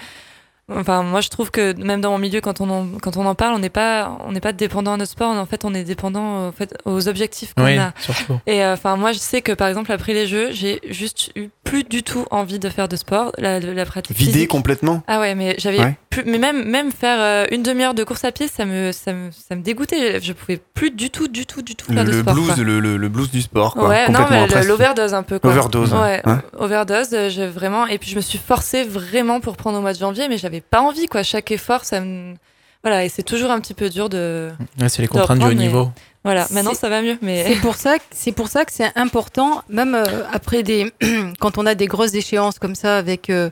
[0.72, 3.34] enfin, moi je trouve que même dans mon milieu, quand on en, quand on en
[3.34, 5.84] parle, on n'est pas, on n'est pas dépendant à notre sport, en fait, on est
[5.84, 7.92] dépendant en fait aux objectifs qu'on Oui, a.
[8.00, 8.40] surtout.
[8.46, 11.48] Et euh, enfin, moi je sais que par exemple après les Jeux, j'ai juste eu
[11.64, 14.16] plus du tout envie de faire de sport, la, de la pratique.
[14.16, 14.50] Vidé physique.
[14.50, 15.02] complètement.
[15.06, 15.96] Ah ouais, mais j'avais Ouais.
[16.14, 19.12] Plus, mais même même faire euh, une demi-heure de course à pied, ça me ça
[19.12, 20.20] me ça me dégoûtait.
[20.20, 22.34] Je pouvais plus du tout du tout du tout Le, faire de le sport.
[22.34, 22.62] blues, quoi.
[22.64, 23.74] le, le- le blues du sport.
[23.74, 23.88] Quoi.
[23.88, 25.50] Ouais, non, complètement mais l'overdose un peu quoi.
[25.50, 26.42] Overdose, Ouais, hein.
[26.58, 27.08] overdose.
[27.12, 29.98] euh, J'ai vraiment et puis je me suis forcée vraiment pour prendre au mois de
[29.98, 31.22] janvier, mais j'avais pas envie quoi.
[31.22, 32.34] Chaque effort, ça me
[32.82, 34.50] voilà et c'est toujours un petit peu dur de.
[34.80, 35.90] Ouais, c'est les de contraintes du haut niveau.
[36.22, 38.90] Voilà, maintenant ça va mieux, mais C'est pour ça que c'est pour ça que c'est
[38.96, 40.90] important, même euh, après des
[41.40, 43.50] quand on a des grosses échéances comme ça avec euh,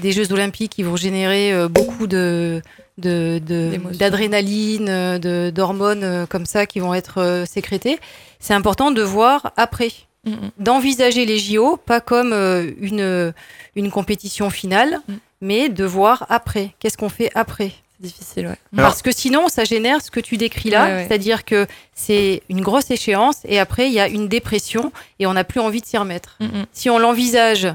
[0.00, 2.62] des Jeux Olympiques qui vont générer euh, beaucoup de
[2.98, 7.98] d'adrénaline, euh, de d'hormones euh, comme ça qui vont être sécrétées.
[8.40, 9.90] C'est important de voir après,
[10.26, 10.50] Mm, mm.
[10.58, 13.34] d'envisager les JO pas comme une
[13.76, 15.12] une compétition finale, Mm.
[15.42, 16.74] mais de voir après.
[16.80, 17.72] Qu'est-ce qu'on fait après?
[18.00, 18.56] C'est difficile, ouais.
[18.74, 21.06] Parce que sinon, ça génère ce que tu décris là, Ouais, ouais.
[21.06, 25.34] c'est-à-dire que c'est une grosse échéance et après, il y a une dépression et on
[25.34, 26.36] n'a plus envie de s'y remettre.
[26.40, 26.62] Mm.
[26.72, 27.68] Si on l'envisage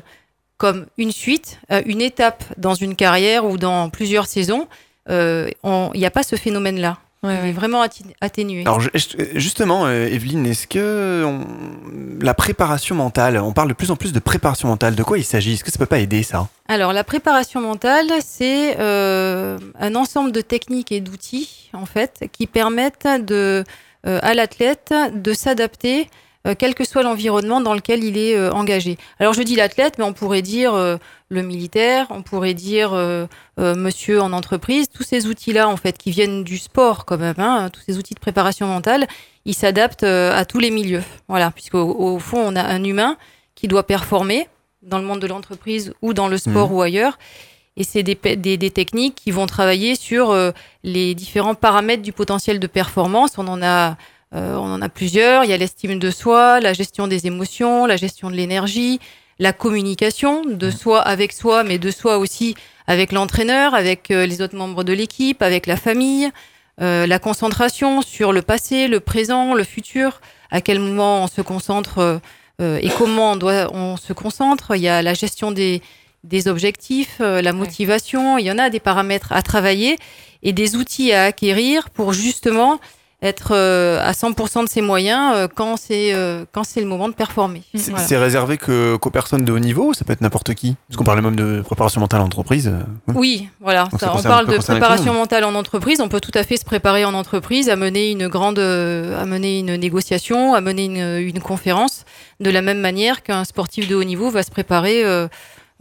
[0.59, 4.67] comme une suite, euh, une étape dans une carrière ou dans plusieurs saisons,
[5.09, 5.49] euh,
[5.95, 6.99] il n'y a pas ce phénomène-là.
[7.21, 7.51] Ouais, Il est ouais.
[7.51, 7.81] vraiment
[8.21, 8.61] atténué.
[8.61, 8.79] Alors
[9.35, 11.45] justement, euh, Evelyne, est-ce que on-
[12.21, 15.25] la préparation mentale, on parle de plus en plus de préparation mentale, de quoi il
[15.25, 15.53] s'agit?
[15.53, 16.47] Est-ce que ça peut pas aider ça?
[16.69, 22.47] Alors, la préparation mentale, c'est euh, un ensemble de techniques et d'outils, en fait, qui
[22.47, 23.65] permettent de,
[24.07, 26.05] euh, à l'athlète de s'adapter, euh,
[26.55, 28.97] quel que soit l'environnement dans lequel il est euh, engagé.
[29.19, 30.97] Alors, je dis l'athlète, mais on pourrait dire euh,
[31.29, 33.25] le militaire, on pourrait dire euh,
[33.59, 34.87] euh, monsieur en entreprise.
[34.89, 38.15] Tous ces outils-là, en fait, qui viennent du sport, quand même, hein, tous ces outils
[38.15, 39.07] de préparation mentale,
[39.45, 41.03] ils s'adaptent euh, à tous les milieux.
[41.27, 43.17] Voilà, puisqu'au au fond, on a un humain
[43.55, 44.47] qui doit performer
[44.81, 47.17] dans le monde de l'entreprise ou dans le sport ou ailleurs.
[47.77, 50.51] Et c'est des, pe- des, des techniques qui vont travailler sur euh,
[50.83, 53.37] les différents paramètres du potentiel de performance.
[53.37, 53.95] On en a,
[54.35, 55.43] euh, on en a plusieurs.
[55.43, 58.99] Il y a l'estime de soi, la gestion des émotions, la gestion de l'énergie,
[59.39, 62.55] la communication de soi avec soi, mais de soi aussi
[62.87, 66.29] avec l'entraîneur, avec euh, les autres membres de l'équipe, avec la famille,
[66.81, 71.41] euh, la concentration sur le passé, le présent, le futur, à quel moment on se
[71.41, 72.17] concentre euh,
[72.61, 74.75] euh, et comment on, doit, on se concentre.
[74.75, 75.81] Il y a la gestion des,
[76.23, 79.97] des objectifs, euh, la motivation, il y en a des paramètres à travailler
[80.43, 82.79] et des outils à acquérir pour justement
[83.21, 87.09] être euh, à 100% de ses moyens euh, quand c'est euh, quand c'est le moment
[87.09, 87.63] de performer.
[87.75, 88.19] C'est Voilà.
[88.19, 90.77] réservé que, qu'aux personnes de haut niveau ou ça peut être n'importe qui?
[90.87, 92.67] Parce qu'on parlait même de préparation mentale en entreprise.
[92.67, 93.83] euh, Oui, voilà.
[93.91, 95.99] Donc ça Ça, on parle de préparation mentale en entreprise.
[95.99, 99.25] On peut tout à fait se préparer en entreprise, à mener une grande, euh, à
[99.25, 102.05] mener une négociation, à mener une, une conférence,
[102.39, 105.03] de la même manière qu'un sportif de haut niveau va se préparer.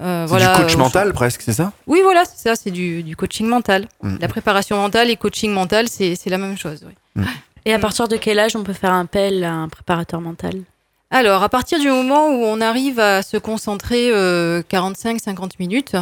[0.00, 1.72] Euh, euh, C'est voilà, du coach au- mental presque, c'est ça?
[1.86, 3.88] Oui, voilà, c'est ça, c'est du, du coaching mental.
[4.02, 4.16] Mm.
[4.20, 6.84] La préparation mentale et coaching mental, c'est c'est la même chose.
[7.16, 7.24] oui.
[7.64, 10.54] Et à partir de quel âge on peut faire appel à un préparateur mental?
[11.10, 14.10] Alors, à partir du moment où on arrive à se concentrer
[14.62, 15.96] 45-50 minutes,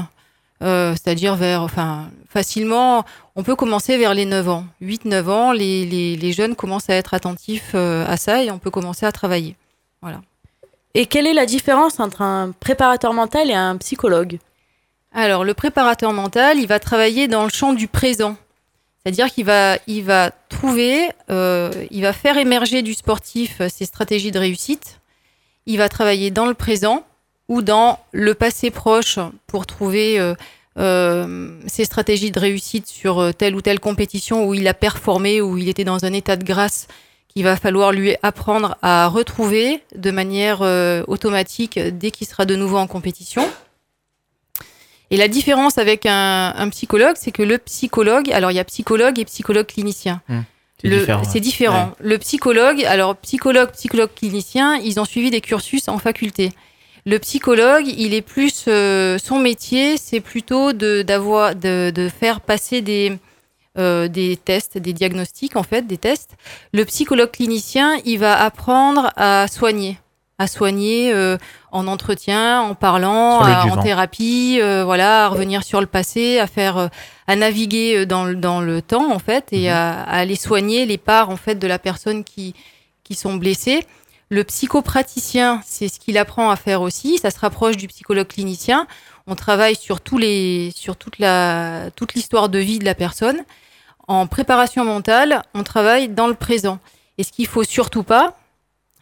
[0.62, 3.04] euh, c'est-à-dire vers, enfin, facilement,
[3.34, 4.64] on peut commencer vers les 9 ans.
[4.82, 8.58] 8-9 ans, les, les, les jeunes commencent à être attentifs euh, à ça et on
[8.58, 9.56] peut commencer à travailler.
[10.02, 10.20] Voilà.
[10.98, 14.38] Et quelle est la différence entre un préparateur mental et un psychologue
[15.12, 18.34] Alors, le préparateur mental, il va travailler dans le champ du présent.
[19.02, 23.84] C'est-à-dire qu'il va, il va trouver, euh, il va faire émerger du sportif euh, ses
[23.84, 25.00] stratégies de réussite.
[25.66, 27.04] Il va travailler dans le présent
[27.48, 30.18] ou dans le passé proche pour trouver
[30.78, 35.58] euh, ses stratégies de réussite sur telle ou telle compétition où il a performé, où
[35.58, 36.88] il était dans un état de grâce
[37.36, 42.56] qu'il va falloir lui apprendre à retrouver de manière euh, automatique dès qu'il sera de
[42.56, 43.46] nouveau en compétition.
[45.10, 48.64] Et la différence avec un, un psychologue, c'est que le psychologue, alors il y a
[48.64, 50.22] psychologue et psychologue clinicien.
[50.80, 51.28] C'est Le- différent, ouais.
[51.30, 51.92] C'est différent.
[52.00, 56.52] Le psychologue, alors psychologue, psychologue clinicien, ils ont suivi des cursus en faculté.
[57.04, 62.40] Le psychologue, il est plus euh, son métier, c'est plutôt de d'avoir de, de faire
[62.40, 63.18] passer des
[63.78, 66.30] euh, des tests, des diagnostics en fait, des tests.
[66.72, 69.98] Le psychologue clinicien, il va apprendre à soigner,
[70.38, 71.36] à soigner euh,
[71.72, 76.46] en entretien, en parlant, à- en thérapie, euh, voilà, à revenir sur le passé, à
[76.46, 76.90] faire,
[77.26, 80.98] à naviguer dans le, dans le temps en fait, et à, à aller soigner les
[80.98, 82.54] parts en fait de la personne qui
[83.04, 83.86] qui sont blessées.
[84.30, 87.18] Le psychopraticien, c'est ce qu'il apprend à faire aussi.
[87.18, 88.86] Ça se rapproche du psychologue clinicien.
[89.28, 93.38] On travaille sur tous les, sur toute la, toute l'histoire de vie de la personne.
[94.08, 96.78] En préparation mentale, on travaille dans le présent.
[97.18, 98.36] Et ce qu'il faut surtout pas,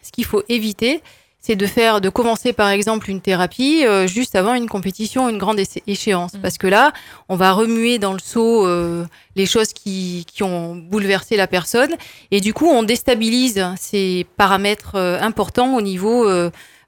[0.02, 1.02] ce qu'il faut éviter,
[1.40, 5.36] c'est de faire, de commencer par exemple une thérapie euh, juste avant une compétition, une
[5.36, 6.92] grande échéance, parce que là,
[7.28, 9.04] on va remuer dans le seau euh,
[9.36, 11.94] les choses qui, qui ont bouleversé la personne,
[12.30, 16.26] et du coup, on déstabilise ces paramètres euh, importants au niveau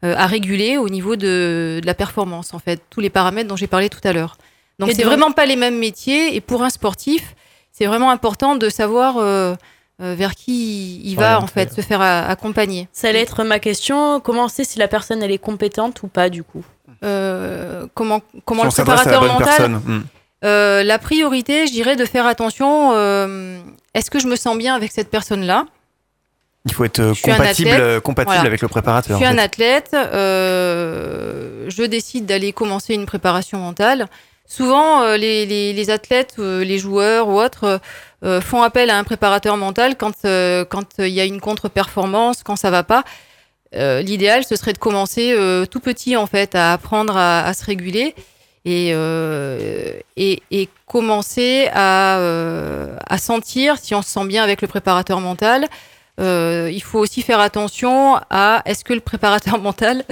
[0.03, 3.67] à réguler, au niveau de, de la performance, en fait, tous les paramètres dont j'ai
[3.67, 4.39] parlé tout à l'heure.
[4.79, 7.35] Donc, c'est donc- vraiment pas les mêmes métiers, et pour un sportif,
[7.77, 9.55] c'est vraiment important de savoir euh,
[10.03, 12.89] euh, vers qui il va en fait se faire a- accompagner.
[12.93, 14.21] Ça allait être ma question.
[14.21, 16.65] Comment on sait si la personne elle est compétente ou pas du coup?
[17.05, 19.75] Euh, comment comment Si le préparateur mental personne.
[19.85, 20.03] Hmm.
[20.45, 22.93] Euh, La priorité, je dirais, de faire attention.
[22.95, 23.59] euh,
[23.95, 25.67] Est-ce que je me sens bien avec cette personne-là?
[26.67, 28.49] Il faut être euh, Je compatible, euh, compatible Voilà.
[28.49, 29.17] avec le Je préparateur.
[29.17, 34.07] suis en un athlète, euh, je décide d'aller commencer une préparation mentale.
[34.47, 37.81] Souvent, euh, les, athlètes, euh, les joueurs ou autres
[38.25, 42.57] euh, font appel à un préparateur mental quand quand il y a une contre-performance, quand
[42.57, 43.05] ça va pas.
[43.73, 45.37] L'idéal, ce serait de commencer
[45.71, 48.15] tout petit en fait à apprendre à, se réguler
[48.65, 48.95] et,
[50.17, 52.17] et, commencer à,
[53.07, 55.67] à sentir si on se sent bien avec le préparateur mental.
[56.19, 60.05] Euh, il faut aussi faire attention à est-ce que le préparateur mental,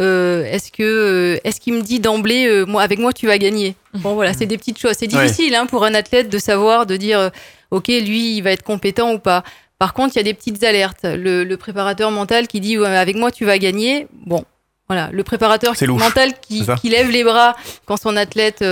[0.00, 3.38] euh, est-ce que euh, est-ce qu'il me dit d'emblée, euh, moi avec moi tu vas
[3.38, 3.76] gagner?
[3.94, 4.94] Bon voilà, c'est des petites choses.
[4.98, 5.22] C'est Ouais.
[5.26, 7.30] difficile hein, pour un athlète de savoir, de dire,
[7.70, 9.44] ok lui il va être compétent ou pas.
[9.78, 11.04] Par contre, il y a des petites alertes.
[11.04, 14.08] Le, le préparateur mental qui dit ouais, avec moi tu vas gagner.
[14.26, 14.44] Bon,
[14.88, 17.54] voilà, le préparateur mental qui, qui lève les bras
[17.86, 18.64] quand son athlète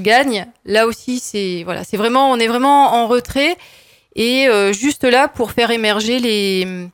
[0.00, 0.46] gagne.
[0.64, 3.56] Là aussi, c'est voilà, c'est vraiment, on est vraiment en retrait
[4.16, 6.88] et euh, juste là pour faire émerger les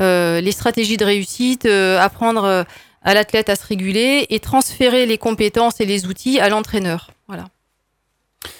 [0.00, 2.64] euh, les stratégies de réussite, euh, apprendre
[3.02, 7.10] à l'athlète à se réguler et transférer les compétences et les outils à l'entraîneur.
[7.26, 7.46] Voilà.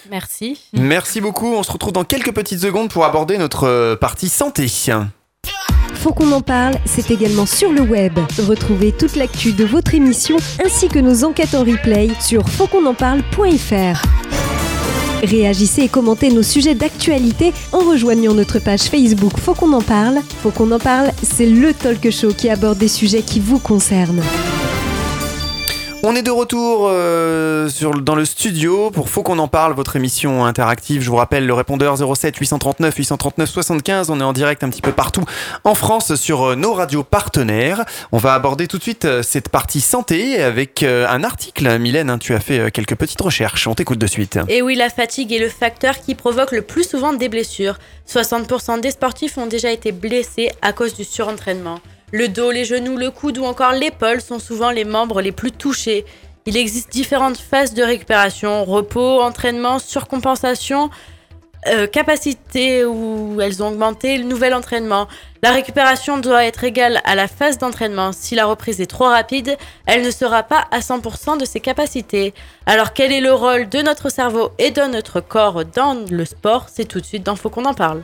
[0.09, 0.59] Merci.
[0.73, 1.53] Merci beaucoup.
[1.53, 4.67] On se retrouve dans quelques petites secondes pour aborder notre partie santé.
[5.93, 8.19] Faut qu'on en parle, c'est également sur le web.
[8.45, 14.58] Retrouvez toute l'actu de votre émission ainsi que nos enquêtes en replay sur fautquonenparle.fr.
[15.23, 20.19] Réagissez et commentez nos sujets d'actualité en rejoignant notre page Facebook Faut qu'on en parle.
[20.41, 24.21] Faut qu'on en parle, c'est le talk show qui aborde des sujets qui vous concernent.
[26.01, 27.69] On est de retour euh,
[28.01, 31.01] dans le studio pour Faut qu'on en parle, votre émission interactive.
[31.01, 34.09] Je vous rappelle le répondeur 07 839 839 75.
[34.09, 35.25] On est en direct un petit peu partout
[35.65, 37.83] en France sur euh, nos radios partenaires.
[38.13, 41.77] On va aborder tout de suite euh, cette partie santé avec un article.
[41.77, 43.67] Mylène, hein, tu as fait quelques petites recherches.
[43.67, 44.39] On t'écoute de suite.
[44.47, 47.77] Et oui, la fatigue est le facteur qui provoque le plus souvent des blessures.
[48.07, 51.81] 60% des sportifs ont déjà été blessés à cause du surentraînement.
[52.11, 55.51] Le dos, les genoux, le coude ou encore l'épaule sont souvent les membres les plus
[55.51, 56.05] touchés.
[56.45, 60.89] Il existe différentes phases de récupération, repos, entraînement, surcompensation,
[61.67, 65.07] euh, capacité où elles ont augmenté, le nouvel entraînement.
[65.43, 68.11] La récupération doit être égale à la phase d'entraînement.
[68.13, 72.33] Si la reprise est trop rapide, elle ne sera pas à 100% de ses capacités.
[72.65, 76.67] Alors quel est le rôle de notre cerveau et de notre corps dans le sport?
[76.73, 78.03] C'est tout de suite dans qu'on en parle.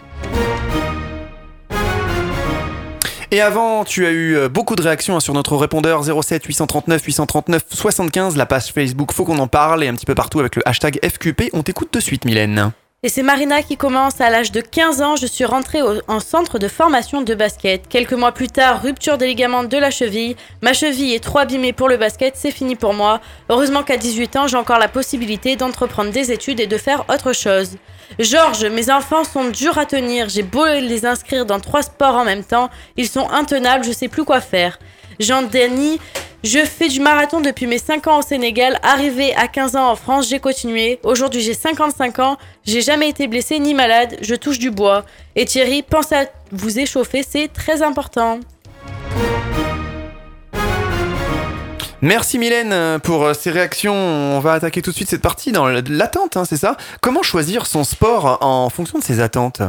[3.35, 7.03] Et avant, tu as eu euh, beaucoup de réactions hein, sur notre répondeur 07 839
[7.03, 10.55] 839 75, la page Facebook Faut qu'on en parle et un petit peu partout avec
[10.55, 11.49] le hashtag FQP.
[11.51, 12.71] On t'écoute de suite, Mylène.
[13.05, 14.19] Et c'est Marina qui commence.
[14.19, 17.87] À l'âge de 15 ans, je suis rentrée en centre de formation de basket.
[17.87, 20.35] Quelques mois plus tard, rupture des ligaments de la cheville.
[20.63, 23.21] Ma cheville est trop abîmée pour le basket, c'est fini pour moi.
[23.47, 27.31] Heureusement qu'à 18 ans, j'ai encore la possibilité d'entreprendre des études et de faire autre
[27.31, 27.77] chose.
[28.17, 30.27] Georges, mes enfants sont durs à tenir.
[30.27, 34.07] J'ai beau les inscrire dans trois sports en même temps, ils sont intenables, je sais
[34.07, 34.79] plus quoi faire.
[35.19, 35.99] Jean-Denis,
[36.43, 38.79] je fais du marathon depuis mes 5 ans au Sénégal.
[38.83, 40.99] Arrivé à 15 ans en France, j'ai continué.
[41.03, 42.37] Aujourd'hui, j'ai 55 ans.
[42.65, 44.17] J'ai jamais été blessé ni malade.
[44.21, 45.05] Je touche du bois.
[45.35, 48.39] Et Thierry, pensez à vous échauffer, c'est très important.
[52.01, 53.95] Merci Mylène pour euh, ces réactions.
[53.95, 56.77] On va attaquer tout de suite cette partie dans l'attente, hein, c'est ça?
[57.01, 59.63] Comment choisir son sport en fonction de ses attentes?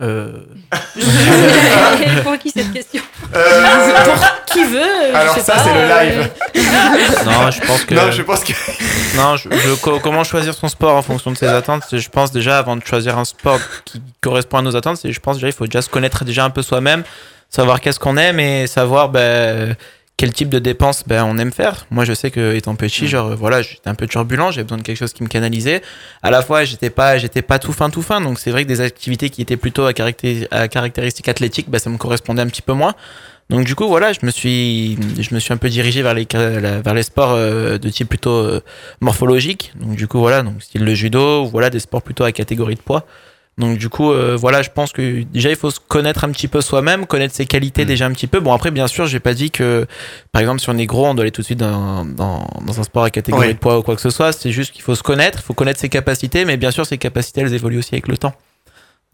[0.00, 0.44] Euh,
[2.24, 3.02] Pour qui cette question?
[3.32, 6.30] Pour qui veut, euh, je Alors sais ça, pas, c'est le euh, live.
[7.26, 7.94] non, je pense que.
[7.94, 8.52] Non, je pense que.
[9.16, 12.32] Non, je, je- co- comment choisir son sport en fonction de ses attentes Je pense
[12.32, 15.52] déjà avant de choisir un sport qui correspond à nos attentes, je pense déjà il
[15.52, 17.02] faut déjà se connaître déjà un peu soi-même,
[17.50, 19.74] savoir qu'est-ce qu'on aime et savoir ben,
[20.16, 21.86] quel type de dépenses ben, on aime faire.
[21.90, 24.82] Moi, je sais que étant petit, genre voilà, j'étais un peu turbulent, j'avais besoin de
[24.82, 25.82] quelque chose qui me canalisait.
[26.22, 28.20] À la fois, j'étais pas, j'étais pas tout fin, tout fin.
[28.22, 31.78] Donc c'est vrai que des activités qui étaient plutôt à, caracté- à caractéristiques athlétiques, ben,
[31.78, 32.94] ça me correspondait un petit peu moins.
[33.50, 36.26] Donc du coup voilà, je me suis je me suis un peu dirigé vers les
[36.32, 38.60] vers les sports euh, de type plutôt euh,
[39.00, 39.72] morphologique.
[39.78, 42.80] Donc du coup voilà, donc style le judo, voilà des sports plutôt à catégorie de
[42.80, 43.06] poids.
[43.58, 46.46] Donc du coup euh, voilà, je pense que déjà il faut se connaître un petit
[46.46, 48.38] peu soi-même, connaître ses qualités déjà un petit peu.
[48.38, 49.86] Bon après bien sûr, j'ai pas dit que
[50.30, 52.80] par exemple si on est gros, on doit aller tout de suite dans dans, dans
[52.80, 53.54] un sport à catégorie Ouais.
[53.54, 55.54] de poids ou quoi que ce soit, c'est juste qu'il faut se connaître, il faut
[55.54, 58.34] connaître ses capacités, mais bien sûr ces capacités elles évoluent aussi avec le temps.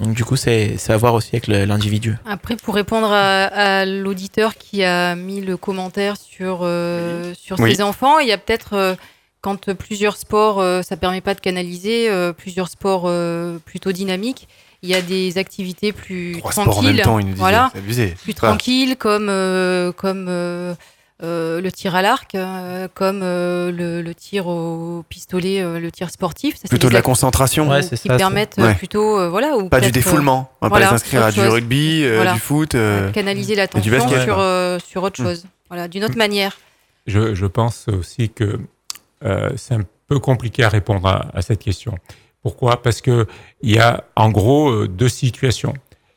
[0.01, 2.17] Donc du coup c'est c'est à voir aussi avec l'individu.
[2.27, 7.77] Après, pour répondre à, à l'auditeur qui a mis le commentaire sur, euh, sur Oui.
[7.77, 8.95] ses enfants, il y a peut-être, euh,
[9.43, 13.93] quand euh, plusieurs sports, euh, ça permet pas de canaliser, euh, plusieurs sports euh, plutôt
[13.93, 14.49] dynamiques,
[14.83, 16.95] il y a des activités plus Trois sports en tranquilles.
[16.97, 17.39] même temps, il nous disait.
[17.41, 18.07] voilà, C'est abusé.
[18.23, 18.55] plus Voilà.
[18.55, 20.75] tranquilles comme, euh, comme euh,
[21.23, 25.93] euh, le tir à l'arc, euh, comme euh, le, le tir au pistolet, euh, le
[25.93, 26.57] tir sportif.
[26.57, 27.69] Ça, Plutôt de la concentration.
[27.69, 28.75] Ouais, c'est qui ça, permettent Ouais.
[28.75, 30.51] plutôt, euh, voilà, ou Pas du défoulement.
[30.61, 31.49] On va voilà, pas les inscrire à du chose.
[31.53, 32.33] rugby, euh, Voilà.
[32.33, 32.75] du foot.
[32.75, 35.25] euh, canaliser l'attention sur, euh, sur autre Mm.
[35.27, 35.45] chose.
[35.69, 36.59] Voilà, d'une autre manière.
[37.07, 38.59] Je, je pense aussi que euh,
[39.57, 41.95] c'est un peu compliqué à répondre à, à cette question.
[42.43, 42.83] Pourquoi?
[42.83, 43.27] Parce que
[43.63, 45.75] il y a en gros euh, deux situations.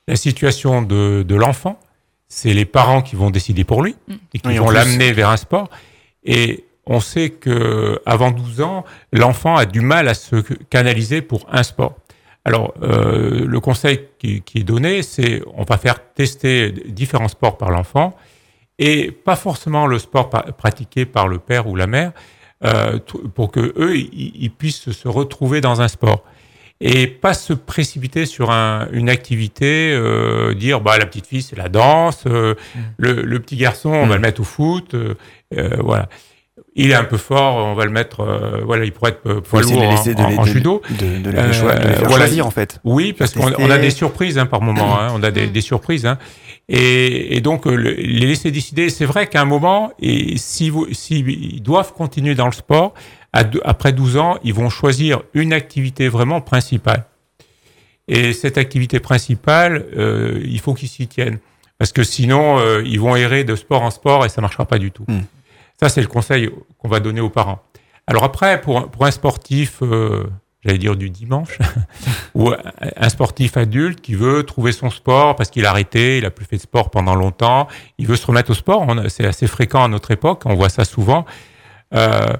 [0.07, 1.79] La situation de, de l'enfant,
[2.27, 3.95] c'est les parents qui vont décider pour lui
[4.33, 5.69] et qui Oui, vont l'amener vers un sport.
[6.23, 10.35] Et on sait que avant 12 ans, l'enfant a du mal à se
[10.69, 11.95] canaliser pour un sport.
[12.43, 17.57] Alors, euh, le conseil qui, qui est donné, c'est on va faire tester différents sports
[17.57, 18.15] par l'enfant
[18.77, 22.11] et pas forcément le sport pratiqué par le père ou la mère
[22.63, 22.99] euh,
[23.33, 26.23] pour que eux ils puissent se retrouver dans un sport
[26.81, 31.55] et pas se précipiter sur un- une activité, euh, dire bah la petite fille c'est
[31.57, 32.55] la danse, euh,
[32.97, 34.95] le, le petit garçon on va le mettre au foot,
[35.79, 36.09] voilà.
[36.77, 39.81] Il est un peu fort, on va le mettre, voilà, il pourrait être poids lourd
[39.81, 40.81] en, de en- les- en de- judo.
[40.89, 42.25] de- de les faire voilà.
[42.25, 42.79] choisir, en fait.
[42.83, 44.99] Oui, parce qu'on a des surprises hein, par moment.
[44.99, 46.05] hein, on a des, des surprises.
[46.05, 46.17] Hein.
[46.67, 48.89] Et, et donc, euh, le- les laisser décider.
[48.89, 52.93] C'est vrai qu'à un moment, et si vous, s'ils doivent continuer dans le sport,
[53.63, 57.05] après 12 ans, ils vont choisir une activité vraiment principale.
[58.07, 61.39] Et cette activité principale, euh, il faut qu'ils s'y tiennent.
[61.77, 64.77] Parce que sinon, euh, ils vont errer de sport en sport et ça marchera pas
[64.77, 65.03] du tout.
[65.07, 65.21] Hmm.
[65.79, 67.61] Ça, c'est le conseil qu'on va donner aux parents.
[68.07, 70.23] Alors après, pour, pour un sportif, euh,
[70.65, 71.59] j'allais dire du dimanche,
[72.35, 76.31] ou un- sportif adulte qui veut trouver son sport parce qu'il a arrêté, il a
[76.31, 77.67] plus fait de sport pendant longtemps,
[77.97, 80.83] il veut se remettre au sport, c'est assez fréquent à notre époque, on voit ça
[80.85, 81.25] souvent.
[81.93, 82.33] Euh,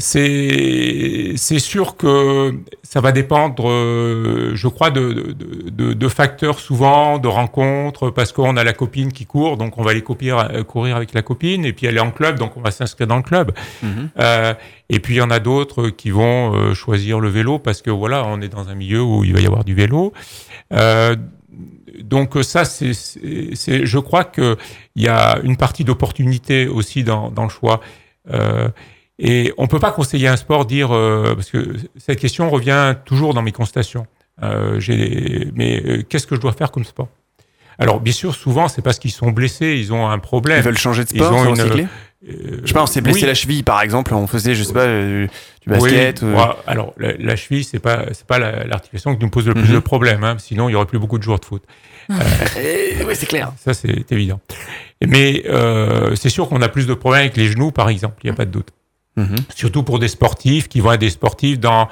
[0.00, 6.58] c'est c'est sûr que ça va dépendre, euh, je crois, de, de, de, de facteurs
[6.58, 10.38] souvent, de rencontres, parce qu'on a la copine qui court, donc on va aller courir,
[10.38, 13.06] euh, courir avec la copine, et puis elle est en club, donc on va s'inscrire
[13.06, 13.52] dans le club.
[13.82, 14.10] Mhm.
[14.18, 14.54] Euh,
[14.88, 18.24] et puis il y en a d'autres qui vont choisir le vélo parce que voilà,
[18.26, 20.12] on est dans un milieu où il va y avoir du vélo.
[20.72, 21.14] Euh,
[22.02, 24.56] donc ça, c'est, je crois que
[24.96, 27.80] il y a une partie d'opportunité aussi dans, dans le choix.
[28.32, 28.68] Euh,
[29.22, 33.34] et on peut pas conseiller un sport, dire euh, parce que cette question revient toujours
[33.34, 34.06] dans mes constatations.
[34.42, 37.08] Euh, j'ai, mais euh, qu'est-ce que je dois faire comme sport?
[37.78, 40.58] Alors bien sûr, souvent c'est parce qu'ils sont blessés, ils ont un problème.
[40.58, 41.88] Ils veulent changer de Ils sport, ont c'est une-
[42.28, 43.26] euh, Je sais pas, on s'est blessé oui.
[43.26, 45.26] la cheville par exemple, on faisait, je sais pas, euh,
[45.62, 46.20] du basket.
[46.22, 49.30] Oui, euh, ouais, alors la, la cheville, c'est pas c'est pas la- l'articulation qui nous
[49.30, 49.74] pose le plus Mhm.
[49.74, 50.24] de problèmes.
[50.24, 51.62] hein, sinon, il y aurait plus beaucoup de joueurs de foot.
[52.10, 53.52] eh, ouais, c'est clair.
[53.56, 54.40] Ça, c'est évident.
[55.06, 58.16] Mais euh, c'est sûr qu'on a plus de problèmes avec les genoux, par exemple.
[58.24, 58.68] Il n'y a pas de doute.
[59.16, 59.36] Mhm.
[59.54, 61.88] Surtout pour des sportifs qui vont être des sportifs dans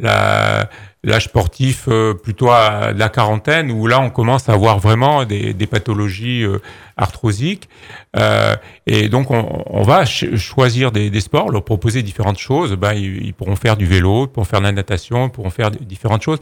[0.00, 5.54] l'âge sportif euh, plutôt à la quarantaine où là on commence à avoir vraiment des,
[5.70, 6.58] pathologies euh,
[6.96, 7.68] arthrosiques
[8.16, 13.32] Euh, et donc on, va ch- choisir des, sports leur proposer différentes choses ben, ils,
[13.32, 16.40] pourront faire du vélo ils pourront faire de la natation ils pourront faire différentes choses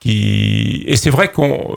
[0.00, 1.74] qui et c'est vrai qu'on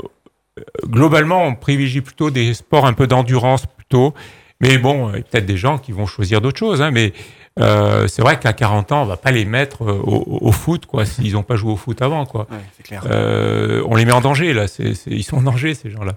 [0.86, 4.14] globalement on privilégie plutôt des sports un peu d'endurance plutôt
[4.62, 7.14] mais bon, il y a peut-être des gens qui vont choisir d'autres choses, hein, mais
[7.60, 10.86] euh, c'est vrai qu'à 40 ans, on va pas les mettre euh, au, au foot,
[10.86, 12.48] quoi, s'ils n'ont pas joué au foot avant, quoi.
[12.52, 13.04] Ouais, clair.
[13.10, 14.68] Euh, on les met en danger, là.
[14.68, 16.14] C'est, c'est- ils sont en danger, ces gens-là.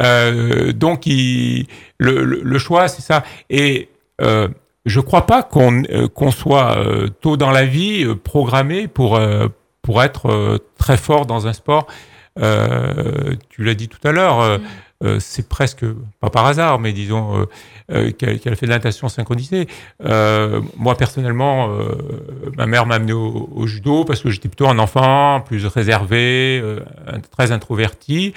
[0.00, 1.66] Euh, donc, il-
[1.98, 3.22] le, le- le choix, c'est ça.
[3.50, 3.88] Et
[4.20, 4.48] euh,
[4.86, 9.16] je crois pas qu'on, euh, qu'on soit euh, tôt dans la vie euh, programmé pour,
[9.16, 9.46] euh,
[9.82, 11.86] pour être euh, très fort dans un sport.
[12.40, 14.58] Euh, tu l'as dit tout à l'heure, euh,
[15.20, 15.84] c'est presque,
[16.20, 17.44] pas par hasard, mais disons, euh,
[17.92, 19.68] euh, qu'elle, qu'elle fait de la natation synchronisée.
[20.04, 21.94] Euh, moi, personnellement, euh,
[22.56, 26.60] ma mère m'a amené au, au judo parce que j'étais plutôt un enfant plus réservé,
[26.62, 26.80] euh,
[27.30, 28.32] très introverti.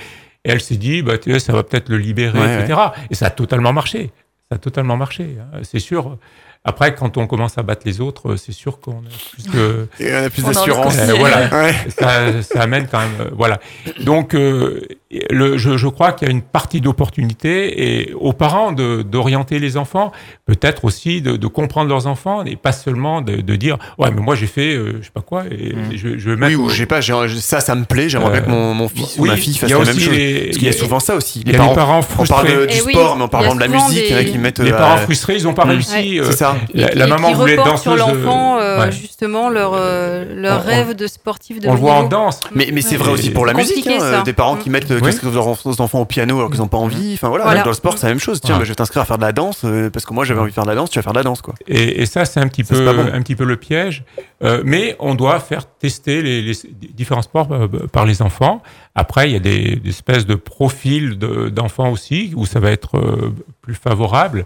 [0.46, 2.80] Et elle s'est dit, bah, ça va peut-être le libérer, Ouais, etc.
[3.10, 4.12] Et ça a totalement marché.
[4.50, 6.18] Ça a totalement marché, hein, c'est sûr.
[6.64, 9.88] Après, quand on commence à battre les autres, c'est sûr qu'on a plus de...
[10.02, 10.98] Et on a plus d'assurance.
[10.98, 11.48] Euh, voilà.
[11.50, 11.74] Ouais.
[11.88, 13.62] ça, ça amène quand même, euh, voilà.
[14.04, 14.86] Donc, euh,
[15.30, 19.60] le, je, je crois qu'il y a une partie d'opportunité et aux parents de d'orienter
[19.60, 20.12] les enfants,
[20.46, 24.22] peut-être aussi de, de comprendre leurs enfants et pas seulement de, de dire ouais mais
[24.22, 25.92] moi j'ai fait euh, je sais pas quoi et Mm.
[25.96, 28.42] je, je vais mettre Oui, ou j'ai pas, j'ai- ça, ça me plaît, j'aimerais bien
[28.42, 30.10] que mon, mon fils ou ma fille fasse il y a la même chose.
[30.14, 31.42] les- Parce qu'il y a souvent ça aussi.
[31.46, 32.68] il y a les parents on parle de- frustrés.
[32.68, 34.24] du Eh oui, sport, mais en il parlant de la musique, il y en a
[34.24, 34.60] des- qui mettent.
[34.60, 35.70] les euh, parents frustrés ils ont pas Mm.
[35.70, 36.56] réussi C'est euh, ça.
[36.74, 38.92] la, qui maman voulait être reportent sur euh, l'enfant euh, ouais.
[38.92, 42.70] justement leur, euh, leur On- rêve de sportif de on le voit en danse Mais,
[42.74, 42.98] mais c'est Ouais.
[42.98, 44.74] vrai aussi pour la musique, hein, des parents qui Mm.
[44.74, 45.10] mettent euh, Oui.
[45.10, 47.14] qu'est-ce que leurs enfants- au piano alors qu'ils n'ont pas envie?
[47.14, 47.60] Enfin voilà, Voilà.
[47.60, 48.40] même dans le sport, c'est la même chose.
[48.42, 50.40] Tiens, bah, je vais t'inscrire à faire de la danse euh, parce que moi j'avais
[50.40, 51.54] envie de faire de la danse, tu vas faire de la danse quoi.
[51.68, 53.10] Et, et ça, c'est un petit Ça, peu, bon.
[53.14, 54.04] un petit peu le piège.
[54.44, 56.54] Euh, mais on doit faire tester les, les
[56.94, 58.62] différents sports euh, par les enfants.
[58.96, 62.72] Après, il y a des, des espèces de profils de- d'enfants aussi où ça va
[62.72, 64.46] être euh, plus favorable.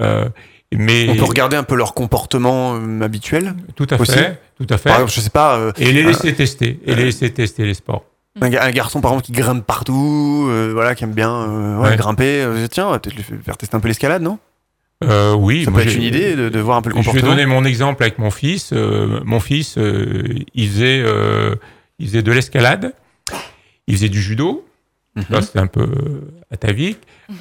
[0.00, 0.28] Euh,
[0.76, 3.54] mais On peut regarder un peu leur comportement habituel.
[3.76, 4.10] tout à aussi?
[4.12, 4.88] fait, tout à fait.
[4.88, 7.64] Par exemple, je sais pas, euh, et les euh, laisser tester, et les laisser tester
[7.64, 8.04] les sports.
[8.40, 11.76] Un, ga- un garçon par exemple qui grimpe partout, euh, voilà, qui aime bien euh,
[11.78, 11.96] ouais, Ouais.
[11.96, 12.42] grimper.
[12.42, 14.38] euh, tiens, on va peut-être lui faire tester un peu l'escalade, non?
[15.02, 17.04] Euh, oui, Ça peut être une idée de, de voir un peu le Je vais
[17.04, 17.32] comportement.
[17.32, 18.70] donner mon exemple avec mon fils.
[18.72, 20.22] Euh, mon fils, euh,
[20.54, 21.04] il faisait,
[21.98, 22.92] il faisait de l'escalade,
[23.86, 24.64] il faisait du judo.
[25.16, 25.24] Mhm.
[25.30, 25.86] Là, c'était un peu
[26.50, 26.98] atavique.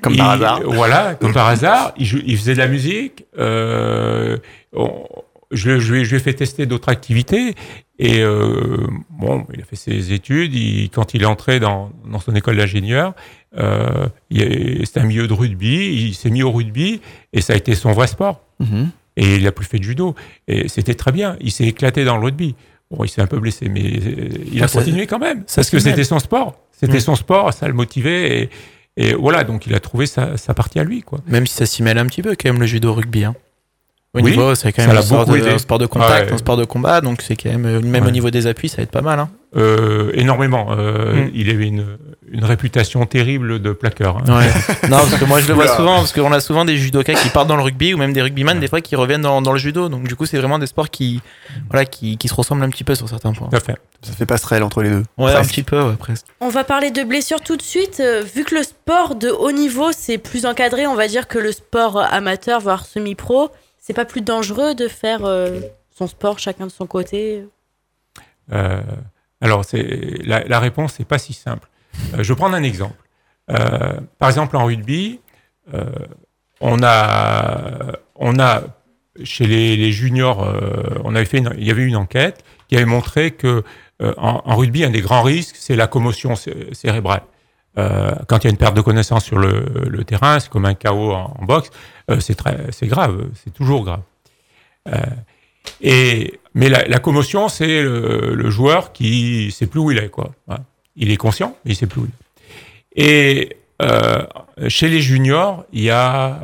[0.00, 0.60] Comme il- par hasard.
[0.64, 1.92] Voilà, comme par hasard.
[1.98, 3.24] Il, faisait de la musique.
[3.38, 5.04] On-
[5.52, 7.54] je, je lui ai- je lui ai fait tester d'autres activités.
[7.98, 10.54] Et euh, bon, il a fait ses études.
[10.54, 13.14] Il- quand il est entré dans, dans son école d'ingénieur,
[13.58, 16.06] euh, c'était un milieu de rugby.
[16.08, 17.00] Il s'est mis au rugby
[17.32, 18.42] et ça a été son vrai sport.
[18.60, 18.90] Mhm.
[19.16, 20.14] Et il a plus fait de judo.
[20.46, 21.36] Et c'était très bien.
[21.40, 22.54] Il s'est éclaté dans le rugby.
[22.90, 25.42] Bon, il s'est un peu blessé, mais euh, il a Ça- continué quand même.
[25.46, 26.60] ça Parce que c'était son sport.
[26.70, 27.00] C'était Mm.
[27.00, 28.42] son sport, ça le motivait.
[28.42, 28.50] Et,
[29.08, 31.00] et voilà, donc il a trouvé sa, sa partie à lui.
[31.02, 31.20] Quoi.
[31.26, 33.24] Même si ça s'y mêle un petit peu quand même le judo rugby.
[33.24, 33.34] Hein.
[34.16, 35.86] Au Oui, niveau, c'est quand ça même l'a un sport, beaucoup de, un sport de
[35.86, 36.34] contact, Ouais.
[36.34, 38.08] un sport de combat, donc c'est quand même, même Ouais.
[38.08, 39.18] au niveau des appuis, ça va être pas mal.
[39.20, 39.28] Hein.
[39.56, 40.68] Euh, énormément.
[40.70, 41.30] Euh, Mm.
[41.34, 41.86] Il avait une,
[42.30, 44.18] une réputation terrible de plaqueur.
[44.18, 44.38] hein.
[44.38, 44.46] Ouais.
[44.90, 47.28] non, parce que moi je le vois souvent, parce qu'on a souvent des judokas qui
[47.30, 49.58] partent dans le rugby ou même des rugbyman des fois qui reviennent dans, dans le
[49.58, 49.88] judo.
[49.88, 51.20] Donc du coup, c'est vraiment des sports qui,
[51.70, 53.48] voilà, qui, qui se ressemblent un petit peu sur certains points.
[53.48, 53.76] Tout à fait.
[54.02, 55.02] Ça fait passerelle entre les deux.
[55.16, 55.50] Ouais, un Presque.
[55.50, 56.26] petit peu, ouais, presque.
[56.40, 58.00] On va parler de blessures tout de suite.
[58.00, 61.38] Euh, vu que le sport de haut niveau, c'est plus encadré, on va dire que
[61.38, 63.50] le sport amateur, voire semi-pro,
[63.86, 65.60] c'est pas plus dangereux de faire euh,
[65.92, 67.46] son sport chacun de son côté?
[68.52, 68.82] Euh,
[69.40, 69.64] alors,
[70.24, 71.68] la, réponse n'est pas si simple.
[72.14, 72.96] Euh, je vais prendre un exemple.
[73.46, 75.20] Par exemple, en rugby,
[76.60, 78.62] on a, on a
[79.22, 80.52] chez les, juniors,
[81.04, 83.62] on avait fait il y avait une enquête qui avait montré que
[84.00, 87.22] en, rugby, un des grands risques, c'est la commotion cé- cérébrale.
[87.78, 90.74] Euh, quand il y a une perte de connaissance sur le, terrain, c'est comme un
[90.74, 91.70] chaos en, boxe,
[92.10, 94.02] euh, c'est très, c'est grave, c'est toujours grave.
[94.88, 95.00] Euh,
[95.80, 100.32] et, mais la, commotion, c'est le, joueur qui sait plus où il est, quoi.
[100.46, 100.64] Voilà.
[100.96, 103.52] Il est conscient, mais il sait plus où il est.
[103.78, 106.40] Et chez les juniors, il y a,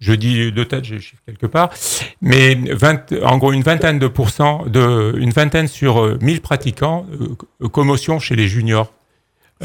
[0.00, 1.70] je dis de tête, j'ai le chiffre quelque part,
[2.20, 7.06] mais 20, en gros une vingtaine de pourcents, de, une vingtaine sur euh, 1000 pratiquants,
[7.72, 8.92] commotion chez les juniors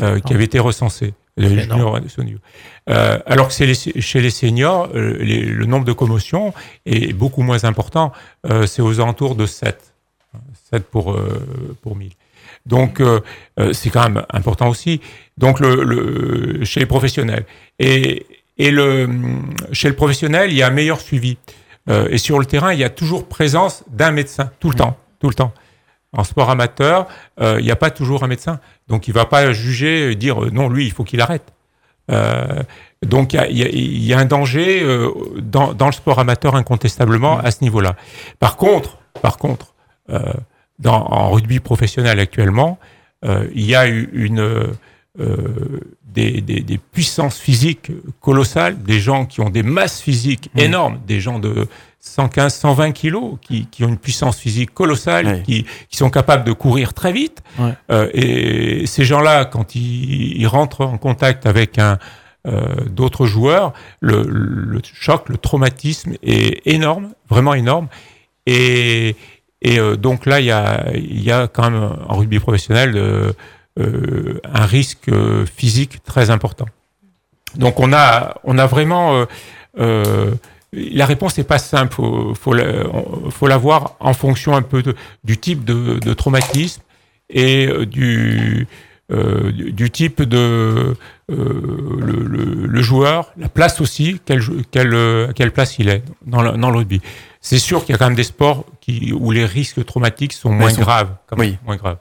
[0.01, 1.13] euh, qui avaient été recensés.
[1.37, 1.77] Les juniors.
[2.89, 6.53] Euh, alors que les- chez les seniors, euh, les- le nombre de commotions
[6.85, 8.11] est beaucoup moins important.
[8.67, 9.93] C'est aux alentours de 7.
[10.71, 11.17] 7 pour,
[11.81, 12.11] pour 1000.
[12.65, 13.19] Donc, euh,
[13.73, 15.01] c'est quand même important aussi.
[15.37, 17.45] Donc, le, le- chez les professionnels.
[17.79, 18.25] Et,
[18.57, 19.09] et le,
[19.71, 21.37] chez le professionnel, il y a un meilleur suivi.
[21.89, 24.97] Euh, et sur le terrain, il y a toujours présence d'un médecin, tout le temps,
[25.19, 25.51] tout le temps.
[26.15, 27.07] En sport amateur,
[27.41, 28.59] euh, il n'y a pas toujours un médecin.
[28.87, 31.53] Donc, il ne va pas juger, et dire euh, non, lui, il faut qu'il arrête.
[32.11, 32.61] Euh,
[33.01, 35.09] donc, il y a, un danger euh,
[35.41, 37.95] dans, le sport amateur incontestablement à ce niveau-là.
[38.39, 39.73] Par contre, par contre,
[40.09, 40.19] euh,
[40.79, 42.79] dans, en rugby professionnel actuellement,
[43.25, 44.67] euh, il y a une, euh,
[45.17, 50.59] des, des- des puissances physiques colossales, des gens qui ont des masses physiques Mmh.
[50.59, 51.67] énormes, des gens de
[51.99, 55.43] 115, 120 kilos, qui, qui ont une puissance physique colossale, Ouais.
[55.45, 57.41] qui, qui sont capables de courir très vite.
[57.59, 57.73] Ouais.
[57.91, 61.97] Euh, et ces gens-là, quand ils, ils rentrent en contact avec un
[62.45, 63.71] euh, d'autres joueurs,
[64.01, 67.87] le, le choc, le traumatisme est énorme, vraiment énorme.
[68.45, 69.15] Et,
[69.61, 72.97] et euh, donc là, il y a, il y a quand même en rugby professionnel
[73.79, 76.65] euh, un risque euh, physique très important.
[77.55, 79.25] Donc on a, on a vraiment
[79.79, 80.31] euh,
[80.71, 81.93] la réponse n'est pas simple.
[81.93, 85.99] Faut, faut, la, on- faut la voir en fonction un peu de- du type de,
[85.99, 86.81] de traumatisme
[87.29, 88.67] et du,
[89.11, 90.95] euh, du, du type de euh,
[91.29, 94.41] le, le- le joueur, la place aussi, quelle,
[94.71, 94.95] quelle,
[95.29, 97.01] à quelle place il est dans le, dans le rugby.
[97.39, 100.51] C'est sûr qu'il y a quand même des sports qui, où les risques traumatiques sont
[100.51, 101.09] moins sont- graves.
[101.27, 101.57] quand même, Oui.
[101.65, 101.97] moins graves.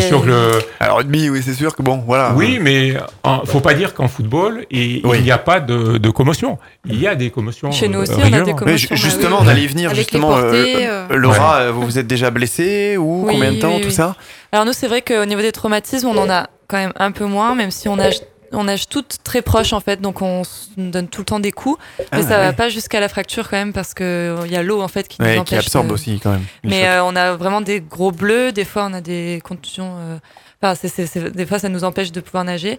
[0.00, 0.50] C'est sûr que le,
[0.80, 2.32] Alors, rugby, oui, c'est sûr que bon, voilà.
[2.36, 5.18] oui, mais il faut pas dire qu'en football, il Oui.
[5.18, 6.58] il n'y a pas de, de commotion.
[6.86, 7.70] Il y a des commotions.
[7.72, 8.94] Chez nous euh, aussi, on a des commotions.
[8.96, 9.44] Ju- bah justement, oui.
[9.46, 10.36] on allait y venir Avec justement.
[10.36, 11.16] euh, portées, euh, euh.
[11.16, 13.94] Laura, vous vous êtes déjà blessée ou Oui, combien de temps oui, tout oui.
[13.94, 14.16] ça?
[14.52, 17.24] Alors nous, c'est vrai qu'au niveau des traumatismes, on en a quand même un peu
[17.26, 18.20] moins, même si on nage,
[18.52, 21.52] on nage toutes très proches en fait, donc on se donne tout le temps des
[21.52, 21.78] coups.
[21.98, 22.44] Ah, mais ça ouais.
[22.46, 25.08] va pas jusqu'à la fracture quand même parce que il y a l'eau en fait
[25.08, 25.48] qui nous Ouais, empêche.
[25.48, 26.44] qui absorbe de- aussi quand même.
[26.64, 28.52] Mais euh, on a vraiment des gros bleus.
[28.52, 29.96] Des fois, on a des contusions.
[29.98, 30.18] euh,
[30.62, 32.78] Enfin, c'est, c'est- c'est- des fois, ça nous empêche de pouvoir nager.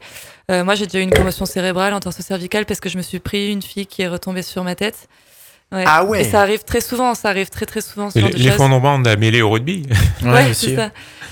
[0.49, 3.03] Euh, moi, j'ai déjà eu une commotion cérébrale en torse cervical parce que je me
[3.03, 5.07] suis pris une fille qui est retombée sur ma tête.
[5.71, 5.83] Ouais.
[5.85, 6.21] Ah ouais.
[6.21, 7.13] Et ça arrive très souvent.
[7.13, 8.09] Ça arrive très très souvent.
[8.09, 8.43] Ce genre de choses.
[8.45, 9.83] L'effondrement, on a mêlé au rugby.
[10.23, 10.89] Ouais, c'est ça.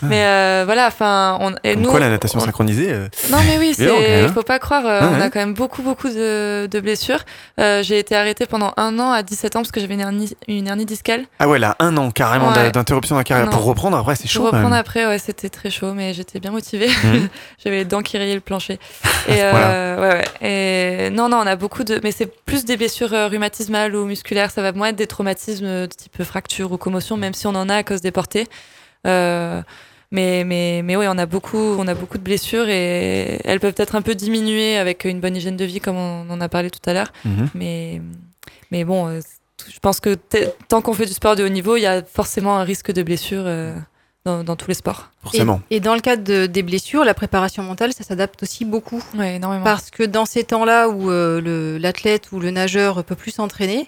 [0.07, 1.53] Mais euh, voilà, enfin, on.
[1.63, 4.27] Et Comme nous, quoi la natation on- synchronisée euh, non mais oui, hein.
[4.33, 4.85] faut pas croire.
[4.85, 5.21] euh, on ouais.
[5.23, 7.19] a quand même beaucoup beaucoup de, de blessures.
[7.59, 10.35] Euh, j'ai été arrêtée pendant un an à 17 ans parce que j'avais une hernie,
[10.47, 11.25] une hernie discale.
[11.39, 12.71] Ah ouais, là, un an carrément Ouais.
[12.71, 13.49] d'interruption de la carrière.
[13.49, 16.39] Pour reprendre après, c'est Pour chaud quand reprendre après, ouais, c'était très chaud, mais j'étais
[16.39, 16.89] bien motivée.
[17.03, 17.27] Mhm.
[17.63, 18.79] J'avais les dents qui rayaient le plancher.
[19.27, 21.07] Et euh, ouais, ouais.
[21.07, 24.51] Et non, non, on a beaucoup de, mais c'est plus des blessures rhumatismales ou musculaires.
[24.51, 27.67] Ça va moins être des traumatismes de type fracture ou commotion, même si on en
[27.69, 28.47] a à cause des portées.
[29.07, 29.61] Euh,
[30.15, 33.75] mais, mais, mais oui, on a beaucoup, on a beaucoup de blessures et elles peuvent
[33.77, 36.69] être un peu diminuées avec une bonne hygiène de vie, comme on en a parlé
[36.71, 37.11] tout à l'heure.
[37.25, 37.49] Mhm.
[37.53, 38.01] Mais,
[38.71, 39.19] mais bon, euh,
[39.67, 40.17] je pense que
[40.69, 43.03] tant qu'on fait du sport de haut niveau, il y a forcément un risque de
[43.03, 43.73] blessure euh,
[44.25, 45.11] dans, dans tous les sports.
[45.23, 45.61] Forcément.
[45.69, 49.01] Et, et dans le cadre de- des blessures, la préparation mentale, ça s'adapte aussi beaucoup.
[49.17, 49.63] Ouais, énormément.
[49.63, 53.87] Parce que dans ces temps-là où euh, l'athlète ou le nageur peut plus s'entraîner,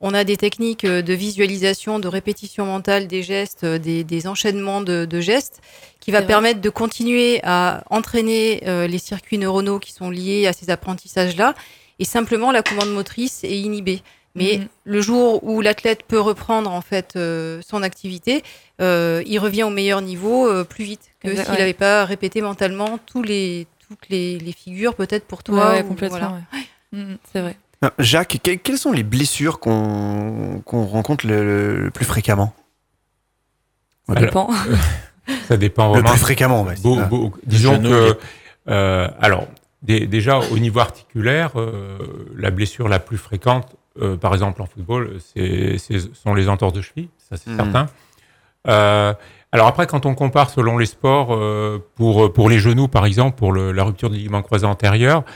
[0.00, 4.26] on a des techniques euh, de visualisation, de répétition mentale des gestes, euh, des, des
[4.26, 5.60] enchaînements de, de gestes,
[6.00, 10.52] qui va permettre de continuer à entraîner euh, les circuits neuronaux qui sont liés à
[10.52, 11.54] ces apprentissages-là.
[11.98, 14.02] Et simplement, la commande motrice est inhibée.
[14.34, 14.68] Mais Mhm.
[14.84, 18.42] le jour où l'athlète peut reprendre en fait euh, son activité,
[18.82, 21.58] euh, il revient au meilleur niveau euh, plus vite que s'il ouais.
[21.58, 25.56] n'avait pas répété mentalement tous les, toutes les, les figures peut-être pour toi.
[25.56, 26.18] Ouais, ouais, ou- complètement.
[26.18, 26.40] voilà.
[26.92, 27.56] Mhm, c'est vrai.
[27.86, 32.54] Euh, Jacques, que- quelles sont les blessures qu'on qu'on rencontre le, le plus fréquemment
[34.08, 34.50] Ça dépend.
[35.48, 36.82] Ça dépend Le plus fréquemment, on va dire.
[36.84, 37.06] Beau- Ah.
[37.06, 38.16] beau- disons que,
[38.68, 39.48] euh, alors,
[39.82, 41.98] dé- déjà au niveau articulaire, euh,
[42.36, 45.78] la blessure la plus fréquente, euh, par exemple en football, c'est,
[46.14, 47.56] sont les entorses de cheville, ça c'est Mhm.
[47.56, 47.86] certain.
[48.68, 49.14] Euh,
[49.50, 53.36] alors après, quand on compare selon les sports, euh, pour, pour les genoux par exemple,
[53.36, 55.30] pour le- la rupture du ligament croisé antérieur, euh,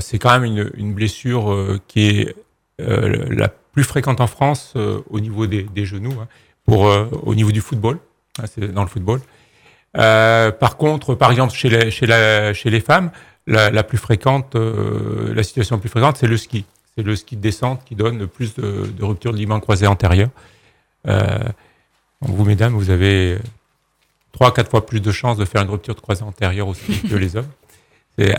[0.00, 2.34] c'est quand même une, une blessure euh, qui est
[2.80, 6.28] euh, la plus fréquente en France euh, au niveau des, des genoux, hein,
[6.66, 7.98] pour, euh, au niveau du football,
[8.38, 9.20] hein, c'est dans le football.
[9.96, 13.10] Euh, par contre, par exemple, chez les, chez la, chez les femmes,
[13.46, 16.64] la, la plus fréquente, euh, la situation la plus fréquente, c'est le ski.
[16.96, 19.86] C'est le ski de descente qui donne le plus de, de ruptures de ligament croisé
[19.86, 20.28] antérieur.
[21.06, 21.38] Euh,
[22.20, 23.38] vous, mesdames, vous avez
[24.32, 27.00] trois à quatre fois plus de chances de faire une rupture de croisé antérieur aussi
[27.08, 27.48] que les hommes.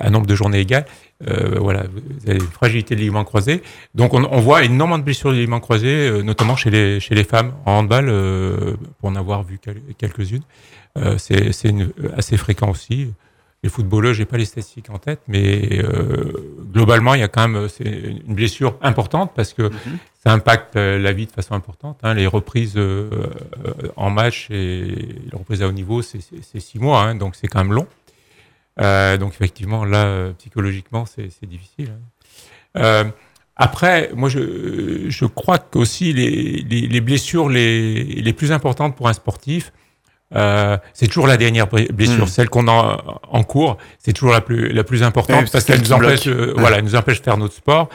[0.01, 0.85] Un nombre de journées égal.
[1.27, 3.61] Euh, voilà, vous avez une fragilité de ligament croisé.
[3.95, 7.13] Donc on, on voit énormément de blessures de ligament croisé, euh, notamment chez les, chez
[7.15, 10.41] les femmes en handball, euh, pour en avoir vu quel- quelques-unes.
[10.97, 11.51] Euh, c'est
[12.17, 13.13] assez fréquent aussi.
[13.63, 15.83] Les footballeurs, j'ai pas les statistiques en tête, mais
[16.73, 17.83] globalement, il y a quand même c'est
[18.27, 19.69] une blessure importante parce que
[20.23, 21.99] ça impacte la vie de façon importante.
[22.01, 22.15] hein.
[22.15, 22.75] Les reprises
[23.95, 24.81] en match et
[25.31, 26.19] les reprises à haut niveau, c'est
[26.59, 27.85] six mois, hein, donc c'est quand même long.
[28.79, 31.91] Euh, donc effectivement, là, euh, psychologiquement, c'est difficile.
[31.91, 31.99] hein.
[32.77, 33.03] Euh,
[33.57, 39.07] après, moi, je, je crois qu'aussi les, les, les blessures les, les plus importantes pour
[39.09, 39.71] un sportif,
[40.33, 42.27] euh, c'est toujours la dernière blessure, Mm.
[42.29, 43.77] celle qu'on a en cours.
[43.99, 46.95] C'est toujours la plus, la plus importante parce qu'elle nous empêche, euh, voilà, elle nous
[46.95, 47.89] empêche de faire notre sport.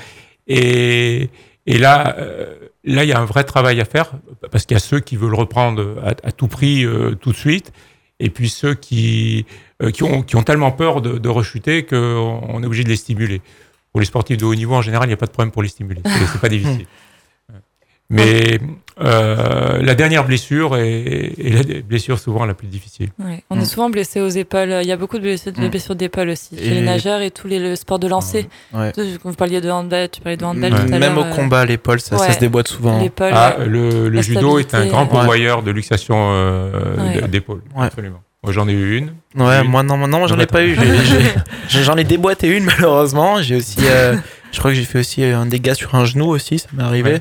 [0.46, 1.30] Et,
[1.66, 2.54] et là, euh,
[2.84, 4.12] là, il y a un vrai travail à faire
[4.52, 6.86] parce qu'il y a ceux qui veulent reprendre à, à tout prix
[7.20, 7.72] tout de suite,
[8.20, 9.46] et puis ceux qui,
[9.82, 12.88] euh, qui, ont, qui ont tellement peur de, de rechuter qu'on on est obligé de
[12.88, 13.42] les stimuler.
[13.92, 15.62] Pour les sportifs de haut niveau, en général, il n'y a pas de problème pour
[15.62, 16.02] les stimuler.
[16.04, 16.86] C'est pas difficile.
[18.08, 18.60] Mais
[19.00, 23.08] euh, la dernière blessure est, est la blessure souvent la plus difficile.
[23.18, 23.42] Ouais.
[23.50, 23.60] On Mm.
[23.60, 24.78] est souvent blessé aux épaules.
[24.82, 25.68] Il y a beaucoup de blessures, de Mm.
[25.68, 26.54] blessures d'épaule aussi.
[26.54, 28.48] Et Chez les les- nageurs et tous les le sports de lancer.
[28.72, 28.92] Ouais.
[29.24, 30.98] Vous parliez de handball, tu parlais de handball tout à l'heure.
[31.00, 33.00] Même au euh, combat, l'épaule, ça, se déboîte souvent.
[33.02, 33.32] L'épaule.
[33.34, 37.62] Ah, le, judo est un grand pourvoyeur de luxation euh, d'épaule.
[37.74, 37.86] Ouais.
[37.86, 38.22] Absolument.
[38.44, 39.12] Moi, j'en ai eu une.
[39.34, 39.68] Ouais, Une.
[39.68, 40.76] moi non, moi, non, moi, j'en ai pas eu.
[41.68, 43.42] J'en ai déboîté une malheureusement.
[43.42, 44.14] J'ai aussi, euh,
[44.52, 47.18] je crois que j'ai fait aussi un dégât sur un genou aussi, ça m'est arrivé.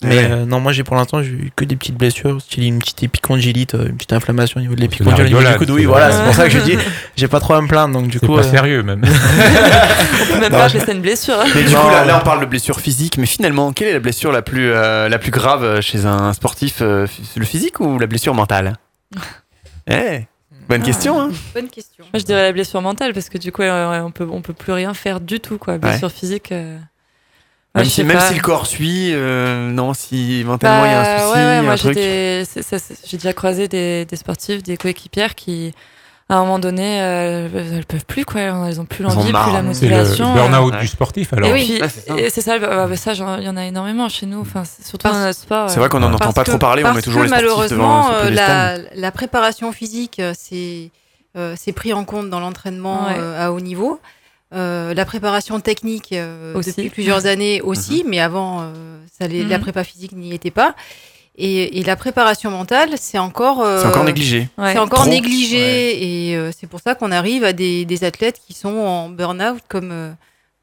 [0.00, 0.28] Mais Ouais.
[0.30, 3.02] euh, non, moi j'ai pour l'instant j'ai eu que des petites blessures, style une petite
[3.02, 5.70] épicondylite, euh, une petite inflammation au niveau de l'épicondyle, au niveau du coude.
[5.70, 6.78] Oui, voilà, c'est pour ça que je dis,
[7.16, 7.94] j'ai pas trop à me plaindre.
[7.98, 9.02] Donc du coup, pas euh, sérieux même.
[10.22, 11.34] On peut même Non, pas je- appeler ça une blessure.
[11.40, 11.46] hein.
[11.54, 13.98] Mais du Non, coup, là, on parle de blessure physique, mais finalement, quelle est la
[13.98, 17.06] blessure la plus, euh, la plus grave chez un sportif euh,
[17.36, 18.74] Le physique ou la blessure mentale?
[19.90, 20.26] Eh,
[20.68, 22.04] bonne question, hein Bonne question.
[22.12, 24.72] Moi, je dirais la blessure mentale parce que du coup, on peut, on peut plus
[24.72, 25.78] rien faire du tout, quoi.
[25.78, 26.52] Blessure physique.
[27.76, 31.00] Euh, ouais, Même, si, même le corps suit, euh, non, si mentalement il y a
[31.00, 31.76] un Bah, souci, ouais, ouais, moi,
[33.04, 35.74] j'ai déjà croisé des, des sportifs, des coéquipières qui,
[36.30, 38.40] à un moment donné, euh, elles peuvent plus, quoi.
[38.40, 39.62] Elles ont plus l'envie, plus la C'est le
[39.96, 40.34] motivation.
[40.34, 40.80] burn-out Ouais.
[40.80, 41.52] du sportif Et alors.
[41.52, 42.16] oui, Ouais, c'est ça.
[42.18, 44.62] et c'est ça, bah, bah, ça, j'en- il y en a énormément chez nous, enfin,
[44.64, 45.70] surtout Parce- dans notre sport.
[45.70, 47.28] C'est euh, vrai qu'on n'en entend pas que- trop parler, on met toujours que les
[47.30, 50.90] sportifs malheureusement, devant euh, la, la préparation physique, euh, c'est
[51.36, 53.14] euh, pris en compte dans l'entraînement Ouais.
[53.18, 54.00] euh, à haut niveau.
[54.54, 56.70] Euh, la préparation technique euh, Aussi.
[56.70, 58.10] depuis plusieurs années aussi, Mhm.
[58.10, 58.72] mais avant, euh,
[59.18, 59.50] ça, les- Mhm.
[59.50, 60.74] la prépa physique n'y était pas.
[61.36, 64.48] Et, et la préparation mentale, c'est encore, euh, C'est encore négligé.
[64.56, 64.72] ouais.
[64.72, 65.10] c'est encore Trop.
[65.10, 66.30] négligé.
[66.30, 69.60] Et euh, c'est pour ça qu'on arrive à des, des athlètes qui sont en burn-out,
[69.68, 70.10] comme, euh,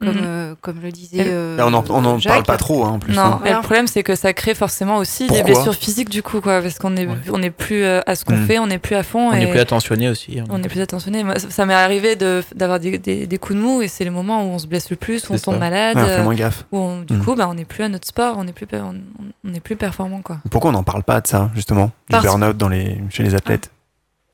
[0.02, 0.22] comme, Mhm.
[0.24, 1.24] euh, comme le disait.
[1.26, 2.34] Euh, Là, on n'en on en Jacques.
[2.34, 3.14] parle pas trop, hein, en plus.
[3.16, 3.42] Non, hein.
[3.46, 6.42] et le problème c'est que ça crée forcément aussi Pourquoi des blessures physiques du coup
[6.42, 7.16] quoi, parce qu'on est Ouais.
[7.32, 8.46] on est plus euh, à ce qu'on Mm.
[8.46, 10.38] fait, on n'est plus à fond on et est plus attentionné aussi.
[10.40, 10.44] hein.
[10.50, 11.24] on est plus attentionné.
[11.24, 14.04] Moi, ça ça m'est arrivé de d'avoir des, des, des coups de mou et c'est
[14.06, 15.60] le moment où on se blesse le plus, où on tombe ça.
[15.60, 16.66] malade, Ouais, on fait moins gaffe.
[16.74, 17.24] où on- du Mm.
[17.24, 18.96] coup bah on n'est plus à notre sport, on n'est plus on,
[19.48, 20.40] on n'est plus performant quoi.
[20.52, 21.92] Pourquoi on n'en parle pas de ça, justement?
[22.10, 22.98] Du burn-out dans les...
[23.10, 23.72] chez les athlètes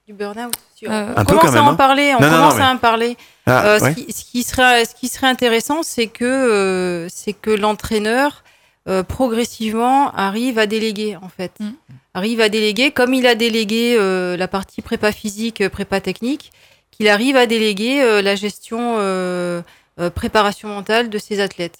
[0.07, 0.53] Du burn-out.
[0.87, 2.13] Euh, on commence à en parler.
[2.17, 3.17] On Non, non, non, commence mais- à en parler.
[3.45, 7.33] Ah, Euh, ce, qui, ce qui serait, ce qui serait intéressant, c'est que, euh, c'est
[7.33, 8.43] que l'entraîneur,
[8.89, 11.51] euh, progressivement, arrive à déléguer, en fait.
[11.59, 11.69] Mm.
[12.15, 16.51] Arrive à déléguer, comme il a délégué euh, la partie prépa physique, prépa technique,
[16.89, 19.61] qu'il arrive à déléguer euh, la gestion euh,
[19.99, 21.77] euh, préparation mentale de ses athlètes.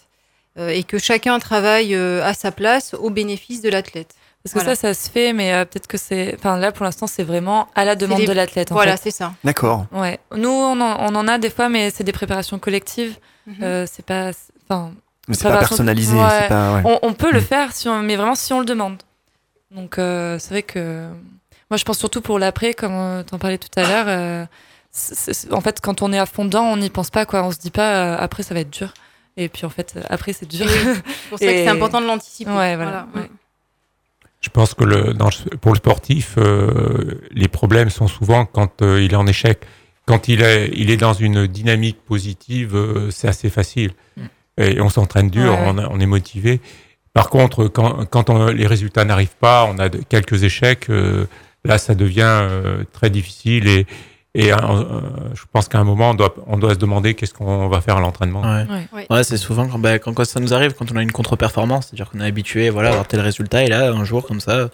[0.60, 4.14] Euh, et que chacun travaille euh, à sa place au bénéfice de l'athlète.
[4.44, 4.76] Parce que Voilà.
[4.76, 7.68] ça ça se fait mais euh, peut-être que c'est enfin là pour l'instant c'est vraiment
[7.76, 9.34] à la demande les- de l'athlète en Voilà, c'est ça.
[9.44, 9.86] D'accord.
[9.92, 10.20] Ouais.
[10.36, 13.18] Nous on en, on en a des fois mais c'est des préparations collectives.
[13.46, 13.56] Mhm.
[13.62, 14.32] Euh, c'est pas
[14.68, 14.92] enfin
[15.28, 16.16] Mais c'est pas personnalisé.
[16.18, 16.24] Ouais.
[16.42, 16.82] c'est Pas, ouais.
[16.86, 17.44] On, on peut le Mm.
[17.44, 18.98] faire, si on, mais vraiment si on le demande.
[19.70, 21.08] Donc euh, c'est vrai que
[21.70, 24.06] moi je pense surtout pour l'après, comme tu en parlais tout à l'heure.
[24.08, 24.46] euh,
[25.52, 27.26] en fait, quand on est à fond dedans, on n'y pense pas.
[27.26, 27.44] Quoi.
[27.44, 28.94] On se dit pas euh, après ça va être dur.
[29.38, 30.66] Et puis en fait, euh, après c'est dur.
[30.70, 32.52] C'est pour ça que c'est important de l'anticiper.
[32.52, 33.08] Ouais, voilà.
[33.14, 33.28] Voilà.
[34.42, 35.30] Je pense que le, dans
[35.62, 39.60] pour le sportif, euh, les problèmes sont souvent quand euh, il est en échec.
[40.08, 43.92] Quand il est, il est dans une dynamique positive, euh, c'est assez facile.
[44.58, 46.60] Et on s'entraîne dur, Ouais, on, est motivé.
[47.14, 51.26] Par contre, quand, quand on- les résultats n'arrivent pas, on a de- quelques échecs, euh,
[51.64, 53.68] là, ça devient euh, très difficile.
[53.68, 53.86] Et,
[54.34, 55.02] et euh, euh,
[55.34, 57.98] je pense qu'à un moment, on doit, on doit se demander qu'est-ce qu'on va faire
[57.98, 58.42] à l'entraînement.
[58.42, 58.66] Ouais.
[58.70, 58.88] Ouais.
[58.94, 59.08] Ouais.
[59.10, 61.88] Ouais, c'est souvent quand, bah, quand, quand ça nous arrive, quand on a une contre-performance,
[61.88, 64.70] c'est-à-dire qu'on est habitué voilà, à avoir tel résultat, et là, un jour, comme ça,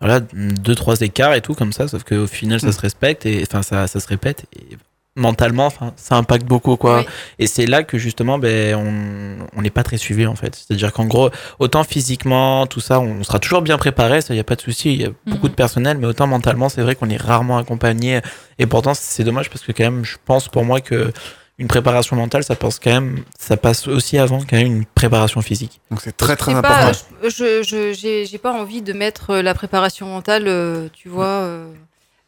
[0.00, 2.72] voilà, deux, trois écarts et tout, comme ça, sauf qu'au final, ça Mm.
[2.72, 4.76] se respecte, et enfin, ça, ça se répète, et
[5.16, 7.00] mentalement, enfin, ça impacte beaucoup, quoi.
[7.00, 7.06] Oui.
[7.38, 10.54] Et c'est là que, justement, ben, on on n'est pas très suivi, en fait.
[10.54, 14.40] C'est-à-dire qu'en gros, autant physiquement, tout ça, on sera toujours bien préparé, ça, il n'y
[14.40, 16.94] a pas de souci, il y a beaucoup de personnel, mais autant mentalement, c'est vrai
[16.94, 18.20] qu'on est rarement accompagné,
[18.58, 21.12] et pourtant, c'est dommage, parce que quand même, je pense pour moi que
[21.58, 25.42] une préparation mentale, ça passe quand même, ça passe aussi avant quand même une préparation
[25.42, 25.80] physique.
[25.90, 26.92] Donc c'est très très C'est important.
[27.20, 31.08] pas, je je j'ai j'ai pas envie de mettre euh, la préparation mentale, euh, tu
[31.08, 31.66] vois, euh,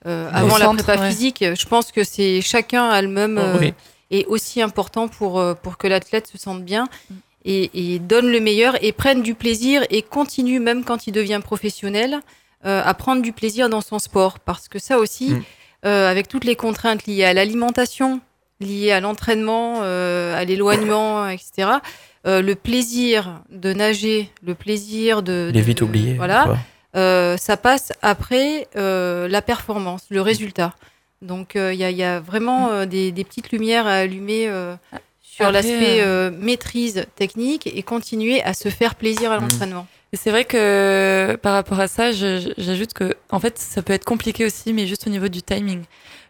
[0.06, 1.08] euh, avant la prépa ouais.
[1.10, 1.42] physique.
[1.42, 3.72] Je pense que c'est chacun a le même euh, Oui.
[4.10, 6.88] est aussi important pour euh, pour que l'athlète se sente bien
[7.44, 11.40] et, et donne le meilleur et prenne du plaisir et continue même quand il devient
[11.42, 12.20] professionnel
[12.66, 15.42] euh, à prendre du plaisir dans son sport parce que ça aussi Mm.
[15.86, 18.20] euh, avec toutes les contraintes liées à l'alimentation
[18.60, 21.48] liées à l'entraînement euh, à l'éloignement etc
[22.26, 26.14] euh, le plaisir de nager le plaisir de, Il est vite oublié.
[26.14, 26.54] voilà euh,
[26.94, 30.74] ça passe après euh, la performance, le résultat.
[31.22, 33.94] Donc euh, il y, a, il y a vraiment euh, des, des petites lumières à
[33.94, 34.74] allumer euh,
[35.22, 39.86] sur l'aspect euh, euh, maîtrise technique et continuer à se faire plaisir à l'entraînement.
[40.12, 44.04] Et c'est vrai que par rapport à ça, j'ajoute que en fait, ça peut être
[44.04, 45.82] compliqué aussi, mais juste au niveau du timing.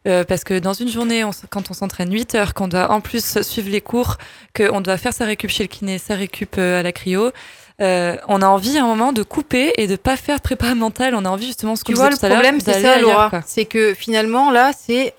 [0.06, 3.00] Euh, parce que dans une journée, on quand on s'entraîne 8 heures, qu'on doit en
[3.00, 4.16] plus suivre les cours,
[4.56, 7.30] qu'on doit faire sa récup chez le kiné, sa récup euh, à la cryo,
[7.80, 10.74] euh, on a envie à un moment de couper et de pas faire de prépa
[10.74, 11.14] mentale.
[11.14, 12.82] On a envie justement, ce qu'on Tu vois, le disait tout à l'heure, problème, c'est
[12.82, 13.30] ça, Laura.
[13.46, 15.14] C'est que finalement, là, c'est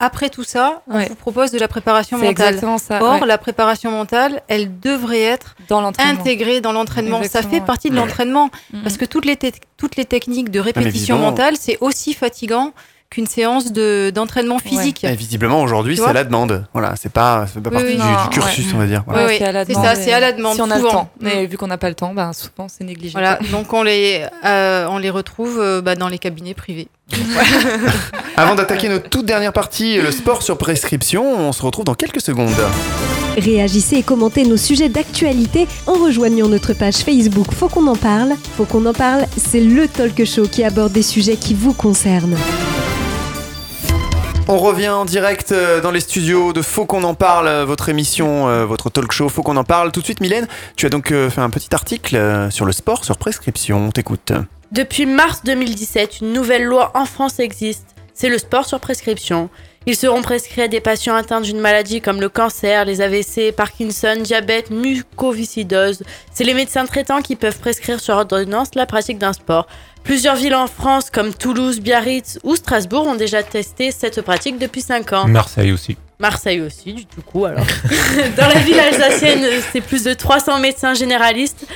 [0.00, 1.06] après tout ça, on Ouais.
[1.08, 2.46] vous propose de la préparation C'est mentale.
[2.48, 3.02] exactement ça.
[3.02, 3.26] Or, ouais.
[3.26, 7.22] la préparation mentale, elle devrait être dans intégrée dans l'entraînement.
[7.22, 7.60] Ça fait ouais.
[7.60, 8.50] partie de l'entraînement.
[8.82, 9.46] Parce que toutes les, te-
[9.78, 12.72] toutes les techniques de répétition mentale, c'est aussi fatigant
[13.10, 15.04] qu'une séance de- d'entraînement physique.
[15.04, 16.64] Et visiblement aujourd'hui c'est à la demande.
[16.72, 17.92] Voilà, c'est pas, c'est pas Oui, partie oui.
[17.96, 18.72] du, Non, du cursus, ouais.
[18.74, 19.04] on va dire.
[19.06, 19.22] Voilà.
[19.22, 19.84] Oui, Ouais, c'est à la c'est demande.
[19.86, 20.86] ça, c'est à la demande, Si on a souvent.
[20.88, 21.10] le temps.
[21.20, 21.46] Mais Mm.
[21.46, 23.12] vu qu'on n'a pas le temps, ben, souvent c'est négligé.
[23.12, 26.88] Voilà, donc on les, euh, on les retrouve euh, bah, dans les cabinets privés.
[28.36, 32.20] Avant d'attaquer notre toute dernière partie, le sport sur prescription, on se retrouve dans quelques
[32.20, 32.54] secondes.
[33.36, 38.34] Réagissez et commentez nos sujets d'actualité en rejoignant notre page Facebook Faut qu'on en parle.
[38.56, 42.36] Faut qu'on en parle, c'est le talk show qui aborde des sujets qui vous concernent.
[44.46, 47.88] On revient en direct euh, dans les studios de Faut qu'on en parle, euh, votre
[47.88, 49.90] émission, euh, votre talk show Faut qu'on en parle.
[49.90, 53.16] Tout de suite, Mylène, tu as donc fait un petit article sur le sport sur
[53.16, 53.86] prescription.
[53.86, 54.32] On t'écoute.
[54.72, 57.86] Depuis mars 2017, une nouvelle loi en France existe.
[58.12, 59.50] C'est le sport sur prescription.
[59.86, 64.16] Ils seront prescrits à des patients atteints d'une maladie comme le cancer, les AVC, Parkinson,
[64.22, 66.02] diabète, mucoviscidose.
[66.32, 69.66] C'est les médecins traitants qui peuvent prescrire sur ordonnance la pratique d'un sport.
[70.02, 74.80] Plusieurs villes en France comme Toulouse, Biarritz ou Strasbourg ont déjà testé cette pratique depuis
[74.80, 75.28] 5 ans.
[75.28, 75.98] Marseille aussi.
[76.18, 77.66] Marseille aussi, du tout coup alors.
[78.38, 81.66] Dans la ville alsacienne, c'est plus de 300 médecins généralistes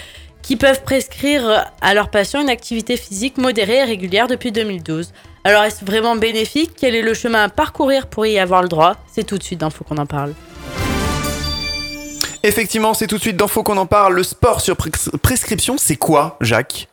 [0.43, 5.13] qui peuvent prescrire à leurs patients une activité physique modérée et régulière depuis 2012.
[5.45, 6.73] Alors est-ce vraiment bénéfique?
[6.77, 8.97] Quel est le chemin à parcourir pour y avoir le droit?
[9.13, 10.35] C'est tout de suite dans Faut qu'on en parle.
[12.43, 14.15] Effectivement, c'est tout de suite dans Faut qu'on en parle.
[14.15, 16.89] Le sport sur pres- prescription, c'est quoi, Jacques?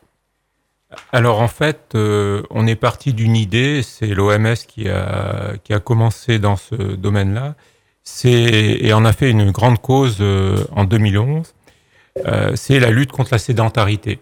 [1.12, 5.80] Alors en fait, euh, on est parti d'une idée, c'est l'OMS qui a, qui a
[5.80, 7.54] commencé dans ce domaine-là,
[8.04, 11.52] c'est, et on a fait une grande cause euh, en 2011, euh,
[12.54, 14.20] c'est la lutte contre la sédentarité.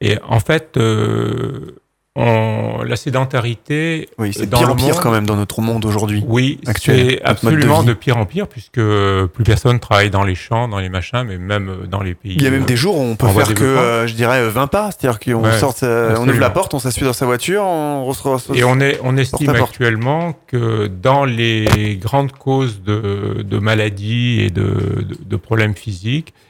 [0.00, 1.76] Et en fait, euh,
[2.16, 4.08] on, la sédentarité...
[4.18, 6.24] Oui, c'est pire en pire monde- quand même dans notre monde aujourd'hui.
[6.26, 10.68] Oui, c'est de absolument de, pire en pire, puisque plus personne travaille dans les champs,
[10.68, 12.34] dans les machins, mais même dans les pays...
[12.34, 14.40] Il y a même euh, des jours où on peut faire que, euh, je dirais,
[14.40, 14.90] euh, 20 pas.
[14.90, 18.06] C'est-à-dire qu'on Ouais, sort, euh, on ouvre la porte, on s'assuit dans sa voiture, on
[18.06, 18.38] reçoit.
[18.54, 24.50] Et on, est, on estime actuellement que dans les grandes causes de, de maladies et
[24.50, 26.49] de, problèmes physiques, euh,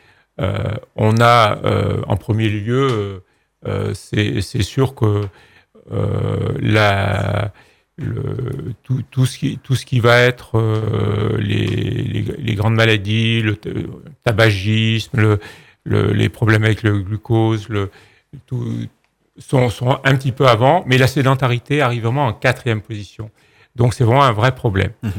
[0.97, 3.23] on a euh, en premier lieu,
[3.67, 5.27] euh, c'est sûr que
[5.93, 7.53] euh, la,
[7.97, 12.75] le, tout, tout, ce qui, tout ce qui va être euh, les, les, les, grandes
[12.75, 13.59] maladies, le
[14.25, 15.41] tabagisme, le,
[15.85, 17.91] le, les problèmes avec le glucose, le,
[18.47, 18.65] tout,
[19.39, 23.31] sont, sont un petit peu avant, mais la sédentarité arrive vraiment en quatrième position.
[23.77, 24.93] Donc c'est vraiment un vrai problème.
[25.03, 25.11] Mmh.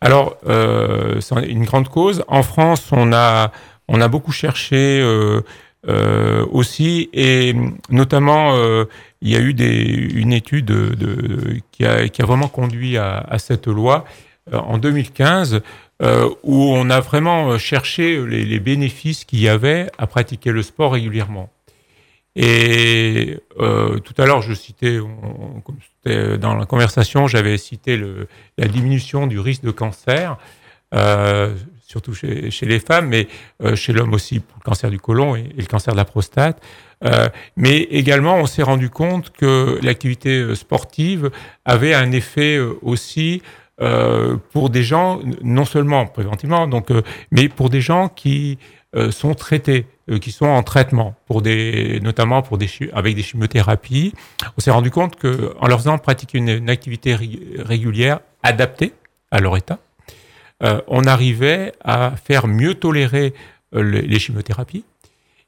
[0.00, 2.24] Alors, euh, c'est une grande cause.
[2.26, 3.52] En France, on a,
[3.90, 5.40] on a beaucoup cherché euh,
[5.88, 7.54] euh, aussi, et
[7.90, 8.84] notamment, euh,
[9.20, 14.04] il y a eu une étude de, de, qui, a, vraiment conduit à, cette loi
[14.52, 15.62] en 2015,
[16.42, 21.50] où on a vraiment cherché les, bénéfices qu'il y avait à pratiquer le sport régulièrement.
[22.36, 24.98] Et tout à l'heure, je citais,
[26.06, 28.00] dans la conversation, j'avais cité
[28.56, 30.38] la diminution du risque de cancer,
[31.90, 33.26] surtout chez, les femmes, mais
[33.62, 36.62] euh, chez l'homme aussi pour le cancer du côlon et, le cancer de la prostate.
[37.04, 41.30] Euh, mais également, on s'est rendu compte que l'activité sportive
[41.64, 43.42] avait un effet euh, aussi
[43.80, 46.88] euh, pour des gens, non seulement préventivement, donc,
[47.30, 48.58] mais pour des gens qui
[49.10, 54.12] sont traités euh, qui sont en traitement, pour des, notamment pour des, avec des chimiothérapies.
[54.56, 58.92] On s'est rendu compte qu'en leur faisant pratiquer une, une, activité régulière adaptée
[59.30, 59.78] à leur état,
[60.62, 63.32] euh, on arrivait à faire mieux tolérer
[63.74, 64.84] euh, les, les chimiothérapies.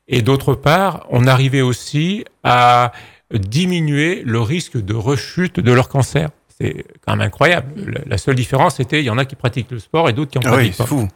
[0.09, 2.93] Et d'autre part, on arrivait aussi à
[3.33, 6.31] diminuer le risque de rechute de leur cancer.
[6.49, 8.03] C'est quand même incroyable.
[8.07, 10.39] La seule différence, c'était il y en a qui pratiquent le sport et d'autres qui
[10.39, 10.87] en ah pratiquent oui, pas.
[10.87, 11.09] Fou.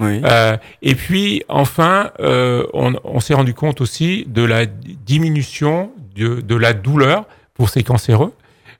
[0.00, 0.20] Oui.
[0.24, 6.54] Euh, et puis enfin, on, on s'est rendu compte aussi de la diminution de, de,
[6.54, 8.32] la douleur pour ces cancéreux.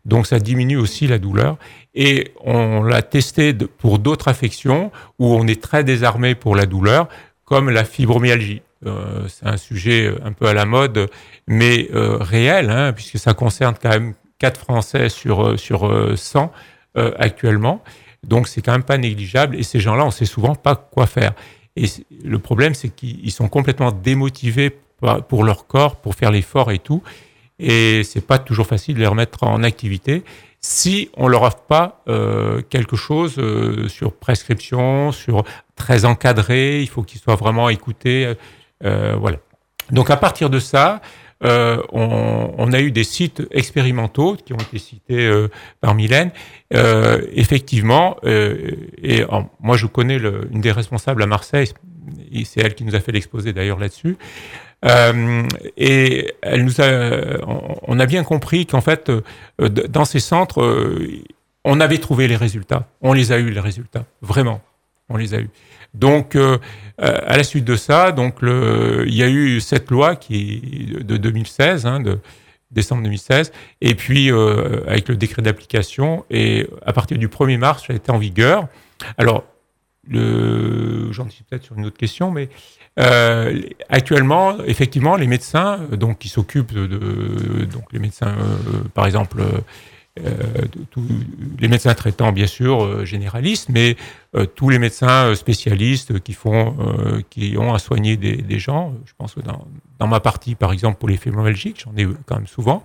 [0.05, 1.57] Donc ça diminue aussi la douleur.
[2.01, 7.09] Et on l'a testé pour d'autres affections où on est très désarmé pour la douleur,
[7.45, 8.63] comme la fibromyalgie.
[8.87, 11.11] Euh, c'est un sujet un peu à la mode,
[11.49, 16.53] mais euh, réel, hein, puisque ça concerne quand même 4 Français sur, sur 100
[16.97, 17.83] euh, actuellement.
[18.23, 21.33] Donc c'est quand même pas négligeable et ces gens-là, on sait souvent pas quoi faire.
[21.75, 21.87] Et
[22.23, 24.73] le problème, c'est qu'ils sont complètement démotivés
[25.29, 27.03] pour leur corps, pour faire l'effort et tout.
[27.59, 30.23] Et c'est pas toujours facile de les remettre en activité
[30.61, 35.45] si on leur offre pas euh, quelque chose euh, sur prescription, sur
[35.77, 36.81] très encadré.
[36.81, 38.35] Il faut qu'ils soient vraiment écoutés.
[38.85, 39.39] Euh, voilà.
[39.91, 41.01] Donc à partir de ça,
[41.41, 45.47] on, a eu des sites expérimentaux qui ont été cités
[45.81, 46.33] par Mylène.
[46.73, 49.25] Effectivement, et
[49.61, 51.69] moi je connais une des responsables à Marseille,
[52.45, 54.17] c'est elle qui nous a fait l'exposé d'ailleurs là-dessus.
[54.85, 55.43] Euh,
[55.77, 57.39] et a,
[57.83, 59.11] on a bien compris qu'en fait,
[59.59, 60.97] dans ces centres,
[61.65, 62.89] on avait trouvé les résultats.
[63.01, 64.61] On les a eu les résultats, vraiment,
[65.09, 65.51] on les a eu.
[65.95, 66.59] Donc, euh,
[66.99, 71.87] à la suite de ça, donc il y a eu cette loi qui de 2016,
[71.87, 72.19] hein, de
[72.71, 77.85] décembre 2016, et puis euh, avec le décret d'application, et à partir du 1er mars,
[77.87, 78.69] ça été en vigueur.
[79.17, 79.45] Alors,
[80.11, 82.49] j'en dis peut-être sur une autre question, mais
[82.99, 89.41] euh, actuellement, effectivement, les médecins, donc qui s'occupent de, donc les médecins, euh, par exemple
[89.41, 90.33] euh,
[91.61, 93.97] les médecins traitants, bien sûr, généralistes, mais
[94.57, 96.77] tous les médecins spécialistes qui font,
[97.31, 98.95] qui ont à soigner des, gens.
[99.05, 99.69] Je pense que dans,
[100.01, 102.83] dans ma partie, par exemple, pour les fibromyalgiques, j'en ai quand même souvent,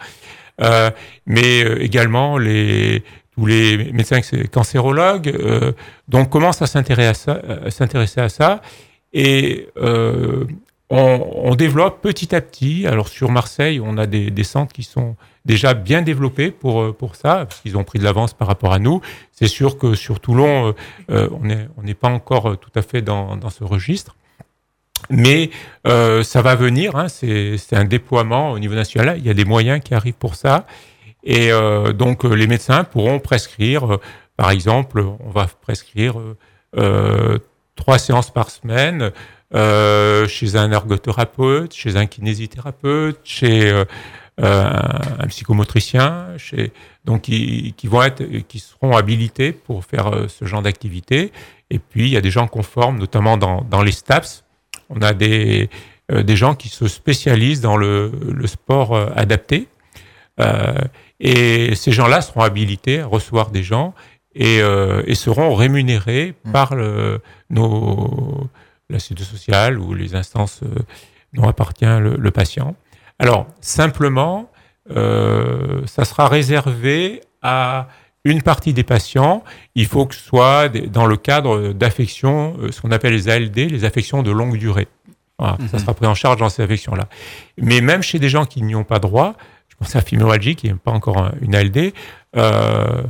[1.26, 3.04] mais également les
[3.36, 5.72] tous les médecins cancérologues, euh,
[6.08, 8.62] donc commencent à s'intéresser à, ça
[9.14, 10.46] et euh,
[10.90, 12.86] on, développe petit à petit.
[12.86, 15.16] Alors sur Marseille, on a des, centres qui sont
[15.46, 18.80] déjà bien développés pour, pour ça, parce qu'ils ont pris de l'avance par rapport à
[18.80, 19.02] nous.
[19.32, 20.76] C'est sûr que sur Toulon,
[21.10, 24.16] euh, on n'est on pas encore tout à fait dans, dans ce registre.
[25.10, 25.50] Mais
[25.88, 29.18] euh, ça va venir, hein, c'est un déploiement au niveau national.
[29.18, 30.66] Il y a des moyens qui arrivent pour ça.
[31.24, 34.00] Et euh, donc les médecins pourront prescrire,
[34.36, 36.16] par exemple, on va prescrire
[37.76, 39.12] trois séances par semaine
[39.54, 43.86] euh, chez un ergothérapeute, chez un kinésithérapeute, chez euh,
[44.42, 46.30] un, psychomotricien,
[47.06, 51.32] donc qui, qui, seront habilités pour faire euh, ce genre d'activité.
[51.70, 54.44] Et puis il y a des gens conformes, notamment dans, dans les STAPS.
[54.90, 55.70] On a des,
[56.12, 58.12] euh, des gens qui se spécialisent dans le,
[58.46, 59.68] sport euh, adapté.
[61.24, 63.96] Et ces gens-là seront habilités à recevoir des gens
[64.36, 66.52] et, et seront rémunérés mmh.
[66.52, 68.50] par le, nos
[68.90, 70.68] la sécurité sociale ou les instances euh,
[71.34, 72.76] dont appartient le, le, patient.
[73.20, 74.50] Alors, simplement,
[74.92, 77.88] euh, ça sera réservé à
[78.24, 79.44] une partie des patients.
[79.76, 83.56] Il faut que ce soit dans le cadre d'affections, euh, ce qu'on appelle les ALD,
[83.56, 84.88] les affections de longue durée.
[85.40, 85.58] Voilà.
[85.72, 87.10] Ça sera pris en charge dans ces affections-là.
[87.58, 89.34] Mais même chez des gens qui n'y ont pas droit,
[89.74, 91.94] je pense à fibromyalgie, qui n'est pas encore une ALD,
[92.36, 93.04] euh,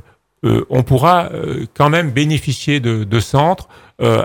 [0.45, 3.67] euh, on pourra euh, quand même bénéficier de, de centres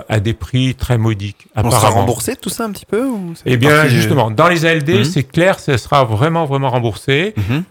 [0.09, 1.47] à des prix très modiques.
[1.55, 4.89] On sera remboursé tout ça un petit peu ou Eh bien, justement, dans les ALD,
[4.89, 5.03] Mhm.
[5.05, 7.33] c'est clair, ça sera vraiment, vraiment remboursé.
[7.37, 7.63] Mhm.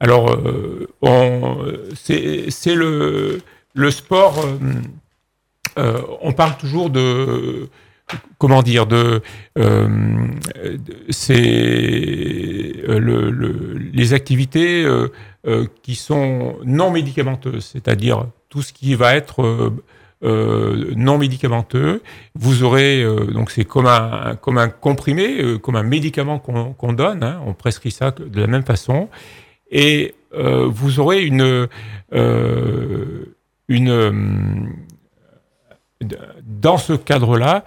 [0.00, 0.36] Alors,
[1.94, 3.40] c'est le,
[3.74, 4.34] le sport.
[5.78, 7.68] euh, on parle toujours de.
[8.38, 9.22] Comment dire de,
[9.58, 10.26] euh,
[11.08, 15.08] c'est euh, le, le- les activités euh,
[15.46, 19.72] euh, qui sont non médicamenteuses, c'est-à-dire tout ce qui va être
[20.22, 22.02] non médicamenteux.
[22.34, 27.22] Vous aurez donc c'est comme un comme un comprimé, comme un médicament qu'on donne.
[27.22, 29.10] hein, on prescrit ça de la même façon,
[29.70, 31.68] et vous aurez une
[33.68, 34.72] une
[36.42, 37.64] dans ce cadre-là,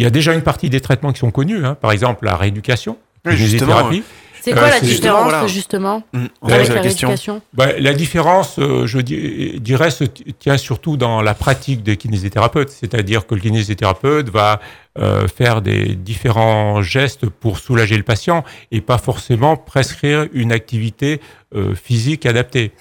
[0.00, 1.62] il y a déjà une partie des traitements qui sont connus.
[1.66, 2.96] hein, par exemple, la rééducation,
[3.26, 4.02] la kinésithérapie.
[4.42, 5.46] C'est quoi Euh, la différence, voilà.
[5.46, 10.96] justement, Mm, avec la rééducation Bah, la différence, euh, je di- dirais, se tient surtout
[10.96, 12.70] dans la pratique des kinésithérapeutes.
[12.70, 14.58] C'est-à-dire que le kinésithérapeute va
[14.98, 21.20] euh, faire des différents gestes pour soulager le patient et pas forcément prescrire une activité
[21.54, 22.72] euh, physique adaptée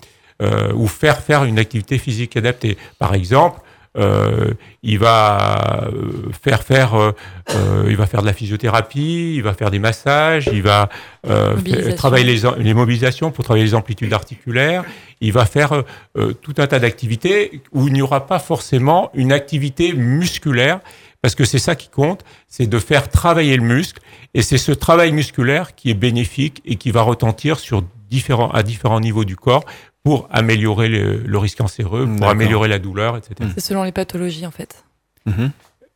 [0.42, 2.78] euh, ou faire faire une activité physique adaptée.
[3.00, 3.60] Par exemple,
[3.98, 4.54] euh,
[4.84, 7.12] il va euh, faire faire, euh,
[7.50, 10.90] euh, il va faire de la physiothérapie, il va faire des massages, il va
[11.28, 11.56] euh,
[11.96, 14.84] travailler les, les mobilisations pour travailler les amplitudes articulaires.
[15.22, 15.84] Il va faire
[16.18, 20.80] euh, tout un tas d'activités où il n'y aura pas forcément une activité musculaire,
[21.22, 24.00] parce que c'est ça qui compte, c'est de faire travailler le muscle,
[24.34, 28.64] et c'est ce travail musculaire qui est bénéfique et qui va retentir sur différents, à
[28.64, 29.64] différents niveaux du corps
[30.04, 32.30] pour améliorer le, le risque cancéreux, pour D'accord.
[32.30, 33.36] améliorer la douleur, etc.
[33.54, 34.84] C'est selon les pathologies, en fait.
[35.26, 35.52] Mhm.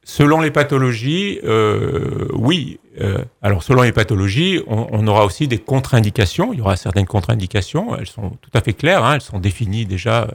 [0.05, 2.79] Selon les pathologies, euh, oui.
[2.99, 6.51] Euh, alors, selon les pathologies, on, on aura aussi des contre-indications.
[6.51, 7.95] Il y aura certaines contre-indications.
[7.95, 9.05] Elles sont tout à fait claires.
[9.05, 10.27] hein, elles sont définies déjà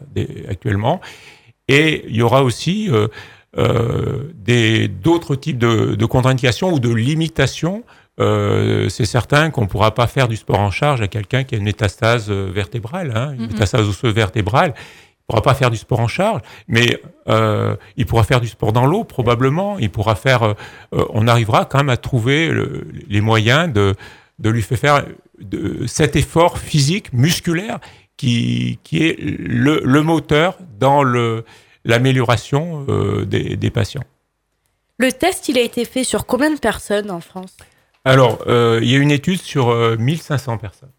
[0.49, 1.03] actuellement.
[1.69, 3.09] Et il y aura aussi euh,
[3.59, 7.85] euh, des d'autres types de, de contre-indications ou de limitations.
[8.20, 11.55] Euh, c'est certain qu'on ne pourra pas faire du sport en charge à quelqu'un qui
[11.55, 14.74] a une métastase euh, vertébrale, hein, une métastase osseuse vertébrale.
[14.77, 18.73] Il pourra pas faire du sport en charge, mais euh, il pourra faire du sport
[18.73, 19.78] dans l'eau probablement.
[19.78, 20.43] Il pourra faire.
[20.43, 20.55] euh,
[21.11, 23.95] on arrivera quand même à trouver le- les moyens de
[24.40, 25.05] de lui faire faire
[25.40, 27.78] de, cet effort physique musculaire
[28.16, 31.45] qui qui est le, le moteur dans le
[31.85, 32.85] l'amélioration
[33.27, 34.05] des, des patients.
[34.99, 37.57] Le test, il a été fait sur combien de personnes en France?
[38.09, 40.90] Alors, euh, il y a une étude sur euh, 1500 personnes.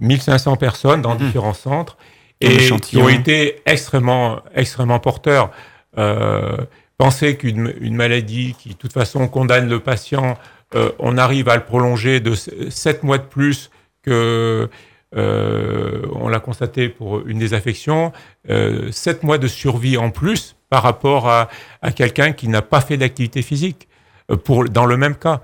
[0.00, 1.18] 1500 personnes dans Mhm.
[1.26, 1.96] différents centres
[2.40, 5.50] et qui ont été extrêmement, extrêmement porteurs.
[5.98, 6.56] Euh,
[6.98, 10.38] pensez qu'une une maladie qui, de toute façon, condamne le patient,
[10.74, 13.70] euh, on arrive à le prolonger de 7 mois de plus
[14.02, 14.68] que
[15.14, 18.12] euh, on l'a constaté pour une des affections,
[18.50, 21.48] euh, 7 mois de survie en plus par rapport à,
[21.82, 23.88] à quelqu'un qui n'a pas fait d'activité physique
[24.30, 25.42] euh, pour, dans le même cas.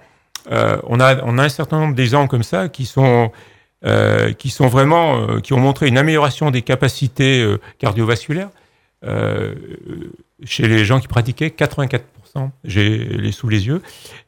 [0.51, 3.31] Euh, on, a, on a un certain nombre d'exemples comme ça qui sont,
[3.85, 7.47] euh, qui sont vraiment, euh, qui ont montré une amélioration des capacités
[7.79, 8.51] cardiovasculaires
[10.45, 12.01] chez les gens qui pratiquaient 84%,
[12.65, 13.83] j'ai les sous les yeux,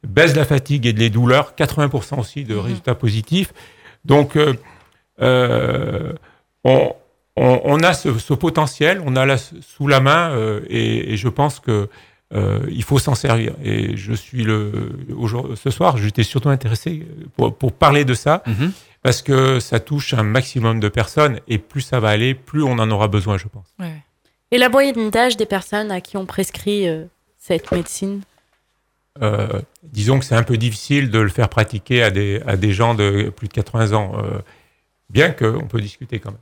[0.06, 3.52] baisse de la fatigue et des douleurs, 80% aussi de résultats positifs.
[4.04, 4.38] Donc,
[5.18, 6.14] on,
[6.64, 6.94] on,
[7.36, 10.36] on a ce, ce potentiel, on a là sous la main,
[10.68, 11.88] et, et je pense que
[12.32, 13.54] euh, il faut s'en servir.
[13.64, 18.42] Et je suis le aujourd'hui, ce soir, j'étais surtout intéressé pour, pour parler de ça
[18.46, 18.72] Mhm.
[19.02, 22.72] parce que ça touche un maximum de personnes et plus ça va aller, plus on
[22.78, 23.66] en aura besoin, je pense.
[23.78, 24.02] Ouais.
[24.52, 27.04] Et la moyenne d'âge des personnes à qui on prescrit euh,
[27.38, 28.20] cette médecine?
[29.22, 32.72] Euh, disons que c'est un peu difficile de le faire pratiquer à des, à des
[32.72, 34.38] gens de plus de 80 ans, euh,
[35.10, 36.40] bien qu'on peut discuter quand même.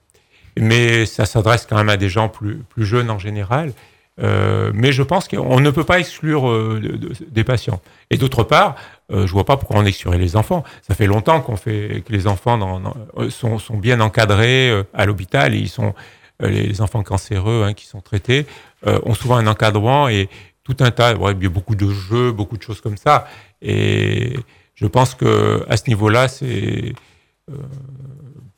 [0.69, 3.73] Mais ça s'adresse quand même à des gens plus, plus jeunes en général.
[4.21, 7.81] Euh, mais je pense qu'on ne peut pas exclure euh, de- de- des patients.
[8.11, 8.75] Et d'autre part,
[9.13, 10.65] euh, je vois pas pourquoi on exclurait les enfants.
[10.83, 12.59] Ça fait longtemps qu'on fait que les enfants
[13.17, 15.55] euh, sont, bien encadrés à l'hôpital.
[15.55, 15.95] Ils sont
[16.41, 18.47] les, enfants cancéreux hein, qui sont traités
[18.87, 20.29] ont souvent un encadrement et
[20.63, 21.13] tout un tas.
[21.13, 23.27] il y a beaucoup de jeux, beaucoup de choses comme ça.
[23.61, 24.39] Et
[24.77, 26.93] je pense que à ce niveau-là, c'est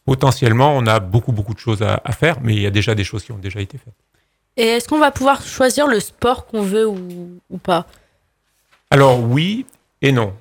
[0.05, 3.05] potentiellement on a beaucoup beaucoup de choses à faire, mais il y a déjà des
[3.05, 3.95] choses qui ont déjà été faites.
[4.57, 6.99] Et est-ce qu'on va pouvoir choisir le sport qu'on veut ou,
[7.51, 7.87] ou pas?
[8.91, 9.65] Alors oui
[10.03, 10.33] et non.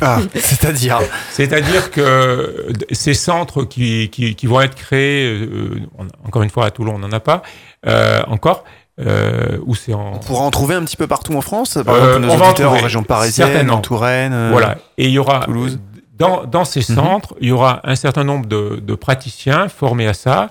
[0.00, 1.00] Ah, c'est-à-dire
[1.30, 5.80] C'est-à-dire que ces centres qui, qui, qui vont être créés, euh,
[6.26, 7.42] encore une fois à Toulon, on n'en a pas
[7.86, 8.64] euh, encore,
[9.00, 10.14] euh, où c'est en...
[10.14, 12.36] On pourra en trouver un petit peu partout en France, par Euh, exemple nos on
[12.36, 14.50] va en auditeurs en trouver, région parisienne, en Touraine.
[14.52, 14.78] Voilà.
[14.96, 15.78] Et il y aura Toulouse.
[16.18, 16.96] dans, dans ces Mhm.
[16.96, 20.50] centres, il y aura un certain nombre de, de praticiens formés à ça.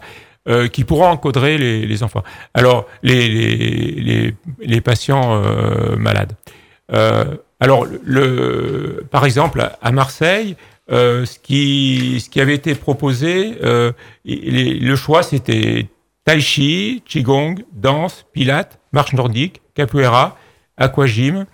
[0.50, 2.24] Euh, qui pourront encadrer les, enfants.
[2.54, 6.32] Alors, les, les, patients euh, malades.
[6.94, 10.56] Euh, alors, le, par exemple, à Marseille,
[10.90, 13.58] ce, qui, ce qui avait été proposé,
[14.24, 15.88] le choix, c'était
[16.24, 20.38] tai chi, qigong, danse, pilates, marche nordique, capoeira,
[20.78, 21.46] aquagym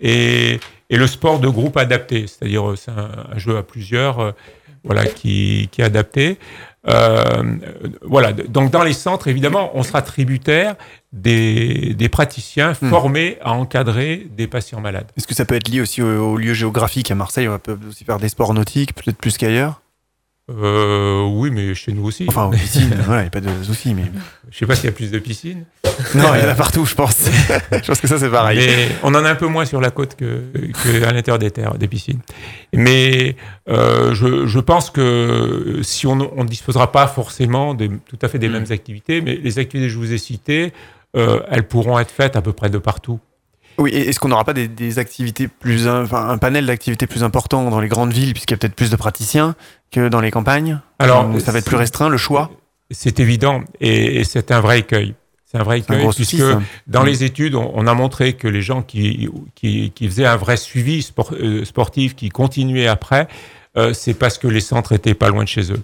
[0.00, 0.58] et,
[0.88, 4.34] et le sport de groupe adapté, c'est-à-dire c'est un, jeu à plusieurs,
[4.84, 6.38] voilà, qui, qui est adapté.
[6.88, 7.42] Euh,
[8.02, 10.76] voilà, donc dans les centres, évidemment, on sera tributaire
[11.12, 12.88] des, des praticiens Hmm.
[12.88, 15.06] formés à encadrer des patients malades.
[15.16, 17.78] Est-ce que ça peut être lié aussi au, au lieu géographique à Marseille On peut
[17.88, 19.82] aussi faire des sports nautiques, peut-être plus qu'ailleurs?
[20.50, 22.24] Euh, oui, mais chez nous aussi.
[22.28, 23.94] Enfin, aux piscines, voilà, il n'y a pas de souci.
[23.94, 24.04] Mais...
[24.50, 25.64] Je sais pas s'il y a plus de piscines.
[26.14, 27.26] Non, il y en a partout, je pense.
[27.72, 28.58] je pense que ça, c'est pareil.
[28.58, 30.42] Mais on en a un peu moins sur la côte que,
[30.82, 32.20] que à l'intérieur des terres, des piscines.
[32.74, 33.36] Mais
[33.68, 38.38] euh, je, je pense que si on ne disposera pas forcément des, tout à fait
[38.38, 38.52] des Mm.
[38.52, 40.72] mêmes activités, mais les activités que je vous ai citées,
[41.16, 43.18] euh, elles pourront être faites à peu près de partout.
[43.78, 47.22] Oui, et est-ce qu'on n'aura pas des, des activités plus, enfin, un panel d'activités plus
[47.24, 49.54] important dans les grandes villes, puisqu'il y a peut-être plus de praticiens
[49.90, 50.80] que dans les campagnes?
[50.98, 52.50] Alors, ça va être plus restreint, le choix?
[52.90, 55.14] C'est évident et, et c'est un vrai écueil.
[55.50, 56.60] C'est un vrai écueil puisque ça.
[56.86, 57.06] dans Mm.
[57.06, 60.56] les études, on, on a montré que les gens qui, qui, qui faisaient un vrai
[60.56, 63.26] suivi sport- euh, sportif, qui continuaient après,
[63.76, 65.82] euh, c'est parce que les centres étaient pas loin de chez eux.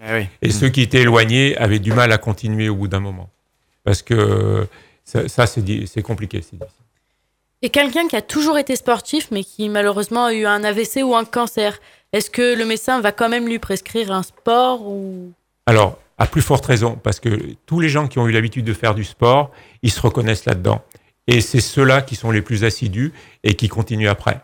[0.00, 0.26] Eh oui.
[0.42, 3.28] Et ceux qui étaient éloignés avaient du mal à continuer au bout d'un moment.
[3.82, 4.68] Parce que
[5.04, 6.40] ça, ça, c'est compliqué.
[7.62, 11.16] Et quelqu'un qui a toujours été sportif, mais qui malheureusement a eu un AVC ou
[11.16, 11.80] un cancer,
[12.12, 15.32] est-ce que le médecin va quand même lui prescrire un sport ou?
[15.66, 17.28] Alors, à plus forte raison, parce que
[17.66, 19.50] tous les gens qui ont eu l'habitude de faire du sport,
[19.82, 20.82] ils se reconnaissent là-dedans.
[21.26, 23.12] Et c'est ceux-là qui sont les plus assidus
[23.44, 24.40] et qui continuent après.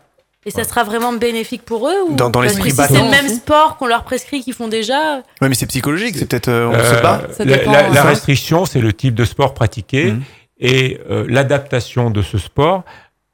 [0.47, 3.01] et ça sera vraiment bénéfique pour eux ou Dans- dans Parce l'esprit que si c'est
[3.03, 5.15] le même sport qu'on leur prescrit qu'ils font déjà.
[5.41, 7.21] Ouais, mais c'est psychologique, c'est peut-être euh, on Euh, se bat.
[7.39, 7.91] La, la- hein.
[7.91, 10.21] la restriction, c'est le type de sport pratiqué Mhm.
[10.59, 12.83] et euh, l'adaptation de ce sport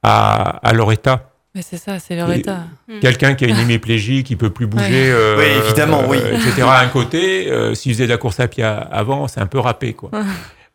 [0.04, 1.31] à, à leur état.
[1.54, 2.64] Mais c'est ça, c'est leur Et- état.
[3.02, 6.18] Quelqu'un qui a une hémiplégie, qui peut plus bouger, euh, Oui, évidemment, oui.
[6.22, 6.62] euh, etc.
[6.64, 9.60] À un côté, euh, s'il faisait de la course à pied avant, c'est un peu
[9.60, 10.12] râpé, quoi.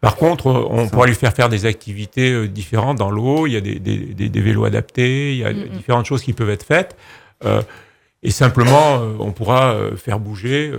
[0.03, 3.47] Par contre, on pourra lui faire faire des activités différentes dans l'eau.
[3.47, 5.69] Il y a des, des- des- des vélos adaptés, il y a Mm, mm.
[5.71, 6.95] différentes choses qui peuvent être faites.
[7.47, 7.63] Euh,
[8.23, 10.73] et simplement, on pourra faire bouger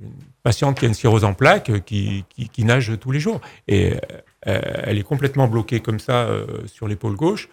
[0.00, 3.40] une patiente qui a une sclérose en plaques, qui, qui, qui nage tous les jours.
[3.68, 3.94] Et
[4.42, 7.48] elle est complètement bloquée comme ça euh, sur l'épaule gauche.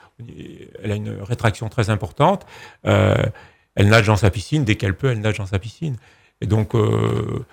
[0.84, 2.46] Elle a une rétraction très importante.
[2.86, 3.16] Euh,
[3.76, 4.64] elle nage dans sa piscine.
[4.64, 5.98] Dès qu'elle peut, elle nage dans sa piscine.
[6.42, 7.46] Et donc, euh,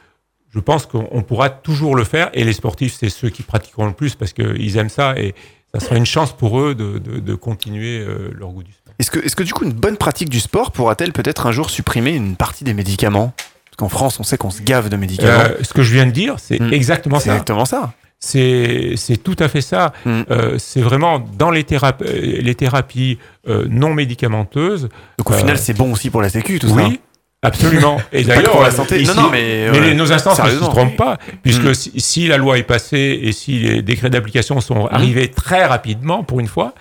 [0.55, 2.31] je pense qu'on on pourra toujours le faire.
[2.33, 5.19] Et les sportifs, c'est ceux qui pratiqueront le plus parce qu'ils aiment ça.
[5.19, 5.35] Et
[5.75, 8.95] ça sera une chance pour eux de, de, de continuer euh, leur goût du sport.
[9.01, 11.71] Est-ce que, est-ce que du coup, une bonne pratique du sport pourra-t-elle peut-être un jour
[11.71, 13.35] supprimer une partie des médicaments?
[13.65, 15.33] Parce qu'en France, on sait qu'on se gave de médicaments.
[15.33, 16.73] Euh, ce que je viens de dire, c'est Mm.
[16.73, 17.33] exactement c'est ça.
[17.33, 17.93] exactement ça.
[18.21, 19.93] C'est tout à fait ça.
[20.05, 20.21] Mm.
[20.31, 21.93] Euh, c'est vraiment dans les, euh,
[22.41, 23.19] les thérapies
[23.49, 24.89] euh, non médicamenteuses.
[25.19, 26.75] Donc au final, c'est bon aussi pour la sécu, tout ça.
[26.75, 27.01] oui,
[27.43, 28.01] absolument.
[28.13, 29.01] Et d'ailleurs, pour la santé.
[29.03, 31.75] ici- non, non, mais, mais ouais, nos instances ne se trompent pas, puisque Mm.
[31.75, 36.25] si, si la loi est passée et si les décrets d'application sont arrivés très rapidement,
[36.25, 36.75] pour une fois,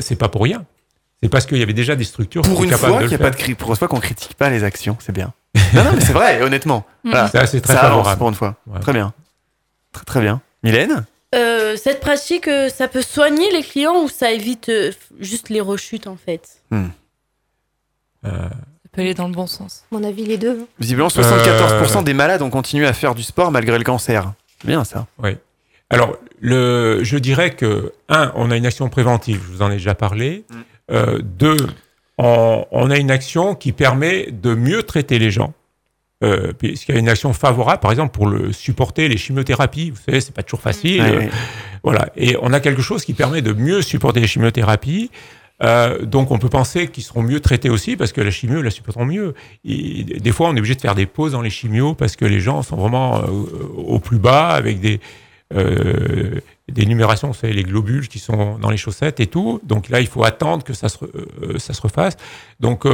[0.00, 0.64] c'est pas pour rien.
[1.22, 3.14] C'est parce qu'il y avait déjà des structures qui Pour étaient une fois qu'il n'y
[3.14, 5.32] a pas de cri, pour une fois qu'on critique pas les actions, c'est bien.
[5.72, 6.84] non, non, mais c'est vrai, honnêtement.
[7.04, 7.28] Voilà.
[7.28, 8.18] Ça, c'est très Ça avance favorable.
[8.18, 8.54] pour une fois.
[8.66, 8.80] Ouais.
[8.80, 9.12] Très bien.
[9.92, 10.40] Très, très bien.
[10.64, 11.04] Mylène
[11.34, 15.60] Euh, cette pratique, euh, ça peut soigner les clients ou ça évite euh, juste les
[15.60, 19.84] rechutes en fait Euh, Ça peut aller dans le bon sens.
[19.92, 20.66] À mon avis, les deux.
[20.78, 22.02] Visiblement, 74% Euh.
[22.02, 24.32] des malades ont continué à faire du sport malgré le cancer.
[24.60, 25.06] C'est bien ça.
[25.90, 29.74] Alors, le, je dirais que, un, on a une action préventive, je vous en ai
[29.74, 30.44] déjà parlé.
[30.48, 30.54] Mm.
[30.92, 31.56] Euh, deux,
[32.18, 35.52] on, on a une action qui permet de mieux traiter les gens.
[36.24, 39.90] Euh, puisqu'il y a une action favorable, par exemple, pour le supporter les chimiothérapies?
[39.90, 41.02] Vous savez, c'est pas toujours facile.
[41.02, 41.30] Ouais, ouais.
[41.82, 42.08] Voilà.
[42.16, 45.10] Et on a quelque chose qui permet de mieux supporter les chimiothérapies.
[45.62, 48.70] Euh, donc, on peut penser qu'ils seront mieux traités aussi parce que la chimio, la
[48.70, 49.34] supporteront mieux.
[49.64, 52.24] Et des fois, on est obligé de faire des pauses dans les chimios parce que
[52.24, 53.26] les gens sont vraiment euh,
[53.76, 55.00] au plus bas avec des,
[55.54, 59.60] euh, des numérations, vous savez, les globules qui sont dans les chaussettes et tout.
[59.62, 61.04] Donc là, il faut attendre que ça se,
[61.58, 62.16] ça se refasse.
[62.60, 62.86] Donc,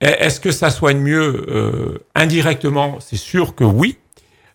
[0.00, 2.98] est-ce que ça soigne mieux euh, indirectement?
[3.00, 3.98] C'est sûr que oui.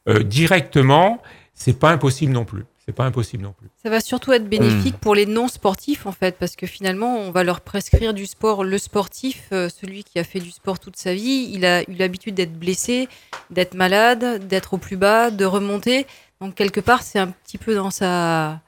[0.07, 1.21] Euh, directement,
[1.53, 2.63] c'est pas impossible non plus.
[2.85, 3.67] C'est pas impossible non plus.
[3.81, 7.43] Ça va surtout être bénéfique pour les non-sportifs, en fait, parce que finalement, on va
[7.43, 8.63] leur prescrire du sport.
[8.63, 11.95] Le sportif, euh, celui qui a fait du sport toute sa vie, il a eu
[11.97, 13.09] l'habitude d'être blessé,
[13.49, 16.05] d'être malade, d'être au plus bas, de remonter.
[16.41, 18.61] Donc, quelque part, c'est un petit peu dans sa,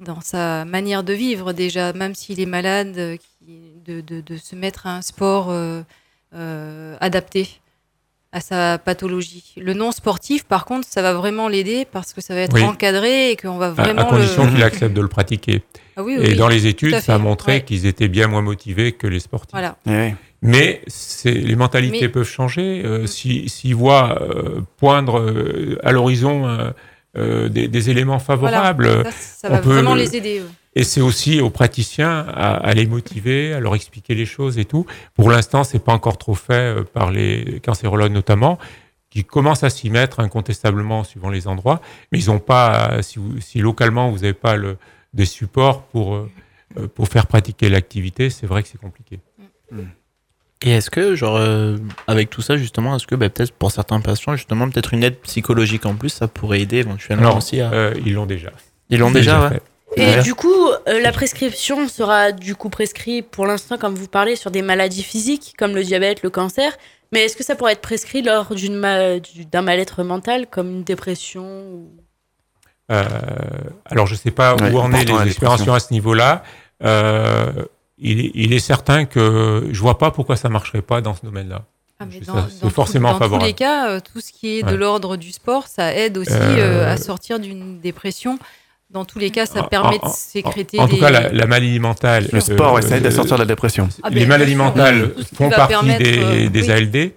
[0.00, 3.16] dans sa manière de vivre, déjà, même s'il est malade, euh,
[3.86, 5.80] de, de- de se mettre à un sport euh,
[7.00, 7.48] adapté.
[8.36, 9.44] à sa pathologie.
[9.56, 12.64] Le non sportif, par contre, ça va vraiment l'aider parce que ça va être Oui.
[12.64, 14.50] encadré et qu'on va À, vraiment à condition le...
[14.50, 15.62] qu'il accepte de le pratiquer.
[15.96, 17.62] Ah oui, et oui, dans les études, à ça a montré ouais.
[17.62, 19.52] qu'ils étaient bien moins motivés que les sportifs.
[19.52, 19.76] Voilà.
[20.42, 20.82] Mais
[21.24, 22.82] les mentalités Mais- peuvent changer.
[22.84, 26.70] Euh, si- S'ils voient euh, poindre euh, à l'horizon euh,
[27.16, 29.10] euh, des, des éléments favorables, Voilà.
[29.12, 30.40] Ça, ça on va peut vraiment le- les aider.
[30.40, 30.46] ouais.
[30.76, 34.64] Et c'est aussi aux praticiens à, à les motiver, à leur expliquer les choses et
[34.64, 34.86] tout.
[35.14, 38.58] Pour l'instant, c'est pas encore trop fait euh, par les cancérologues notamment,
[39.10, 41.80] qui commencent à s'y mettre incontestablement suivant les endroits,
[42.10, 44.76] mais ils n'ont pas, si, vous- si localement vous n'avez pas le,
[45.12, 46.28] des supports pour euh,
[46.78, 49.20] euh, pour faire pratiquer l'activité, c'est vrai que c'est compliqué.
[50.62, 51.76] Et est-ce que, genre, euh,
[52.06, 55.18] avec tout ça, justement, est-ce que bah, peut-être pour certains patients, justement, peut-être une aide
[55.20, 57.70] psychologique en plus, ça pourrait aider éventuellement Non, aussi à...
[57.72, 58.50] euh, ils l'ont déjà.
[58.88, 59.60] Ils l'ont déjà, ouais.
[59.96, 60.22] Et Ouais.
[60.22, 64.50] du coup, euh, la prescription sera du coup prescrite pour l'instant, comme vous parlez, sur
[64.50, 66.72] des maladies physiques comme le diabète, le cancer.
[67.12, 70.68] Mais est-ce que ça pourrait être prescrit lors d'une ma- du- d'un mal-être mental comme
[70.68, 71.90] une dépression ou-
[72.90, 73.04] Euh,
[73.86, 75.72] alors, je ne sais pas Ouais, où en est les dépression.
[75.74, 76.42] à ce niveau-là.
[76.82, 77.52] Euh,
[77.98, 81.24] il, est, il est certain que je vois pas pourquoi ça marcherait pas dans ce
[81.24, 81.62] domaine-là.
[82.00, 83.42] Ah, mais Je- dans, ça- dans C'est tout- forcément dans favorable.
[83.44, 84.76] tous les cas, tout ce qui est de Ouais.
[84.76, 88.38] l'ordre du sport, ça aide aussi Euh, euh, à sortir d'une dépression.
[88.90, 91.32] Dans tous les cas, ça En- permet en- de sécréter En tout des- cas, la,
[91.32, 92.28] la maladie mentale.
[92.32, 93.88] Le sport, ouais, ça aide à euh, sortir de la dépression.
[94.02, 96.70] Ah, les ben, maladies mentales font partie des, euh, des oui.
[96.70, 97.12] ALD.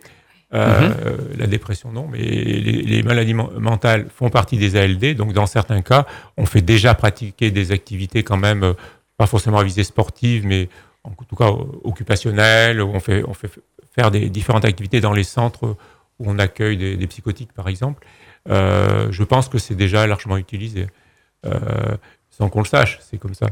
[0.53, 0.89] Euh,
[1.37, 5.13] La dépression, non, mais les, les maladies men- mentales font partie des ALD.
[5.13, 6.05] Donc, dans certains cas,
[6.37, 8.73] on fait déjà pratiquer des activités quand même, euh,
[9.17, 10.69] pas forcément à visée sportive, mais
[11.03, 12.81] en tout cas euh, occupationnelles.
[12.81, 13.51] où On fait, on fait
[13.93, 15.75] faire des différentes activités dans les centres
[16.19, 18.07] où on accueille des, des psychotiques, par exemple.
[18.49, 20.85] Euh, je pense que c'est déjà largement utilisé, euh,
[22.29, 22.99] sans qu'on le sache.
[23.09, 23.47] C'est comme ça.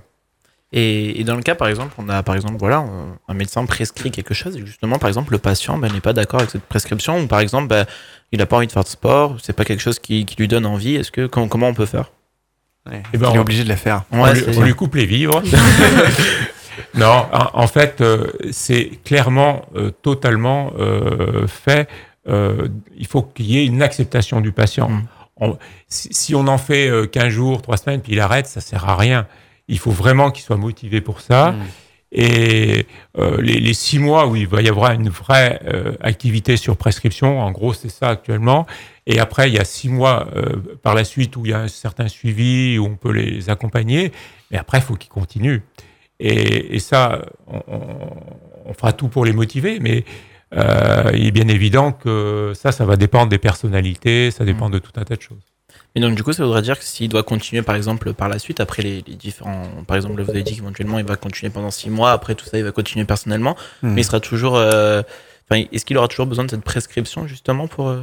[0.71, 3.65] Et, et dans le cas, par exemple, on a, par exemple, voilà, on- un médecin
[3.65, 6.63] prescrit quelque chose, et justement, par exemple, le patient ben, n'est pas d'accord avec cette
[6.63, 7.85] prescription, ou par exemple, ben,
[8.33, 10.47] il n'a pas envie de faire de sport, c'est pas quelque chose qui, qui lui
[10.49, 12.11] donne envie, est-ce que, comment, comment on peut faire?
[12.87, 14.03] Eh ben, il est on- obligé de la faire.
[14.11, 15.41] on, Ouais, lui, c'est- on lui coupe les vivres.
[16.95, 21.87] non, en, en fait, euh, c'est clairement, euh, totalement euh, fait.
[22.27, 22.67] Euh,
[22.97, 24.89] il faut qu'il y ait une acceptation du patient.
[24.89, 25.03] Mm.
[25.41, 25.57] On-
[25.87, 28.87] si, si on en fait euh, 15 jours, 3 semaines, puis il arrête, ça sert
[28.87, 29.27] à rien.
[29.67, 31.51] Il faut vraiment qu'il soit motivé pour ça.
[31.51, 31.63] Mm.
[32.17, 32.85] Et
[33.17, 36.77] euh, les, les six mois où il va y avoir une vraie euh, activité sur
[36.77, 38.65] prescription, en gros, c'est ça actuellement.
[39.05, 41.59] Et après, il y a six mois euh, par la suite où il y a
[41.59, 44.13] un certain suivi, où on peut les accompagner.
[44.49, 45.59] Mais après, il faut qu'ils continuent.
[46.21, 48.09] Et, et ça, on, on-
[48.67, 50.05] on fera tout pour les motiver, mais
[50.55, 54.79] euh, il est bien évident que ça, ça va dépendre des personnalités, ça dépend de
[54.79, 55.37] tout un tas de choses.
[55.97, 58.37] Et donc, du coup, ça voudrait dire que s'il doit continuer, par exemple, par la
[58.37, 59.63] suite, après les, les différents.
[59.87, 62.57] Par exemple, vous avez dit qu'éventuellement, il va continuer pendant six mois, après tout ça,
[62.57, 63.93] il va continuer personnellement, Hmm.
[63.93, 64.55] mais il sera toujours.
[64.57, 65.01] euh,
[65.51, 67.87] est-ce qu'il aura toujours besoin de cette prescription, justement, pour.
[67.89, 68.01] euh,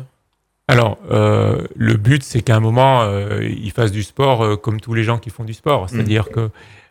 [0.69, 3.05] Alors, euh, le but, c'est qu'à un moment,
[3.43, 5.91] il fasse du sport comme tous les gens qui font du sport.
[5.91, 6.49] C'est-à-dire que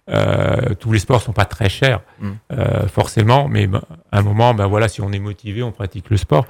[0.10, 2.30] euh, tous les sports sont pas très chers, Mm.
[2.54, 6.10] euh, forcément, mais ben, à un moment, ben voilà, si on est motivé, on pratique
[6.10, 6.46] le sport.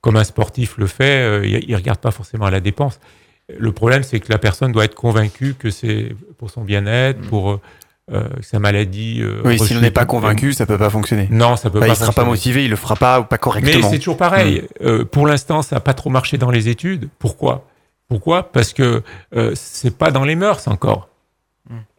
[0.00, 2.98] Comme un sportif le fait, euh, il, il regarde pas forcément à la dépense.
[3.58, 7.26] Le problème, c'est que la personne doit être convaincue que c'est pour son bien-être, Mm.
[7.28, 7.60] pour
[8.42, 9.20] sa maladie.
[9.22, 11.26] euh, Oui, s'il n'est pas convaincu, ça peut pas fonctionner.
[11.30, 11.92] non, ça peut Bah, pas.
[11.94, 13.88] il sera pas motivé, il le fera pas ou pas Mais correctement.
[13.90, 14.62] c'est toujours pareil.
[14.82, 17.08] Euh, pour l'instant, ça n'a pas trop marché dans les études.
[17.18, 17.66] Pourquoi?
[18.08, 18.52] Pourquoi?
[18.52, 19.02] Parce que
[19.34, 21.08] euh, c'est pas dans les mœurs encore.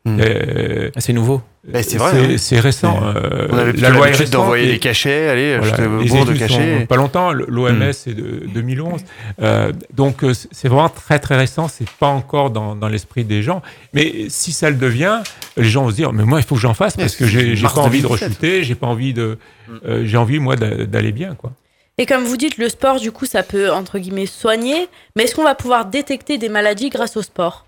[0.07, 0.19] Hmm.
[0.22, 1.41] Euh, C'est nouveau.
[1.68, 2.38] Bah, c'est vrai, hein.
[2.38, 2.99] C'est récent.
[2.99, 3.14] Ouais.
[3.15, 6.26] Euh, On avait la loi est d'envoyer des cachets, allez, voilà, je te les bourre
[6.26, 6.80] de cachets.
[6.82, 7.32] sont pas longtemps.
[7.34, 7.91] L'OMS Hmm.
[7.91, 9.02] c'est de 2011.
[9.41, 11.68] Euh, donc euh, c'est vraiment très très récent.
[11.68, 13.64] C'est pas encore dans, dans l'esprit des gens.
[13.94, 15.22] Mais si ça le devient,
[15.57, 17.56] les gens vont se dire mais moi il faut que j'en fasse parce que j'ai
[17.64, 18.27] pas envie de 2017.
[18.30, 19.77] rechuter, j'ai pas envie de, Hmm.
[19.88, 21.52] euh, j'ai envie moi d'a- d'aller bien quoi.
[21.98, 24.90] Et comme vous dites, le sport, du coup, ça peut, entre guillemets, soigner.
[25.15, 27.65] Mais est-ce qu'on va pouvoir détecter des maladies grâce au sport?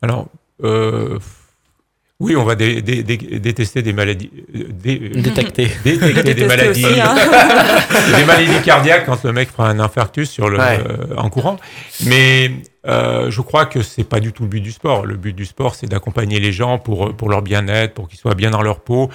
[0.00, 0.28] Alors,
[0.62, 1.18] euh,
[2.20, 4.30] oui, on va dé- dé- dé- détester des maladies.
[4.56, 6.84] euh, dé- euh, détecter des maladies.
[6.84, 7.14] aussi, hein.
[8.16, 10.80] des maladies cardiaques quand le mec fera un infarctus sur le, Ouais.
[10.88, 11.58] euh, en courant.
[12.06, 12.50] Mais
[12.88, 15.06] euh, je crois que c'est pas du tout le but du sport.
[15.06, 18.34] Le but du sport, c'est d'accompagner les gens pour, pour leur bien-être, pour qu'ils soient
[18.34, 19.10] bien dans leur peau.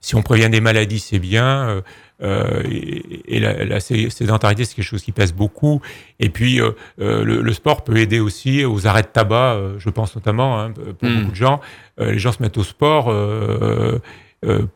[0.00, 1.82] Si on prévient des maladies, c'est bien.
[2.22, 5.82] Euh, et, et la, la sé- sédentarité, c'est quelque chose qui pèse beaucoup.
[6.20, 6.70] Et puis, euh,
[7.00, 10.70] euh, le, le sport peut aider aussi aux arrêts de tabac, je pense notamment, hein,
[10.72, 11.18] pour Mm.
[11.18, 11.60] beaucoup de gens.
[11.98, 13.12] Les gens se mettent au sport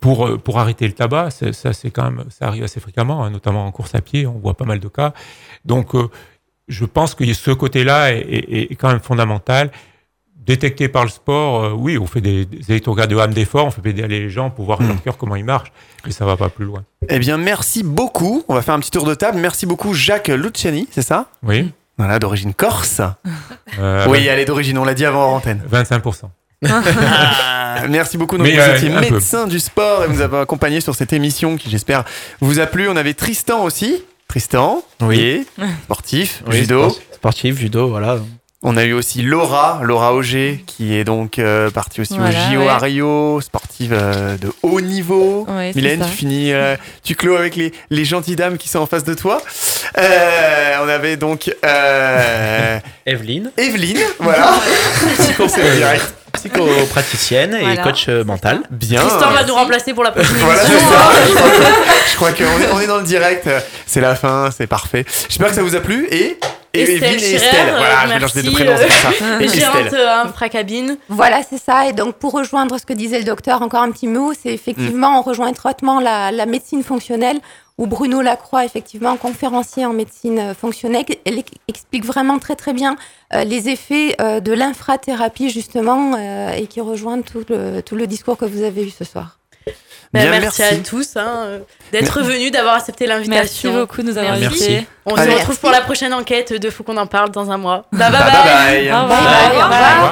[0.01, 1.31] pour, pour arrêter le tabac.
[1.31, 4.27] Ça, c'est quand même, ça arrive assez fréquemment, hein, notamment en course à pied.
[4.27, 5.13] On voit pas mal de cas.
[5.65, 5.93] Donc,
[6.69, 9.71] je pense que ce côté-là est, est- est quand même fondamental
[10.49, 14.19] détecté par le sport, euh, oui, on fait des, des électrocardiogrammes d'effort, on fait pédaler
[14.21, 15.71] les gens pour voir leur cœur comment il marche,
[16.05, 16.83] mais ça va pas plus loin.
[17.09, 18.43] Eh bien, merci beaucoup.
[18.49, 19.39] On va faire un petit tour de table.
[19.39, 21.27] Merci beaucoup, Jacques Luciani, c'est ça?
[21.43, 21.71] Oui.
[21.99, 23.01] Voilà, d'origine corse.
[23.79, 25.61] Euh, oui, elle est d'origine, on l'a dit avant en antenne.
[25.73, 26.31] 25%.
[26.67, 28.37] Ah, merci beaucoup.
[28.39, 29.49] Donc, Mais, vous euh, étiez peu.
[29.49, 32.05] du sport et vous avez accompagné sur cette émission qui, j'espère,
[32.41, 32.89] vous a plu.
[32.89, 34.03] On avait Tristan aussi.
[34.29, 35.47] Tristan, Oui.
[35.85, 36.91] sportif, Oui, judo.
[36.91, 38.19] sport- Sportif, judo, voilà.
[38.65, 42.53] On a eu aussi Laura, Laura Auger, qui est donc euh, partie aussi Voilà, au
[42.55, 42.69] JO ouais.
[42.69, 45.47] à Rio, sportive euh, de haut niveau.
[45.49, 46.75] Ouais, Mylène, tu finis, euh,
[47.05, 49.41] tu clôt avec les, les gentilles dames qui sont en face de toi.
[49.97, 54.53] Euh, on avait donc euh, Evelyne, Evelyne, voilà.
[55.77, 56.15] Direct.
[56.33, 57.83] psychopraticienne et Voilà.
[57.85, 58.63] coach mental.
[58.73, 59.03] Bien.
[59.03, 60.91] Tristan va nous remplacer pour la prochaine Voilà, c'est émission.
[60.91, 61.13] ça.
[61.29, 61.59] Je crois que-
[62.11, 63.49] je crois qu'on est, on est dans le direct.
[63.87, 65.05] C'est la fin, c'est parfait.
[65.29, 66.37] J'espère que ça vous a plu et.
[66.75, 67.69] Et Estelle Evelyne et Scherer, Estelle.
[67.69, 69.43] euh, Voilà, je mélange les deux merci, prénoms, c'est euh, ça.
[69.43, 70.01] Et Gérante Estelle.
[70.01, 70.97] euh, infracabine.
[71.09, 71.87] Voilà, c'est ça.
[71.89, 75.19] Et donc, pour rejoindre ce que disait le docteur, encore un petit mot, c'est effectivement,
[75.19, 77.39] on rejoint étroitement la, la médecine fonctionnelle,
[77.79, 82.97] où Bruno Lacroix, effectivement, conférencier en médecine euh, fonctionnelle, elle explique vraiment très, très bien
[83.35, 88.07] euh, les effets euh, de l'infrathérapie, justement, euh, et qui rejoint tout le, tout le
[88.09, 89.38] discours que vous avez eu ce soir.
[90.13, 90.75] Bah, Bien, merci, merci.
[90.75, 91.59] à tous hein, euh,
[91.93, 93.75] d'être venus, d'avoir accepté Merci l'invitation.
[93.75, 94.65] beaucoup de nous avoir Merci.
[94.65, 94.87] invités.
[95.05, 95.33] On Allez.
[95.33, 97.85] se retrouve pour la prochaine enquête de Faut qu'on en parle dans un mois.
[97.93, 98.91] Bye bye Bye bye.
[98.91, 100.11] bye.